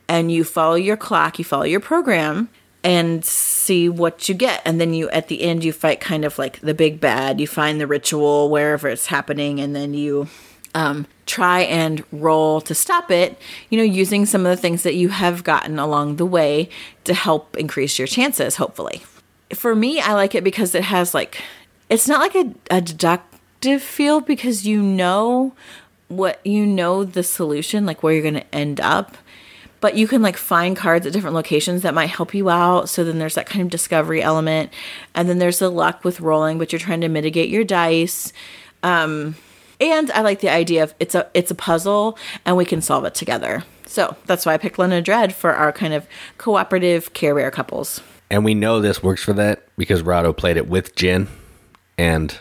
and 0.08 0.32
you 0.32 0.44
follow 0.44 0.76
your 0.76 0.98
clock, 0.98 1.38
you 1.38 1.46
follow 1.46 1.66
your 1.66 1.82
program, 1.82 2.48
and 2.82 3.26
see 3.26 3.90
what 3.90 4.30
you 4.30 4.36
get. 4.36 4.62
And 4.66 4.80
then 4.80 4.94
you, 4.94 5.10
at 5.10 5.28
the 5.28 5.42
end, 5.42 5.66
you 5.66 5.74
fight 5.74 6.00
kind 6.00 6.24
of 6.24 6.40
like 6.40 6.62
the 6.62 6.74
big 6.74 7.02
bad. 7.02 7.42
You 7.42 7.48
find 7.48 7.82
the 7.82 7.88
ritual 7.88 8.50
wherever 8.50 8.88
it's 8.88 9.08
happening, 9.08 9.60
and 9.60 9.76
then 9.76 9.94
you 9.94 10.30
um, 10.76 11.06
try 11.26 11.62
and 11.62 12.04
roll 12.12 12.62
to 12.62 12.74
stop 12.74 13.12
it, 13.12 13.40
you 13.70 13.78
know, 13.78 13.84
using 13.84 14.26
some 14.26 14.46
of 14.46 14.50
the 14.50 14.62
things 14.62 14.84
that 14.84 14.96
you 14.96 15.10
have 15.10 15.44
gotten 15.44 15.80
along 15.80 16.16
the 16.16 16.26
way 16.26 16.70
to 17.04 17.14
help 17.14 17.56
increase 17.58 17.98
your 17.98 18.08
chances, 18.08 18.56
hopefully. 18.56 19.02
For 19.54 19.76
me, 19.76 20.00
I 20.00 20.14
like 20.14 20.36
it 20.36 20.44
because 20.44 20.76
it 20.76 20.84
has 20.84 21.14
like, 21.14 21.42
it's 21.90 22.08
not 22.08 22.20
like 22.20 22.36
a, 22.36 22.54
a 22.70 22.82
deductive 22.82 23.82
feel 23.82 24.22
because 24.22 24.66
you 24.66 24.82
know 24.82 25.54
what, 26.08 26.46
you 26.46 26.66
know, 26.66 27.04
the 27.04 27.24
solution, 27.24 27.86
like 27.86 28.04
where 28.04 28.14
you're 28.14 28.24
going 28.24 28.34
to 28.36 28.56
end 28.56 28.80
up. 28.80 29.18
But 29.82 29.96
you 29.96 30.08
can 30.08 30.22
like 30.22 30.36
find 30.36 30.76
cards 30.76 31.06
at 31.06 31.14
different 31.14 31.36
locations 31.36 31.84
that 31.84 31.94
might 31.94 32.08
help 32.08 32.34
you 32.34 32.50
out. 32.50 32.90
So 32.90 33.04
then 33.04 33.18
there's 33.18 33.36
that 33.36 33.46
kind 33.46 33.62
of 33.62 33.70
discovery 33.70 34.22
element. 34.22 34.74
And 35.16 35.30
then 35.30 35.40
there's 35.40 35.60
the 35.60 35.70
luck 35.70 36.04
with 36.04 36.20
rolling, 36.20 36.58
but 36.58 36.74
you're 36.74 36.80
trying 36.80 37.02
to 37.02 37.08
mitigate 37.08 37.50
your 37.50 37.64
dice. 37.64 38.34
Um, 38.84 39.36
and 39.80 40.12
I 40.12 40.22
like 40.22 40.42
the 40.42 40.50
idea 40.50 40.84
of 40.84 40.94
it's 41.00 41.16
a 41.16 41.30
it's 41.34 41.52
a 41.52 41.56
puzzle 41.56 42.18
and 42.46 42.58
we 42.58 42.66
can 42.66 42.82
solve 42.82 43.06
it 43.06 43.16
together. 43.16 43.64
So 43.86 44.16
that's 44.26 44.46
why 44.46 44.54
I 44.54 44.58
picked 44.58 44.78
London 44.78 45.04
Dread 45.04 45.34
for 45.34 45.54
our 45.54 45.72
kind 45.72 45.94
of 45.94 46.08
cooperative 46.38 47.14
Care 47.14 47.34
Bear 47.36 47.50
couples. 47.52 48.02
And 48.30 48.46
we 48.46 48.54
know 48.54 48.80
this 48.82 49.02
works 49.02 49.24
for 49.24 49.34
that 49.34 49.64
because 49.78 50.04
Rahdo 50.04 50.34
played 50.34 50.58
it 50.58 50.68
with 50.68 50.96
Jen 50.96 51.28
and 51.98 52.38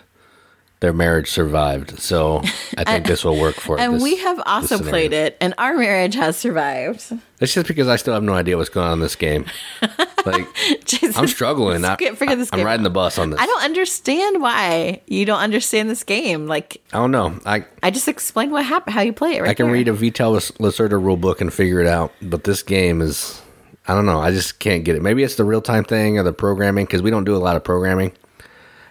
their 0.81 0.93
marriage 0.93 1.31
survived. 1.31 1.99
So 1.99 2.43
I 2.77 2.85
think 2.85 3.07
this 3.07 3.25
will 3.25 3.41
work 3.41 3.57
for 3.57 3.77
us. 3.79 3.81
And 3.85 3.95
this- 3.95 4.03
we 4.03 4.17
have 4.19 4.41
also 4.45 4.79
played 4.79 5.13
it 5.13 5.37
and 5.41 5.55
our 5.59 5.75
marriage 5.75 6.15
has 6.15 6.37
survived. 6.37 7.13
It's 7.41 7.55
just 7.55 7.67
because 7.67 7.89
I 7.89 7.97
still 7.97 8.15
have 8.15 8.23
no 8.23 8.35
idea 8.35 8.57
what's 8.57 8.69
going 8.69 8.87
on 8.87 8.93
in 8.95 9.01
this 9.01 9.17
game. 9.17 9.47
Like 10.33 10.47
Jason, 10.85 11.13
I'm 11.17 11.27
struggling. 11.27 11.85
I, 11.85 11.97
can't 11.97 12.19
figure 12.19 12.37
this 12.37 12.51
I'm 12.53 12.59
game 12.59 12.67
riding 12.67 12.85
the 12.85 12.91
bus 12.91 13.19
on 13.19 13.31
this. 13.31 13.41
I 13.41 13.47
don't 13.47 13.63
understand 13.63 14.41
why 14.41 15.03
you 15.07 15.25
don't 15.25 15.41
understand 15.41 15.91
this 15.91 16.05
game. 16.05 16.47
Like 16.47 16.81
I 16.93 16.99
don't 16.99 17.11
know. 17.11 17.39
I 17.45 17.65
I 17.83 17.91
just 17.91 18.09
explained 18.09 18.53
what 18.53 18.65
happened, 18.65 18.95
how 18.95 19.01
you 19.03 19.13
play 19.13 19.37
it 19.37 19.43
right 19.43 19.51
I 19.51 19.55
can 19.55 19.67
there. 19.67 19.75
read 19.75 19.89
a 19.89 19.93
Vital 19.93 20.35
Lacerda 20.35 21.03
rule 21.03 21.17
book 21.17 21.41
and 21.41 21.53
figure 21.53 21.81
it 21.81 21.87
out, 21.87 22.13
but 22.23 22.45
this 22.45 22.63
game 22.63 23.01
is 23.01 23.41
I 23.87 23.95
don't 23.95 24.07
know. 24.07 24.21
I 24.21 24.31
just 24.31 24.59
can't 24.59 24.85
get 24.85 24.97
it. 24.97 25.03
Maybe 25.03 25.23
it's 25.23 25.37
the 25.37 25.45
real 25.45 25.63
time 25.63 25.85
thing 25.85 26.19
or 26.19 26.23
the 26.23 26.33
programming 26.33 26.85
because 26.85 27.01
we 27.01 27.11
don't 27.11 27.25
do 27.25 27.35
a 27.35 27.39
lot 27.39 27.57
of 27.57 27.65
programming. 27.65 28.13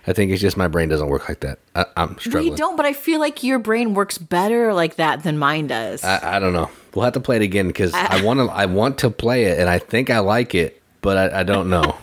I 0.08 0.14
think 0.14 0.32
it's 0.32 0.42
just 0.42 0.56
my 0.56 0.70
brain 0.70 0.88
doesn't 0.88 1.10
work 1.10 1.28
like 1.28 1.42
that. 1.42 1.60
I, 1.76 1.86
I'm 1.98 2.18
struggling. 2.18 2.52
We 2.52 2.58
don't, 2.58 2.78
but 2.78 2.86
I 2.86 2.94
feel 2.94 3.20
like 3.20 3.44
your 3.44 3.60
brain 3.60 3.94
works 3.94 4.18
better 4.18 4.74
like 4.74 4.96
that 4.96 5.24
than 5.24 5.38
mine 5.38 5.68
does. 5.68 6.02
I, 6.02 6.38
I 6.38 6.40
don't 6.40 6.54
know. 6.54 6.72
We'll 6.96 7.04
have 7.04 7.14
to 7.14 7.20
play 7.20 7.36
it 7.36 7.42
again 7.42 7.68
because 7.68 7.94
I 7.94 8.24
want 8.24 8.40
to. 8.40 8.46
I 8.46 8.66
want 8.68 8.98
to 9.00 9.10
play 9.10 9.46
it, 9.46 9.60
and 9.60 9.70
I 9.70 9.80
think 9.80 10.10
I 10.10 10.20
like 10.20 10.56
it, 10.56 10.82
but 11.08 11.34
I, 11.34 11.40
I 11.40 11.44
don't 11.44 11.70
know. 11.70 11.96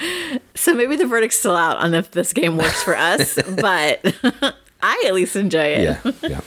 So 0.54 0.74
maybe 0.74 0.96
the 0.96 1.06
verdict's 1.06 1.38
still 1.38 1.56
out 1.56 1.76
on 1.78 1.94
if 1.94 2.10
this 2.10 2.32
game 2.32 2.56
works 2.56 2.82
for 2.82 2.96
us, 2.96 3.38
but 3.60 4.00
I 4.82 5.04
at 5.06 5.14
least 5.14 5.36
enjoy 5.36 5.64
it. 5.64 5.82
yeah, 5.82 6.12
yeah. 6.22 6.40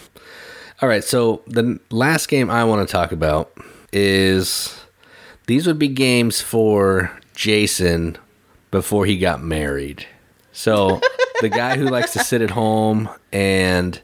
All 0.81 0.89
right. 0.89 1.03
So 1.03 1.41
the 1.47 1.79
last 1.89 2.27
game 2.27 2.49
I 2.49 2.63
want 2.65 2.87
to 2.87 2.91
talk 2.91 3.11
about 3.11 3.51
is 3.93 4.79
these 5.47 5.65
would 5.65 5.79
be 5.79 5.87
games 5.87 6.41
for 6.41 7.17
Jason 7.35 8.17
before 8.69 9.05
he 9.05 9.17
got 9.17 9.41
married. 9.41 10.05
So 10.51 10.99
the 11.39 11.49
guy 11.49 11.77
who 11.77 11.85
likes 11.87 12.13
to 12.13 12.19
sit 12.19 12.41
at 12.41 12.51
home 12.51 13.09
and 13.31 13.99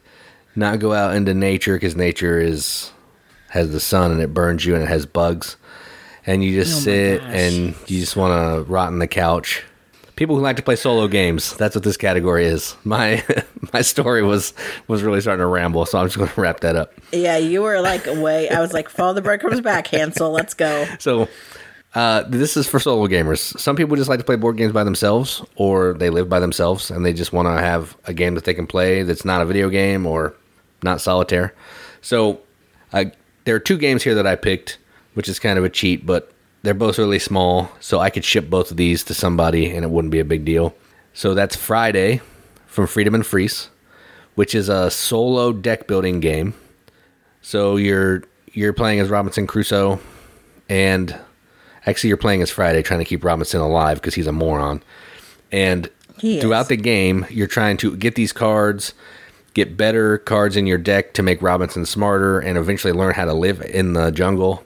not 0.55 0.79
go 0.79 0.93
out 0.93 1.15
into 1.15 1.33
nature 1.33 1.75
because 1.75 1.95
nature 1.95 2.39
is 2.39 2.91
has 3.49 3.71
the 3.71 3.79
sun 3.79 4.11
and 4.11 4.21
it 4.21 4.33
burns 4.33 4.65
you 4.65 4.73
and 4.73 4.83
it 4.83 4.89
has 4.89 5.05
bugs, 5.05 5.57
and 6.27 6.43
you 6.43 6.53
just 6.53 6.77
Oh 6.77 6.79
sit 6.81 7.21
and 7.23 7.73
you 7.87 7.99
just 7.99 8.15
want 8.15 8.33
to 8.33 8.71
rot 8.71 8.87
on 8.87 8.99
the 8.99 9.07
couch. 9.07 9.63
People 10.15 10.35
who 10.35 10.41
like 10.41 10.55
to 10.57 10.63
play 10.63 10.75
solo 10.75 11.07
games. 11.07 11.55
That's 11.57 11.75
what 11.75 11.83
this 11.83 11.95
category 11.97 12.45
is. 12.45 12.75
My 12.83 13.23
my 13.73 13.81
story 13.81 14.21
was 14.21 14.53
was 14.87 15.01
really 15.01 15.21
starting 15.21 15.41
to 15.41 15.47
ramble, 15.47 15.85
so 15.85 15.97
I'm 15.97 16.05
just 16.05 16.17
going 16.17 16.29
to 16.29 16.41
wrap 16.41 16.59
that 16.59 16.75
up. 16.75 16.93
Yeah, 17.11 17.37
you 17.37 17.61
were 17.63 17.81
like 17.81 18.05
away. 18.05 18.49
I 18.49 18.59
was 18.59 18.73
like, 18.73 18.89
follow 18.89 19.13
the 19.13 19.21
breadcrumbs 19.21 19.61
back, 19.61 19.87
Hansel. 19.87 20.31
Let's 20.31 20.53
go. 20.53 20.85
So 20.99 21.27
uh, 21.95 22.23
this 22.27 22.57
is 22.57 22.67
for 22.67 22.79
solo 22.79 23.07
gamers. 23.07 23.57
Some 23.59 23.75
people 23.75 23.95
just 23.95 24.09
like 24.09 24.19
to 24.19 24.25
play 24.25 24.35
board 24.35 24.57
games 24.57 24.73
by 24.73 24.83
themselves, 24.83 25.43
or 25.55 25.93
they 25.93 26.09
live 26.09 26.29
by 26.29 26.39
themselves 26.39 26.91
and 26.91 27.05
they 27.05 27.13
just 27.13 27.31
want 27.31 27.47
to 27.47 27.53
have 27.53 27.97
a 28.05 28.13
game 28.13 28.35
that 28.35 28.43
they 28.43 28.53
can 28.53 28.67
play 28.67 29.03
that's 29.03 29.25
not 29.25 29.41
a 29.41 29.45
video 29.45 29.69
game 29.69 30.05
or 30.05 30.35
not 30.83 30.99
solitaire. 31.01 31.53
So 32.01 32.41
uh, 32.93 33.05
there 33.45 33.55
are 33.55 33.59
two 33.59 33.77
games 33.77 34.03
here 34.03 34.15
that 34.15 34.27
I 34.27 34.35
picked, 34.35 34.77
which 35.17 35.27
is 35.27 35.39
kind 35.39 35.57
of 35.57 35.65
a 35.65 35.69
cheat, 35.69 36.05
but 36.05 36.31
they're 36.61 36.75
both 36.75 36.99
really 36.99 37.17
small, 37.17 37.71
so 37.79 37.99
I 37.99 38.11
could 38.11 38.23
ship 38.23 38.51
both 38.51 38.69
of 38.69 38.77
these 38.77 39.03
to 39.05 39.15
somebody 39.15 39.67
and 39.71 39.83
it 39.83 39.89
wouldn't 39.89 40.11
be 40.11 40.19
a 40.19 40.23
big 40.23 40.45
deal. 40.45 40.75
So 41.11 41.33
that's 41.33 41.55
Friday 41.55 42.21
from 42.67 42.85
Friedemann 42.85 43.25
Friese, 43.25 43.69
which 44.35 44.53
is 44.53 44.69
a 44.69 44.91
solo 44.91 45.53
deck 45.53 45.87
building 45.87 46.19
game. 46.19 46.53
So 47.41 47.77
you're 47.77 48.25
you're 48.53 48.73
playing 48.73 48.99
as 48.99 49.09
Robinson 49.09 49.47
Crusoe, 49.47 49.99
and 50.69 51.17
actually 51.87 52.09
you're 52.09 52.17
playing 52.17 52.43
as 52.43 52.51
Friday, 52.51 52.83
trying 52.83 52.99
to 52.99 53.05
keep 53.05 53.23
Robinson 53.23 53.59
alive 53.59 53.99
because 53.99 54.13
he's 54.13 54.27
a 54.27 54.31
moron. 54.31 54.83
And 55.51 55.89
throughout 56.41 56.69
the 56.69 56.77
game, 56.77 57.25
you're 57.31 57.47
trying 57.47 57.77
to 57.77 57.95
get 57.97 58.13
these 58.13 58.31
cards, 58.31 58.93
get 59.55 59.77
better 59.77 60.19
cards 60.19 60.55
in 60.55 60.67
your 60.67 60.77
deck 60.77 61.15
to 61.15 61.23
make 61.23 61.41
Robinson 61.41 61.87
smarter, 61.87 62.39
and 62.39 62.55
eventually 62.55 62.93
learn 62.93 63.15
how 63.15 63.25
to 63.25 63.33
live 63.33 63.63
in 63.63 63.93
the 63.93 64.11
jungle. 64.11 64.63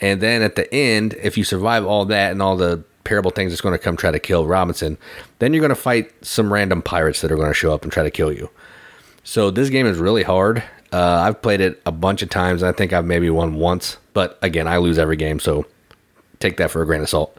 And 0.00 0.20
then 0.20 0.42
at 0.42 0.56
the 0.56 0.72
end, 0.74 1.14
if 1.22 1.38
you 1.38 1.44
survive 1.44 1.86
all 1.86 2.04
that 2.06 2.32
and 2.32 2.42
all 2.42 2.56
the 2.56 2.84
terrible 3.04 3.30
things 3.30 3.52
that's 3.52 3.60
going 3.60 3.72
to 3.72 3.78
come 3.78 3.96
try 3.96 4.10
to 4.10 4.18
kill 4.18 4.46
Robinson, 4.46 4.98
then 5.38 5.54
you're 5.54 5.60
going 5.60 5.70
to 5.70 5.76
fight 5.76 6.12
some 6.24 6.52
random 6.52 6.82
pirates 6.82 7.20
that 7.20 7.32
are 7.32 7.36
going 7.36 7.48
to 7.48 7.54
show 7.54 7.72
up 7.72 7.82
and 7.82 7.92
try 7.92 8.02
to 8.02 8.10
kill 8.10 8.32
you. 8.32 8.50
So 9.24 9.50
this 9.50 9.70
game 9.70 9.86
is 9.86 9.98
really 9.98 10.22
hard. 10.22 10.62
Uh, 10.92 11.20
I've 11.26 11.42
played 11.42 11.60
it 11.60 11.80
a 11.86 11.92
bunch 11.92 12.22
of 12.22 12.30
times. 12.30 12.62
I 12.62 12.72
think 12.72 12.92
I've 12.92 13.04
maybe 13.04 13.30
won 13.30 13.54
once, 13.54 13.96
but 14.12 14.38
again, 14.42 14.68
I 14.68 14.76
lose 14.76 14.98
every 14.98 15.16
game, 15.16 15.40
so 15.40 15.66
take 16.38 16.58
that 16.58 16.70
for 16.70 16.82
a 16.82 16.86
grain 16.86 17.00
of 17.00 17.08
salt. 17.08 17.36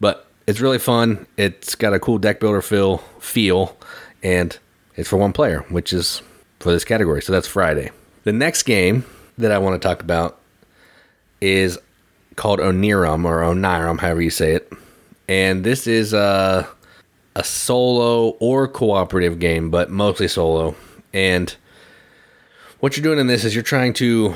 But 0.00 0.26
it's 0.46 0.60
really 0.60 0.78
fun. 0.78 1.26
It's 1.36 1.74
got 1.74 1.92
a 1.92 1.98
cool 1.98 2.18
deck 2.18 2.40
builder 2.40 2.62
feel, 2.62 2.98
feel, 3.20 3.76
and 4.22 4.56
it's 4.96 5.08
for 5.08 5.16
one 5.16 5.32
player, 5.32 5.64
which 5.68 5.92
is 5.92 6.22
for 6.60 6.70
this 6.70 6.84
category. 6.84 7.20
So 7.20 7.32
that's 7.32 7.48
Friday. 7.48 7.90
The 8.24 8.32
next 8.32 8.62
game 8.62 9.04
that 9.38 9.52
I 9.52 9.58
want 9.58 9.80
to 9.80 9.86
talk 9.86 10.02
about 10.02 10.38
is 11.40 11.78
called 12.36 12.60
Onirim 12.60 13.24
or 13.24 13.40
Onirim, 13.40 14.00
however 14.00 14.22
you 14.22 14.30
say 14.30 14.54
it. 14.54 14.72
And 15.28 15.64
this 15.64 15.86
is 15.86 16.12
a 16.12 16.68
a 17.36 17.44
solo 17.44 18.30
or 18.40 18.66
cooperative 18.66 19.38
game, 19.38 19.70
but 19.70 19.90
mostly 19.90 20.26
solo. 20.26 20.74
And 21.14 21.54
what 22.80 22.96
you're 22.96 23.02
doing 23.02 23.20
in 23.20 23.28
this 23.28 23.44
is 23.44 23.54
you're 23.54 23.62
trying 23.62 23.92
to 23.94 24.34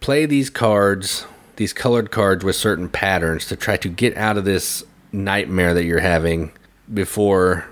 play 0.00 0.26
these 0.26 0.48
cards, 0.48 1.26
these 1.56 1.72
colored 1.72 2.12
cards 2.12 2.44
with 2.44 2.54
certain 2.54 2.88
patterns 2.88 3.46
to 3.46 3.56
try 3.56 3.76
to 3.78 3.88
get 3.88 4.16
out 4.16 4.36
of 4.36 4.44
this 4.44 4.84
nightmare 5.10 5.74
that 5.74 5.84
you're 5.84 5.98
having 5.98 6.52
before 6.92 7.66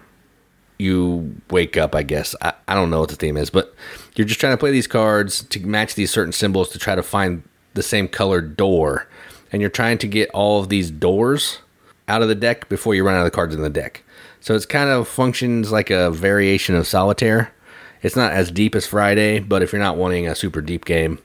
you 0.78 1.36
wake 1.50 1.76
up, 1.76 1.94
I 1.94 2.02
guess. 2.02 2.34
I, 2.42 2.52
I 2.66 2.74
don't 2.74 2.90
know 2.90 3.00
what 3.00 3.10
the 3.10 3.16
theme 3.16 3.36
is, 3.36 3.50
but 3.50 3.74
you're 4.16 4.26
just 4.26 4.40
trying 4.40 4.54
to 4.54 4.58
play 4.58 4.72
these 4.72 4.88
cards 4.88 5.44
to 5.44 5.60
match 5.64 5.94
these 5.94 6.10
certain 6.10 6.32
symbols 6.32 6.70
to 6.70 6.80
try 6.80 6.96
to 6.96 7.02
find 7.02 7.44
the 7.74 7.82
same 7.82 8.08
colored 8.08 8.56
door. 8.56 9.08
And 9.52 9.60
you're 9.60 9.70
trying 9.70 9.98
to 9.98 10.08
get 10.08 10.30
all 10.30 10.60
of 10.60 10.68
these 10.68 10.90
doors 10.90 11.58
out 12.08 12.22
of 12.22 12.28
the 12.28 12.34
deck 12.34 12.68
before 12.68 12.94
you 12.94 13.04
run 13.04 13.14
out 13.14 13.20
of 13.20 13.24
the 13.24 13.30
cards 13.30 13.54
in 13.54 13.62
the 13.62 13.70
deck. 13.70 14.02
So 14.40 14.54
it's 14.54 14.66
kind 14.66 14.90
of 14.90 15.08
functions 15.08 15.72
like 15.72 15.90
a 15.90 16.10
variation 16.10 16.74
of 16.74 16.86
solitaire. 16.86 17.54
It's 18.02 18.16
not 18.16 18.32
as 18.32 18.50
deep 18.50 18.74
as 18.74 18.86
Friday, 18.86 19.38
but 19.38 19.62
if 19.62 19.72
you're 19.72 19.80
not 19.80 19.96
wanting 19.96 20.28
a 20.28 20.34
super 20.34 20.60
deep 20.60 20.84
game, 20.84 21.18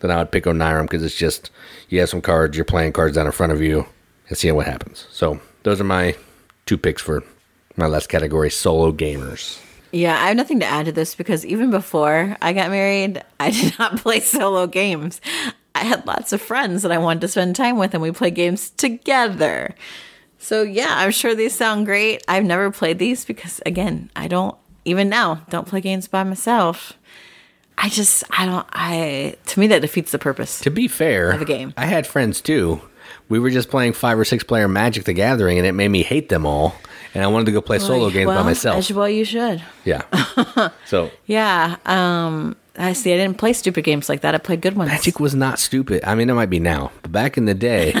then 0.00 0.10
I 0.10 0.16
would 0.16 0.32
pick 0.32 0.44
Onirim 0.44 0.82
because 0.82 1.02
it's 1.02 1.16
just 1.16 1.50
you 1.88 2.00
have 2.00 2.08
some 2.08 2.22
cards, 2.22 2.56
you're 2.56 2.64
playing 2.64 2.92
cards 2.92 3.16
down 3.16 3.26
in 3.26 3.32
front 3.32 3.52
of 3.52 3.60
you, 3.60 3.86
and 4.28 4.38
seeing 4.38 4.54
what 4.54 4.66
happens. 4.66 5.06
So 5.10 5.40
those 5.62 5.80
are 5.80 5.84
my 5.84 6.16
two 6.64 6.78
picks 6.78 7.02
for 7.02 7.22
My 7.76 7.86
last 7.86 8.08
category, 8.08 8.50
solo 8.50 8.90
gamers. 8.92 9.60
Yeah, 9.92 10.14
I 10.14 10.28
have 10.28 10.36
nothing 10.36 10.60
to 10.60 10.66
add 10.66 10.86
to 10.86 10.92
this 10.92 11.14
because 11.14 11.44
even 11.44 11.70
before 11.70 12.36
I 12.40 12.52
got 12.52 12.70
married, 12.70 13.22
I 13.38 13.50
did 13.50 13.74
not 13.78 13.98
play 13.98 14.20
solo 14.20 14.66
games. 14.66 15.20
I 15.76 15.84
had 15.84 16.06
lots 16.06 16.32
of 16.32 16.40
friends 16.40 16.82
that 16.82 16.92
I 16.92 16.98
wanted 16.98 17.20
to 17.20 17.28
spend 17.28 17.56
time 17.56 17.78
with, 17.78 17.94
and 17.94 18.02
we 18.02 18.10
play 18.10 18.30
games 18.30 18.70
together. 18.70 19.74
So, 20.38 20.62
yeah, 20.62 20.94
I'm 20.98 21.10
sure 21.10 21.34
these 21.34 21.54
sound 21.54 21.86
great. 21.86 22.22
I've 22.28 22.44
never 22.44 22.70
played 22.70 22.98
these 22.98 23.24
because, 23.24 23.60
again, 23.66 24.10
I 24.14 24.28
don't, 24.28 24.56
even 24.84 25.08
now, 25.08 25.42
don't 25.50 25.66
play 25.66 25.80
games 25.80 26.08
by 26.08 26.24
myself. 26.24 26.92
I 27.78 27.88
just, 27.88 28.24
I 28.30 28.46
don't, 28.46 28.66
I, 28.72 29.36
to 29.46 29.60
me, 29.60 29.66
that 29.68 29.82
defeats 29.82 30.12
the 30.12 30.18
purpose. 30.18 30.60
To 30.60 30.70
be 30.70 30.88
fair, 30.88 31.32
Of 31.32 31.42
a 31.42 31.44
game. 31.44 31.74
I 31.76 31.86
had 31.86 32.06
friends 32.06 32.40
too. 32.40 32.80
We 33.28 33.38
were 33.38 33.50
just 33.50 33.70
playing 33.70 33.92
five 33.92 34.18
or 34.18 34.24
six 34.24 34.44
player 34.44 34.68
Magic 34.68 35.04
the 35.04 35.12
Gathering, 35.12 35.58
and 35.58 35.66
it 35.66 35.72
made 35.72 35.88
me 35.88 36.02
hate 36.02 36.28
them 36.28 36.46
all. 36.46 36.74
And 37.12 37.24
I 37.24 37.26
wanted 37.28 37.46
to 37.46 37.52
go 37.52 37.60
play 37.60 37.78
solo 37.78 38.10
games 38.10 38.28
well, 38.28 38.38
by 38.38 38.44
myself. 38.44 38.78
As 38.78 38.92
well, 38.92 39.08
you 39.08 39.24
should. 39.24 39.62
Yeah. 39.84 40.02
so 40.86 41.10
Yeah. 41.26 41.76
Um, 41.86 42.56
I 42.78 42.92
see. 42.92 43.12
I 43.12 43.16
didn't 43.16 43.38
play 43.38 43.52
stupid 43.52 43.84
games 43.84 44.08
like 44.08 44.20
that. 44.20 44.34
I 44.34 44.38
played 44.38 44.60
good 44.60 44.76
ones. 44.76 44.90
Magic 44.90 45.18
was 45.20 45.34
not 45.34 45.58
stupid. 45.58 46.02
I 46.04 46.14
mean, 46.14 46.28
it 46.30 46.34
might 46.34 46.50
be 46.50 46.60
now, 46.60 46.92
but 47.02 47.12
back 47.12 47.36
in 47.36 47.46
the 47.46 47.54
day, 47.54 47.92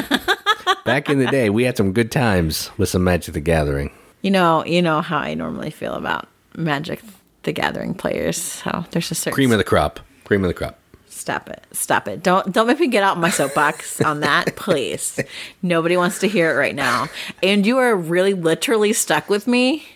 back 0.84 1.08
in 1.08 1.18
the 1.18 1.26
day, 1.26 1.50
we 1.50 1.64
had 1.64 1.76
some 1.76 1.92
good 1.92 2.10
times 2.10 2.70
with 2.76 2.88
some 2.88 3.04
Magic 3.04 3.34
the 3.34 3.40
Gathering. 3.40 3.90
You 4.22 4.30
know, 4.30 4.64
you 4.64 4.82
know 4.82 5.00
how 5.02 5.18
I 5.18 5.34
normally 5.34 5.70
feel 5.70 5.94
about 5.94 6.28
Magic 6.56 7.00
the 7.44 7.52
Gathering 7.52 7.94
players. 7.94 8.36
So 8.36 8.84
there's 8.90 9.10
a 9.10 9.14
certain 9.14 9.34
Cream 9.34 9.52
of 9.52 9.58
the 9.58 9.64
crop. 9.64 10.00
Cream 10.24 10.42
of 10.44 10.48
the 10.48 10.54
crop. 10.54 10.78
stop 11.08 11.48
it, 11.48 11.64
stop 11.72 12.08
it. 12.08 12.22
Don't 12.22 12.52
don't 12.52 12.66
make 12.66 12.80
me 12.80 12.88
get 12.88 13.04
out 13.04 13.18
my 13.18 13.30
soapbox 13.30 14.00
on 14.00 14.20
that, 14.20 14.56
please. 14.56 15.20
Nobody 15.62 15.96
wants 15.96 16.18
to 16.20 16.28
hear 16.28 16.50
it 16.50 16.54
right 16.54 16.74
now. 16.74 17.08
And 17.42 17.64
you 17.64 17.78
are 17.78 17.94
really 17.94 18.34
literally 18.34 18.92
stuck 18.92 19.30
with 19.30 19.46
me, 19.46 19.86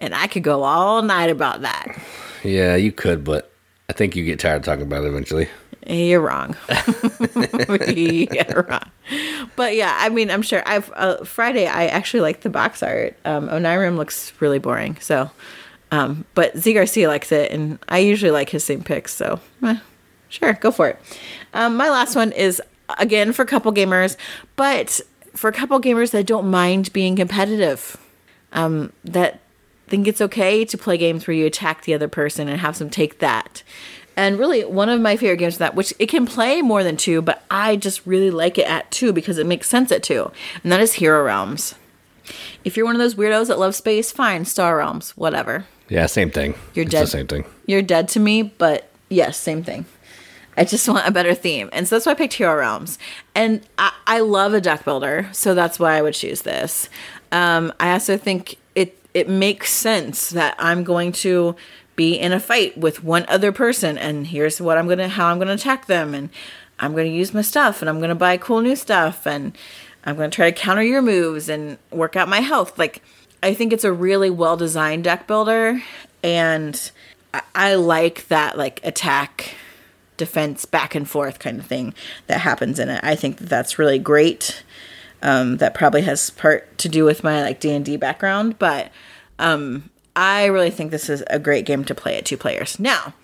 and 0.00 0.14
I 0.14 0.26
could 0.26 0.42
go 0.42 0.62
all 0.62 1.02
night 1.02 1.30
about 1.30 1.60
that. 1.60 1.98
Yeah, 2.42 2.76
you 2.76 2.92
could, 2.92 3.24
but 3.24 3.52
I 3.88 3.92
think 3.92 4.16
you 4.16 4.24
get 4.24 4.40
tired 4.40 4.56
of 4.56 4.62
talking 4.64 4.82
about 4.82 5.04
it 5.04 5.08
eventually. 5.08 5.48
You're 5.86 6.20
wrong. 6.20 6.56
You're 7.94 8.66
wrong. 8.68 8.90
But 9.54 9.76
yeah, 9.76 9.96
I 10.00 10.08
mean, 10.08 10.30
I'm 10.30 10.42
sure. 10.42 10.62
I've 10.66 10.90
uh, 10.96 11.24
Friday. 11.24 11.66
I 11.66 11.86
actually 11.86 12.20
like 12.22 12.40
the 12.40 12.50
box 12.50 12.82
art. 12.82 13.16
Um, 13.24 13.48
Onirim 13.48 13.96
looks 13.96 14.32
really 14.40 14.58
boring. 14.58 14.96
So, 15.00 15.30
um, 15.92 16.24
but 16.34 16.56
Zee 16.58 16.74
Garcia 16.74 17.06
likes 17.06 17.30
it, 17.30 17.52
and 17.52 17.78
I 17.88 17.98
usually 17.98 18.32
like 18.32 18.48
his 18.48 18.64
same 18.64 18.82
picks. 18.82 19.14
So, 19.14 19.38
eh, 19.62 19.78
sure, 20.28 20.54
go 20.54 20.72
for 20.72 20.88
it. 20.88 20.98
Um, 21.54 21.76
my 21.76 21.88
last 21.88 22.16
one 22.16 22.32
is 22.32 22.60
again 22.98 23.32
for 23.32 23.44
couple 23.44 23.72
gamers, 23.72 24.16
but 24.56 25.00
for 25.34 25.52
couple 25.52 25.80
gamers 25.80 26.10
that 26.10 26.26
don't 26.26 26.50
mind 26.50 26.92
being 26.92 27.14
competitive. 27.14 27.96
Um, 28.52 28.92
that 29.04 29.40
think 29.88 30.06
it's 30.06 30.20
okay 30.20 30.64
to 30.64 30.78
play 30.78 30.98
games 30.98 31.26
where 31.26 31.36
you 31.36 31.46
attack 31.46 31.82
the 31.82 31.94
other 31.94 32.08
person 32.08 32.48
and 32.48 32.60
have 32.60 32.78
them 32.78 32.90
take 32.90 33.18
that. 33.18 33.62
And 34.16 34.38
really, 34.38 34.64
one 34.64 34.88
of 34.88 35.00
my 35.00 35.16
favorite 35.16 35.36
games 35.36 35.54
for 35.54 35.58
that, 35.60 35.74
which 35.74 35.92
it 35.98 36.08
can 36.08 36.26
play 36.26 36.62
more 36.62 36.82
than 36.82 36.96
two, 36.96 37.20
but 37.20 37.42
I 37.50 37.76
just 37.76 38.06
really 38.06 38.30
like 38.30 38.56
it 38.56 38.66
at 38.66 38.90
two 38.90 39.12
because 39.12 39.36
it 39.36 39.46
makes 39.46 39.68
sense 39.68 39.92
at 39.92 40.02
two, 40.02 40.30
and 40.62 40.72
that 40.72 40.80
is 40.80 40.94
Hero 40.94 41.22
Realms. 41.22 41.74
If 42.64 42.76
you're 42.76 42.86
one 42.86 42.94
of 42.94 43.00
those 43.00 43.14
weirdos 43.14 43.48
that 43.48 43.58
love 43.58 43.74
space, 43.74 44.10
fine, 44.10 44.44
Star 44.46 44.78
Realms, 44.78 45.10
whatever. 45.16 45.66
Yeah, 45.88 46.06
same 46.06 46.30
thing. 46.30 46.54
You're 46.74 46.84
it's 46.84 46.92
dead. 46.92 47.02
the 47.02 47.10
same 47.10 47.26
thing. 47.26 47.44
You're 47.66 47.82
dead 47.82 48.08
to 48.08 48.20
me, 48.20 48.42
but 48.42 48.88
yes, 49.08 49.36
same 49.36 49.62
thing. 49.62 49.84
I 50.56 50.64
just 50.64 50.88
want 50.88 51.06
a 51.06 51.10
better 51.10 51.34
theme. 51.34 51.68
And 51.72 51.86
so 51.86 51.96
that's 51.96 52.06
why 52.06 52.12
I 52.12 52.16
picked 52.16 52.34
Hero 52.34 52.56
Realms. 52.56 52.98
And 53.34 53.60
I, 53.78 53.92
I 54.06 54.20
love 54.20 54.54
a 54.54 54.60
deck 54.60 54.84
builder, 54.84 55.28
so 55.32 55.54
that's 55.54 55.78
why 55.78 55.96
I 55.96 56.02
would 56.02 56.14
choose 56.14 56.42
this. 56.42 56.88
Um, 57.32 57.72
I 57.78 57.92
also 57.92 58.16
think 58.16 58.56
it 58.74 58.98
it 59.16 59.30
makes 59.30 59.70
sense 59.70 60.28
that 60.28 60.54
I'm 60.58 60.84
going 60.84 61.10
to 61.12 61.56
be 61.96 62.16
in 62.16 62.32
a 62.32 62.38
fight 62.38 62.76
with 62.76 63.02
one 63.02 63.24
other 63.28 63.50
person 63.50 63.96
and 63.96 64.26
here's 64.26 64.60
what 64.60 64.76
I'm 64.76 64.86
gonna 64.86 65.08
how 65.08 65.28
I'm 65.28 65.38
gonna 65.38 65.54
attack 65.54 65.86
them 65.86 66.14
and 66.14 66.28
I'm 66.78 66.94
gonna 66.94 67.08
use 67.08 67.32
my 67.32 67.40
stuff 67.40 67.80
and 67.80 67.88
I'm 67.88 67.98
gonna 67.98 68.14
buy 68.14 68.36
cool 68.36 68.60
new 68.60 68.76
stuff 68.76 69.26
and 69.26 69.56
I'm 70.04 70.16
gonna 70.16 70.28
try 70.28 70.50
to 70.50 70.60
counter 70.60 70.82
your 70.82 71.00
moves 71.00 71.48
and 71.48 71.78
work 71.90 72.14
out 72.14 72.28
my 72.28 72.40
health. 72.40 72.78
Like 72.78 73.00
I 73.42 73.54
think 73.54 73.72
it's 73.72 73.84
a 73.84 73.92
really 73.92 74.28
well 74.28 74.58
designed 74.58 75.04
deck 75.04 75.26
builder 75.26 75.82
and 76.22 76.90
I, 77.32 77.40
I 77.54 77.74
like 77.76 78.28
that 78.28 78.58
like 78.58 78.84
attack 78.84 79.54
defense 80.18 80.66
back 80.66 80.94
and 80.94 81.08
forth 81.08 81.38
kind 81.38 81.58
of 81.58 81.64
thing 81.64 81.94
that 82.26 82.40
happens 82.40 82.78
in 82.78 82.90
it. 82.90 83.02
I 83.02 83.14
think 83.14 83.38
that 83.38 83.48
that's 83.48 83.78
really 83.78 83.98
great. 83.98 84.62
Um, 85.22 85.56
that 85.56 85.74
probably 85.74 86.02
has 86.02 86.30
part 86.30 86.76
to 86.78 86.88
do 86.88 87.04
with 87.04 87.24
my 87.24 87.42
like 87.42 87.58
D 87.58 87.72
and 87.72 87.84
D 87.84 87.96
background, 87.96 88.58
but 88.58 88.90
um, 89.38 89.90
I 90.14 90.46
really 90.46 90.70
think 90.70 90.90
this 90.90 91.08
is 91.08 91.22
a 91.28 91.38
great 91.38 91.66
game 91.66 91.84
to 91.84 91.94
play 91.94 92.16
at 92.16 92.24
two 92.24 92.36
players. 92.36 92.78
Now, 92.78 93.14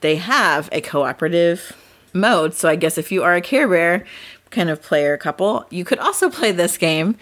they 0.00 0.16
have 0.16 0.68
a 0.72 0.80
cooperative 0.80 1.76
mode, 2.12 2.54
so 2.54 2.68
I 2.68 2.76
guess 2.76 2.98
if 2.98 3.12
you 3.12 3.22
are 3.22 3.34
a 3.34 3.40
Care 3.40 3.68
Bear 3.68 4.04
kind 4.50 4.70
of 4.70 4.82
player 4.82 5.16
couple, 5.16 5.66
you 5.70 5.84
could 5.84 5.98
also 5.98 6.30
play 6.30 6.52
this 6.52 6.78
game 6.78 7.16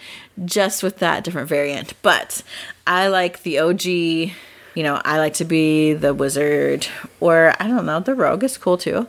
just 0.45 0.83
with 0.83 0.99
that 0.99 1.23
different 1.23 1.49
variant. 1.49 1.93
But 2.01 2.43
I 2.87 3.07
like 3.07 3.43
the 3.43 3.59
OG. 3.59 3.85
You 3.85 4.83
know, 4.83 5.01
I 5.03 5.17
like 5.17 5.33
to 5.35 5.45
be 5.45 5.93
the 5.93 6.13
wizard, 6.13 6.87
or 7.19 7.53
I 7.59 7.67
don't 7.67 7.85
know, 7.85 7.99
the 7.99 8.15
rogue 8.15 8.43
is 8.43 8.57
cool 8.57 8.77
too, 8.77 9.07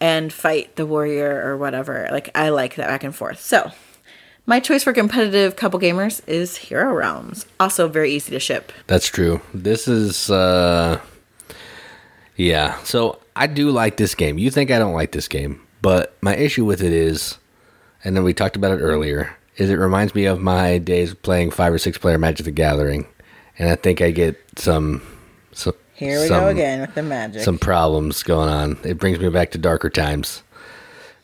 and 0.00 0.32
fight 0.32 0.76
the 0.76 0.86
warrior 0.86 1.42
or 1.44 1.56
whatever. 1.58 2.08
Like 2.10 2.30
I 2.34 2.48
like 2.48 2.76
that 2.76 2.88
back 2.88 3.04
and 3.04 3.14
forth. 3.14 3.40
So 3.40 3.72
my 4.50 4.58
choice 4.58 4.82
for 4.82 4.92
competitive 4.92 5.54
couple 5.54 5.78
gamers 5.78 6.20
is 6.26 6.56
Hero 6.56 6.92
Realms. 6.92 7.46
Also 7.60 7.86
very 7.86 8.10
easy 8.10 8.32
to 8.32 8.40
ship. 8.40 8.72
That's 8.88 9.06
true. 9.06 9.40
This 9.54 9.86
is 9.86 10.28
uh 10.28 11.00
yeah. 12.34 12.76
So 12.82 13.20
I 13.36 13.46
do 13.46 13.70
like 13.70 13.96
this 13.96 14.16
game. 14.16 14.38
You 14.38 14.50
think 14.50 14.72
I 14.72 14.80
don't 14.80 14.92
like 14.92 15.12
this 15.12 15.28
game, 15.28 15.62
but 15.82 16.16
my 16.20 16.34
issue 16.34 16.64
with 16.64 16.82
it 16.82 16.92
is 16.92 17.38
and 18.02 18.16
then 18.16 18.24
we 18.24 18.34
talked 18.34 18.56
about 18.56 18.72
it 18.72 18.80
earlier, 18.82 19.36
is 19.56 19.70
it 19.70 19.76
reminds 19.76 20.16
me 20.16 20.24
of 20.24 20.40
my 20.40 20.78
days 20.78 21.14
playing 21.14 21.52
five 21.52 21.72
or 21.72 21.78
six 21.78 21.96
player 21.96 22.18
Magic 22.18 22.44
the 22.44 22.50
Gathering. 22.50 23.06
And 23.56 23.68
I 23.68 23.76
think 23.76 24.00
I 24.02 24.10
get 24.10 24.36
some 24.56 25.00
some 25.52 25.74
Here 25.94 26.20
we 26.20 26.26
some, 26.26 26.40
go 26.40 26.48
again 26.48 26.80
with 26.80 26.96
the 26.96 27.04
magic. 27.04 27.42
some 27.42 27.56
problems 27.56 28.24
going 28.24 28.48
on. 28.48 28.78
It 28.82 28.98
brings 28.98 29.20
me 29.20 29.28
back 29.28 29.52
to 29.52 29.58
darker 29.58 29.90
times. 29.90 30.42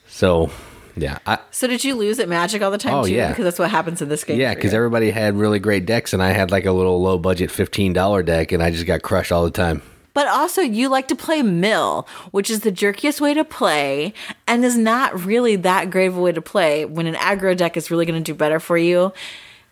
So 0.06 0.52
yeah, 0.96 1.18
I, 1.26 1.38
so 1.50 1.66
did 1.66 1.84
you 1.84 1.94
lose 1.94 2.18
at 2.18 2.28
Magic 2.28 2.62
all 2.62 2.70
the 2.70 2.78
time 2.78 2.94
Oh, 2.94 3.04
too? 3.04 3.12
yeah. 3.12 3.28
Because 3.28 3.44
that's 3.44 3.58
what 3.58 3.70
happens 3.70 4.00
in 4.02 4.08
this 4.08 4.24
game. 4.24 4.40
Yeah, 4.40 4.54
because 4.54 4.72
everybody 4.74 5.10
had 5.10 5.36
really 5.36 5.58
great 5.58 5.84
decks, 5.86 6.12
and 6.12 6.22
I 6.22 6.30
had 6.32 6.50
like 6.50 6.64
a 6.64 6.72
little 6.72 7.00
low 7.02 7.18
budget 7.18 7.50
fifteen 7.50 7.92
dollar 7.92 8.22
deck, 8.22 8.52
and 8.52 8.62
I 8.62 8.70
just 8.70 8.86
got 8.86 9.02
crushed 9.02 9.30
all 9.32 9.44
the 9.44 9.50
time. 9.50 9.82
But 10.14 10.28
also, 10.28 10.62
you 10.62 10.88
like 10.88 11.08
to 11.08 11.14
play 11.14 11.42
mill, 11.42 12.08
which 12.30 12.48
is 12.48 12.60
the 12.60 12.72
jerkiest 12.72 13.20
way 13.20 13.34
to 13.34 13.44
play, 13.44 14.14
and 14.46 14.64
is 14.64 14.78
not 14.78 15.26
really 15.26 15.56
that 15.56 15.90
great 15.90 16.06
of 16.06 16.16
a 16.16 16.20
way 16.22 16.32
to 16.32 16.40
play 16.40 16.86
when 16.86 17.06
an 17.06 17.14
aggro 17.16 17.54
deck 17.54 17.76
is 17.76 17.90
really 17.90 18.06
going 18.06 18.22
to 18.22 18.32
do 18.32 18.34
better 18.34 18.58
for 18.58 18.78
you. 18.78 19.12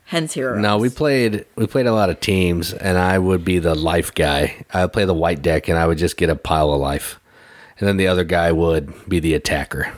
Hence, 0.04 0.34
hero. 0.34 0.58
No, 0.58 0.76
we 0.76 0.90
played 0.90 1.46
we 1.56 1.66
played 1.66 1.86
a 1.86 1.94
lot 1.94 2.10
of 2.10 2.20
teams, 2.20 2.74
and 2.74 2.98
I 2.98 3.18
would 3.18 3.42
be 3.42 3.58
the 3.58 3.74
life 3.74 4.14
guy. 4.14 4.66
I 4.70 4.82
would 4.82 4.92
play 4.92 5.06
the 5.06 5.14
white 5.14 5.40
deck, 5.40 5.68
and 5.68 5.78
I 5.78 5.86
would 5.86 5.96
just 5.96 6.18
get 6.18 6.28
a 6.28 6.36
pile 6.36 6.74
of 6.74 6.78
life, 6.82 7.18
and 7.78 7.88
then 7.88 7.96
the 7.96 8.08
other 8.08 8.24
guy 8.24 8.52
would 8.52 9.08
be 9.08 9.20
the 9.20 9.32
attacker. 9.32 9.94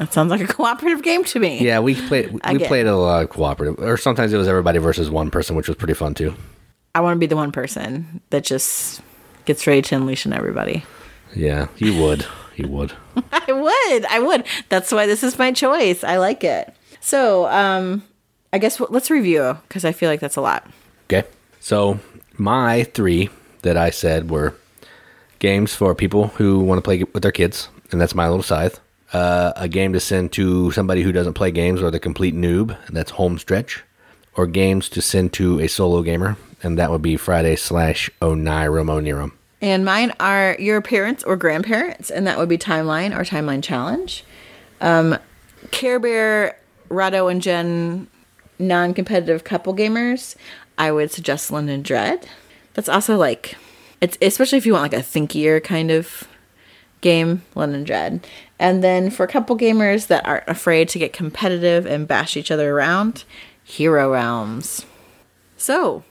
That 0.00 0.14
sounds 0.14 0.30
like 0.30 0.40
a 0.40 0.46
cooperative 0.52 1.02
game 1.02 1.24
to 1.24 1.38
me. 1.38 1.60
Yeah, 1.60 1.78
we 1.80 1.94
played 1.94 2.32
we 2.32 2.40
Again. 2.42 2.66
played 2.66 2.86
a 2.86 2.96
lot 2.96 3.22
of 3.22 3.28
cooperative, 3.28 3.78
or 3.84 3.98
sometimes 3.98 4.32
it 4.32 4.38
was 4.38 4.48
everybody 4.48 4.78
versus 4.78 5.10
one 5.10 5.30
person, 5.30 5.54
which 5.56 5.68
was 5.68 5.76
pretty 5.76 5.92
fun 5.92 6.14
too. 6.14 6.34
I 6.94 7.00
want 7.00 7.16
to 7.16 7.18
be 7.20 7.26
the 7.26 7.36
one 7.36 7.52
person 7.52 8.22
that 8.30 8.42
just 8.42 9.02
gets 9.44 9.66
ready 9.66 9.82
to 9.82 9.96
unleash 9.96 10.24
on 10.26 10.32
everybody. 10.32 10.84
Yeah, 11.36 11.68
you 11.76 12.00
would, 12.02 12.24
you 12.56 12.66
would. 12.68 12.92
I 13.30 13.52
would. 13.52 14.06
I 14.06 14.20
would. 14.20 14.44
That's 14.70 14.90
why 14.90 15.04
this 15.06 15.22
is 15.22 15.38
my 15.38 15.52
choice. 15.52 16.02
I 16.02 16.16
like 16.16 16.44
it. 16.44 16.74
So, 17.00 17.46
um, 17.48 18.02
I 18.54 18.58
guess 18.58 18.78
w- 18.78 18.92
let's 18.92 19.10
review 19.10 19.58
because 19.68 19.84
I 19.84 19.92
feel 19.92 20.08
like 20.08 20.20
that's 20.20 20.36
a 20.36 20.40
lot. 20.40 20.66
Okay. 21.12 21.28
So 21.60 22.00
my 22.38 22.84
three 22.84 23.28
that 23.62 23.76
I 23.76 23.90
said 23.90 24.30
were 24.30 24.54
games 25.40 25.74
for 25.74 25.94
people 25.94 26.28
who 26.28 26.60
want 26.60 26.78
to 26.78 26.82
play 26.82 27.04
with 27.12 27.22
their 27.22 27.32
kids, 27.32 27.68
and 27.92 28.00
that's 28.00 28.14
My 28.14 28.26
Little 28.28 28.42
Scythe. 28.42 28.80
Uh, 29.12 29.52
a 29.56 29.68
game 29.68 29.92
to 29.92 30.00
send 30.00 30.32
to 30.32 30.70
somebody 30.70 31.02
who 31.02 31.10
doesn't 31.10 31.34
play 31.34 31.50
games 31.50 31.82
or 31.82 31.90
the 31.90 31.98
complete 31.98 32.34
noob, 32.34 32.76
that's 32.88 33.12
Homestretch. 33.12 33.82
Or 34.36 34.46
games 34.46 34.88
to 34.90 35.02
send 35.02 35.32
to 35.34 35.58
a 35.58 35.66
solo 35.66 36.02
gamer, 36.02 36.36
and 36.62 36.78
that 36.78 36.90
would 36.90 37.02
be 37.02 37.16
Friday 37.16 37.56
slash 37.56 38.08
Onirim 38.22 38.86
Onirim. 38.86 39.32
And 39.60 39.84
mine 39.84 40.12
are 40.20 40.56
your 40.58 40.80
parents 40.80 41.24
or 41.24 41.36
grandparents, 41.36 42.10
and 42.10 42.26
that 42.26 42.38
would 42.38 42.48
be 42.48 42.56
Timeline 42.56 43.14
or 43.14 43.24
Timeline 43.24 43.62
Challenge. 43.62 44.24
Um, 44.80 45.18
Care 45.72 45.98
Bear, 45.98 46.58
Rahdo, 46.88 47.28
and 47.28 47.42
Jen, 47.42 48.06
non 48.58 48.94
competitive 48.94 49.44
couple 49.44 49.74
gamers, 49.74 50.36
I 50.78 50.92
would 50.92 51.10
suggest 51.10 51.50
London 51.50 51.82
Dread. 51.82 52.26
That's 52.74 52.88
also 52.88 53.16
like, 53.16 53.56
it's 54.00 54.16
especially 54.22 54.58
if 54.58 54.64
you 54.64 54.72
want 54.72 54.92
like 54.92 55.00
a 55.00 55.04
thinkier 55.04 55.62
kind 55.62 55.90
of 55.90 56.26
game, 57.00 57.42
London 57.54 57.84
Dread. 57.84 58.26
And 58.60 58.84
then 58.84 59.08
for 59.08 59.24
a 59.24 59.28
couple 59.28 59.56
gamers 59.56 60.08
that 60.08 60.24
aren't 60.26 60.46
afraid 60.46 60.90
to 60.90 60.98
get 60.98 61.14
competitive 61.14 61.86
and 61.86 62.06
bash 62.06 62.36
each 62.36 62.50
other 62.50 62.76
around, 62.76 63.24
Hero 63.64 64.12
Realms. 64.12 64.84
So, 65.56 66.04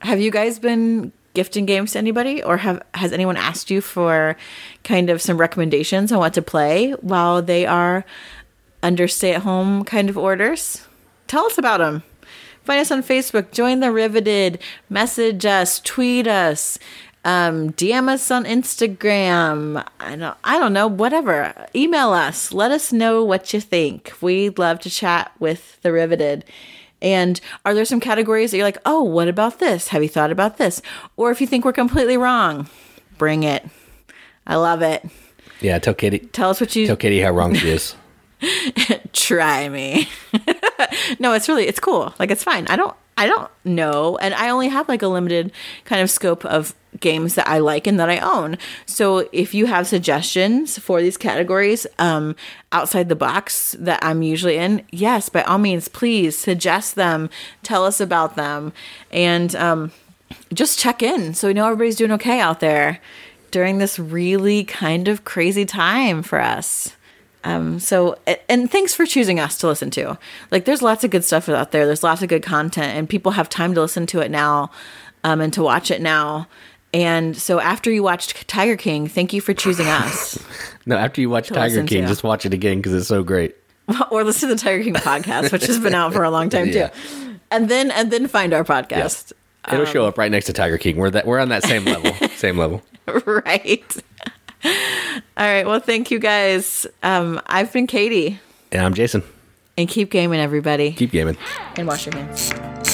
have 0.00 0.20
you 0.20 0.30
guys 0.30 0.58
been 0.58 1.12
gifting 1.32 1.64
games 1.64 1.92
to 1.92 1.98
anybody 1.98 2.42
or 2.42 2.58
have 2.58 2.82
has 2.92 3.10
anyone 3.10 3.38
asked 3.38 3.70
you 3.70 3.80
for 3.80 4.36
kind 4.84 5.08
of 5.08 5.22
some 5.22 5.38
recommendations 5.38 6.12
on 6.12 6.18
what 6.18 6.34
to 6.34 6.42
play 6.42 6.92
while 7.00 7.40
they 7.40 7.64
are 7.64 8.04
under 8.82 9.08
stay-at-home 9.08 9.84
kind 9.84 10.10
of 10.10 10.18
orders? 10.18 10.86
Tell 11.26 11.46
us 11.46 11.56
about 11.56 11.78
them. 11.78 12.02
Find 12.64 12.80
us 12.80 12.90
on 12.90 13.02
Facebook, 13.02 13.50
join 13.50 13.80
the 13.80 13.90
Riveted, 13.90 14.58
message 14.90 15.46
us, 15.46 15.80
tweet 15.80 16.26
us, 16.26 16.78
um, 17.24 17.72
DM 17.72 18.08
us 18.08 18.30
on 18.30 18.44
Instagram. 18.44 19.84
I 20.00 20.16
don't, 20.16 20.36
I 20.44 20.58
don't 20.58 20.72
know, 20.72 20.86
whatever. 20.86 21.66
Email 21.74 22.12
us. 22.12 22.52
Let 22.52 22.70
us 22.70 22.92
know 22.92 23.24
what 23.24 23.52
you 23.52 23.60
think. 23.60 24.12
We'd 24.20 24.58
love 24.58 24.80
to 24.80 24.90
chat 24.90 25.32
with 25.38 25.80
the 25.82 25.90
Riveted. 25.90 26.44
And 27.00 27.40
are 27.64 27.74
there 27.74 27.84
some 27.84 28.00
categories 28.00 28.50
that 28.50 28.56
you're 28.56 28.66
like, 28.66 28.78
oh, 28.86 29.02
what 29.02 29.28
about 29.28 29.58
this? 29.58 29.88
Have 29.88 30.02
you 30.02 30.08
thought 30.08 30.30
about 30.30 30.58
this? 30.58 30.80
Or 31.16 31.30
if 31.30 31.40
you 31.40 31.46
think 31.46 31.64
we're 31.64 31.72
completely 31.72 32.16
wrong, 32.16 32.68
bring 33.18 33.42
it. 33.42 33.68
I 34.46 34.56
love 34.56 34.82
it. 34.82 35.04
Yeah, 35.60 35.78
tell 35.78 35.94
Katie. 35.94 36.18
Tell 36.18 36.50
us 36.50 36.60
what 36.60 36.74
you 36.76 36.86
Tell 36.86 36.96
Katie 36.96 37.20
how 37.20 37.30
wrong 37.30 37.54
she 37.54 37.70
is. 37.70 37.94
try 39.12 39.68
me. 39.68 40.08
no, 41.18 41.32
it's 41.32 41.48
really 41.48 41.66
it's 41.66 41.80
cool. 41.80 42.14
Like 42.18 42.30
it's 42.30 42.44
fine. 42.44 42.66
I 42.68 42.76
don't 42.76 42.94
I 43.16 43.26
don't 43.26 43.50
know 43.64 44.16
and 44.18 44.34
I 44.34 44.48
only 44.50 44.68
have 44.68 44.88
like 44.88 45.02
a 45.02 45.08
limited 45.08 45.52
kind 45.84 46.02
of 46.02 46.10
scope 46.10 46.44
of 46.44 46.74
games 47.00 47.34
that 47.34 47.48
I 47.48 47.58
like 47.58 47.86
and 47.86 47.98
that 47.98 48.08
I 48.08 48.18
own. 48.18 48.56
So 48.86 49.28
if 49.32 49.52
you 49.52 49.66
have 49.66 49.86
suggestions 49.86 50.78
for 50.78 51.00
these 51.00 51.16
categories 51.16 51.86
um 51.98 52.36
outside 52.72 53.08
the 53.08 53.16
box 53.16 53.76
that 53.78 54.04
I'm 54.04 54.22
usually 54.22 54.56
in, 54.56 54.82
yes, 54.90 55.28
by 55.28 55.42
all 55.42 55.58
means 55.58 55.88
please 55.88 56.36
suggest 56.36 56.94
them, 56.94 57.30
tell 57.62 57.84
us 57.84 58.00
about 58.00 58.36
them 58.36 58.72
and 59.10 59.54
um 59.56 59.92
just 60.52 60.78
check 60.78 61.02
in 61.02 61.34
so 61.34 61.48
we 61.48 61.54
know 61.54 61.66
everybody's 61.66 61.96
doing 61.96 62.12
okay 62.12 62.40
out 62.40 62.60
there 62.60 63.00
during 63.50 63.78
this 63.78 64.00
really 64.00 64.64
kind 64.64 65.06
of 65.06 65.24
crazy 65.24 65.64
time 65.64 66.22
for 66.22 66.40
us. 66.40 66.96
Um, 67.44 67.78
so, 67.78 68.16
and 68.48 68.70
thanks 68.70 68.94
for 68.94 69.04
choosing 69.06 69.38
us 69.38 69.58
to 69.58 69.66
listen 69.66 69.90
to. 69.92 70.18
Like, 70.50 70.64
there's 70.64 70.82
lots 70.82 71.04
of 71.04 71.10
good 71.10 71.24
stuff 71.24 71.48
out 71.48 71.72
there. 71.72 71.84
There's 71.86 72.02
lots 72.02 72.22
of 72.22 72.28
good 72.28 72.42
content, 72.42 72.96
and 72.96 73.08
people 73.08 73.32
have 73.32 73.48
time 73.48 73.74
to 73.74 73.80
listen 73.82 74.06
to 74.06 74.20
it 74.20 74.30
now 74.30 74.70
um, 75.24 75.40
and 75.40 75.52
to 75.52 75.62
watch 75.62 75.90
it 75.90 76.00
now. 76.00 76.48
And 76.94 77.36
so, 77.36 77.60
after 77.60 77.90
you 77.90 78.02
watched 78.02 78.48
Tiger 78.48 78.76
King, 78.76 79.06
thank 79.08 79.32
you 79.32 79.40
for 79.40 79.52
choosing 79.52 79.86
us. 79.86 80.42
no, 80.86 80.96
after 80.96 81.20
you 81.20 81.28
watch 81.28 81.48
Tiger 81.48 81.84
King, 81.84 82.02
to. 82.02 82.08
just 82.08 82.24
watch 82.24 82.46
it 82.46 82.54
again 82.54 82.78
because 82.78 82.94
it's 82.94 83.08
so 83.08 83.22
great. 83.22 83.54
or 84.10 84.24
listen 84.24 84.48
to 84.48 84.54
the 84.54 84.60
Tiger 84.60 84.82
King 84.82 84.94
podcast, 84.94 85.52
which 85.52 85.66
has 85.66 85.78
been 85.78 85.94
out 85.94 86.14
for 86.14 86.24
a 86.24 86.30
long 86.30 86.48
time 86.48 86.68
Yeah. 86.70 86.88
too. 86.88 87.36
And 87.50 87.68
then, 87.68 87.90
and 87.90 88.10
then 88.10 88.26
find 88.26 88.54
our 88.54 88.64
podcast. 88.64 89.32
It'll 89.70 89.84
show 89.86 90.06
up 90.06 90.16
right 90.18 90.30
next 90.30 90.46
to 90.46 90.52
Tiger 90.52 90.78
King. 90.78 90.96
We're 90.96 91.10
that 91.10 91.26
we're 91.26 91.38
on 91.40 91.48
that 91.50 91.62
same 91.64 91.84
level. 91.84 92.12
same 92.30 92.56
level. 92.58 92.82
right. 93.26 93.84
All 95.36 95.46
right. 95.46 95.66
Well, 95.66 95.80
thank 95.80 96.10
you 96.10 96.18
guys. 96.18 96.86
Um, 97.02 97.40
I've 97.46 97.72
been 97.72 97.86
Katie. 97.86 98.40
And 98.72 98.82
I'm 98.82 98.94
Jason. 98.94 99.22
And 99.76 99.88
keep 99.88 100.10
gaming, 100.10 100.40
everybody. 100.40 100.92
Keep 100.92 101.10
gaming. 101.10 101.36
And 101.76 101.86
wash 101.86 102.06
your 102.06 102.14
hands. 102.14 102.93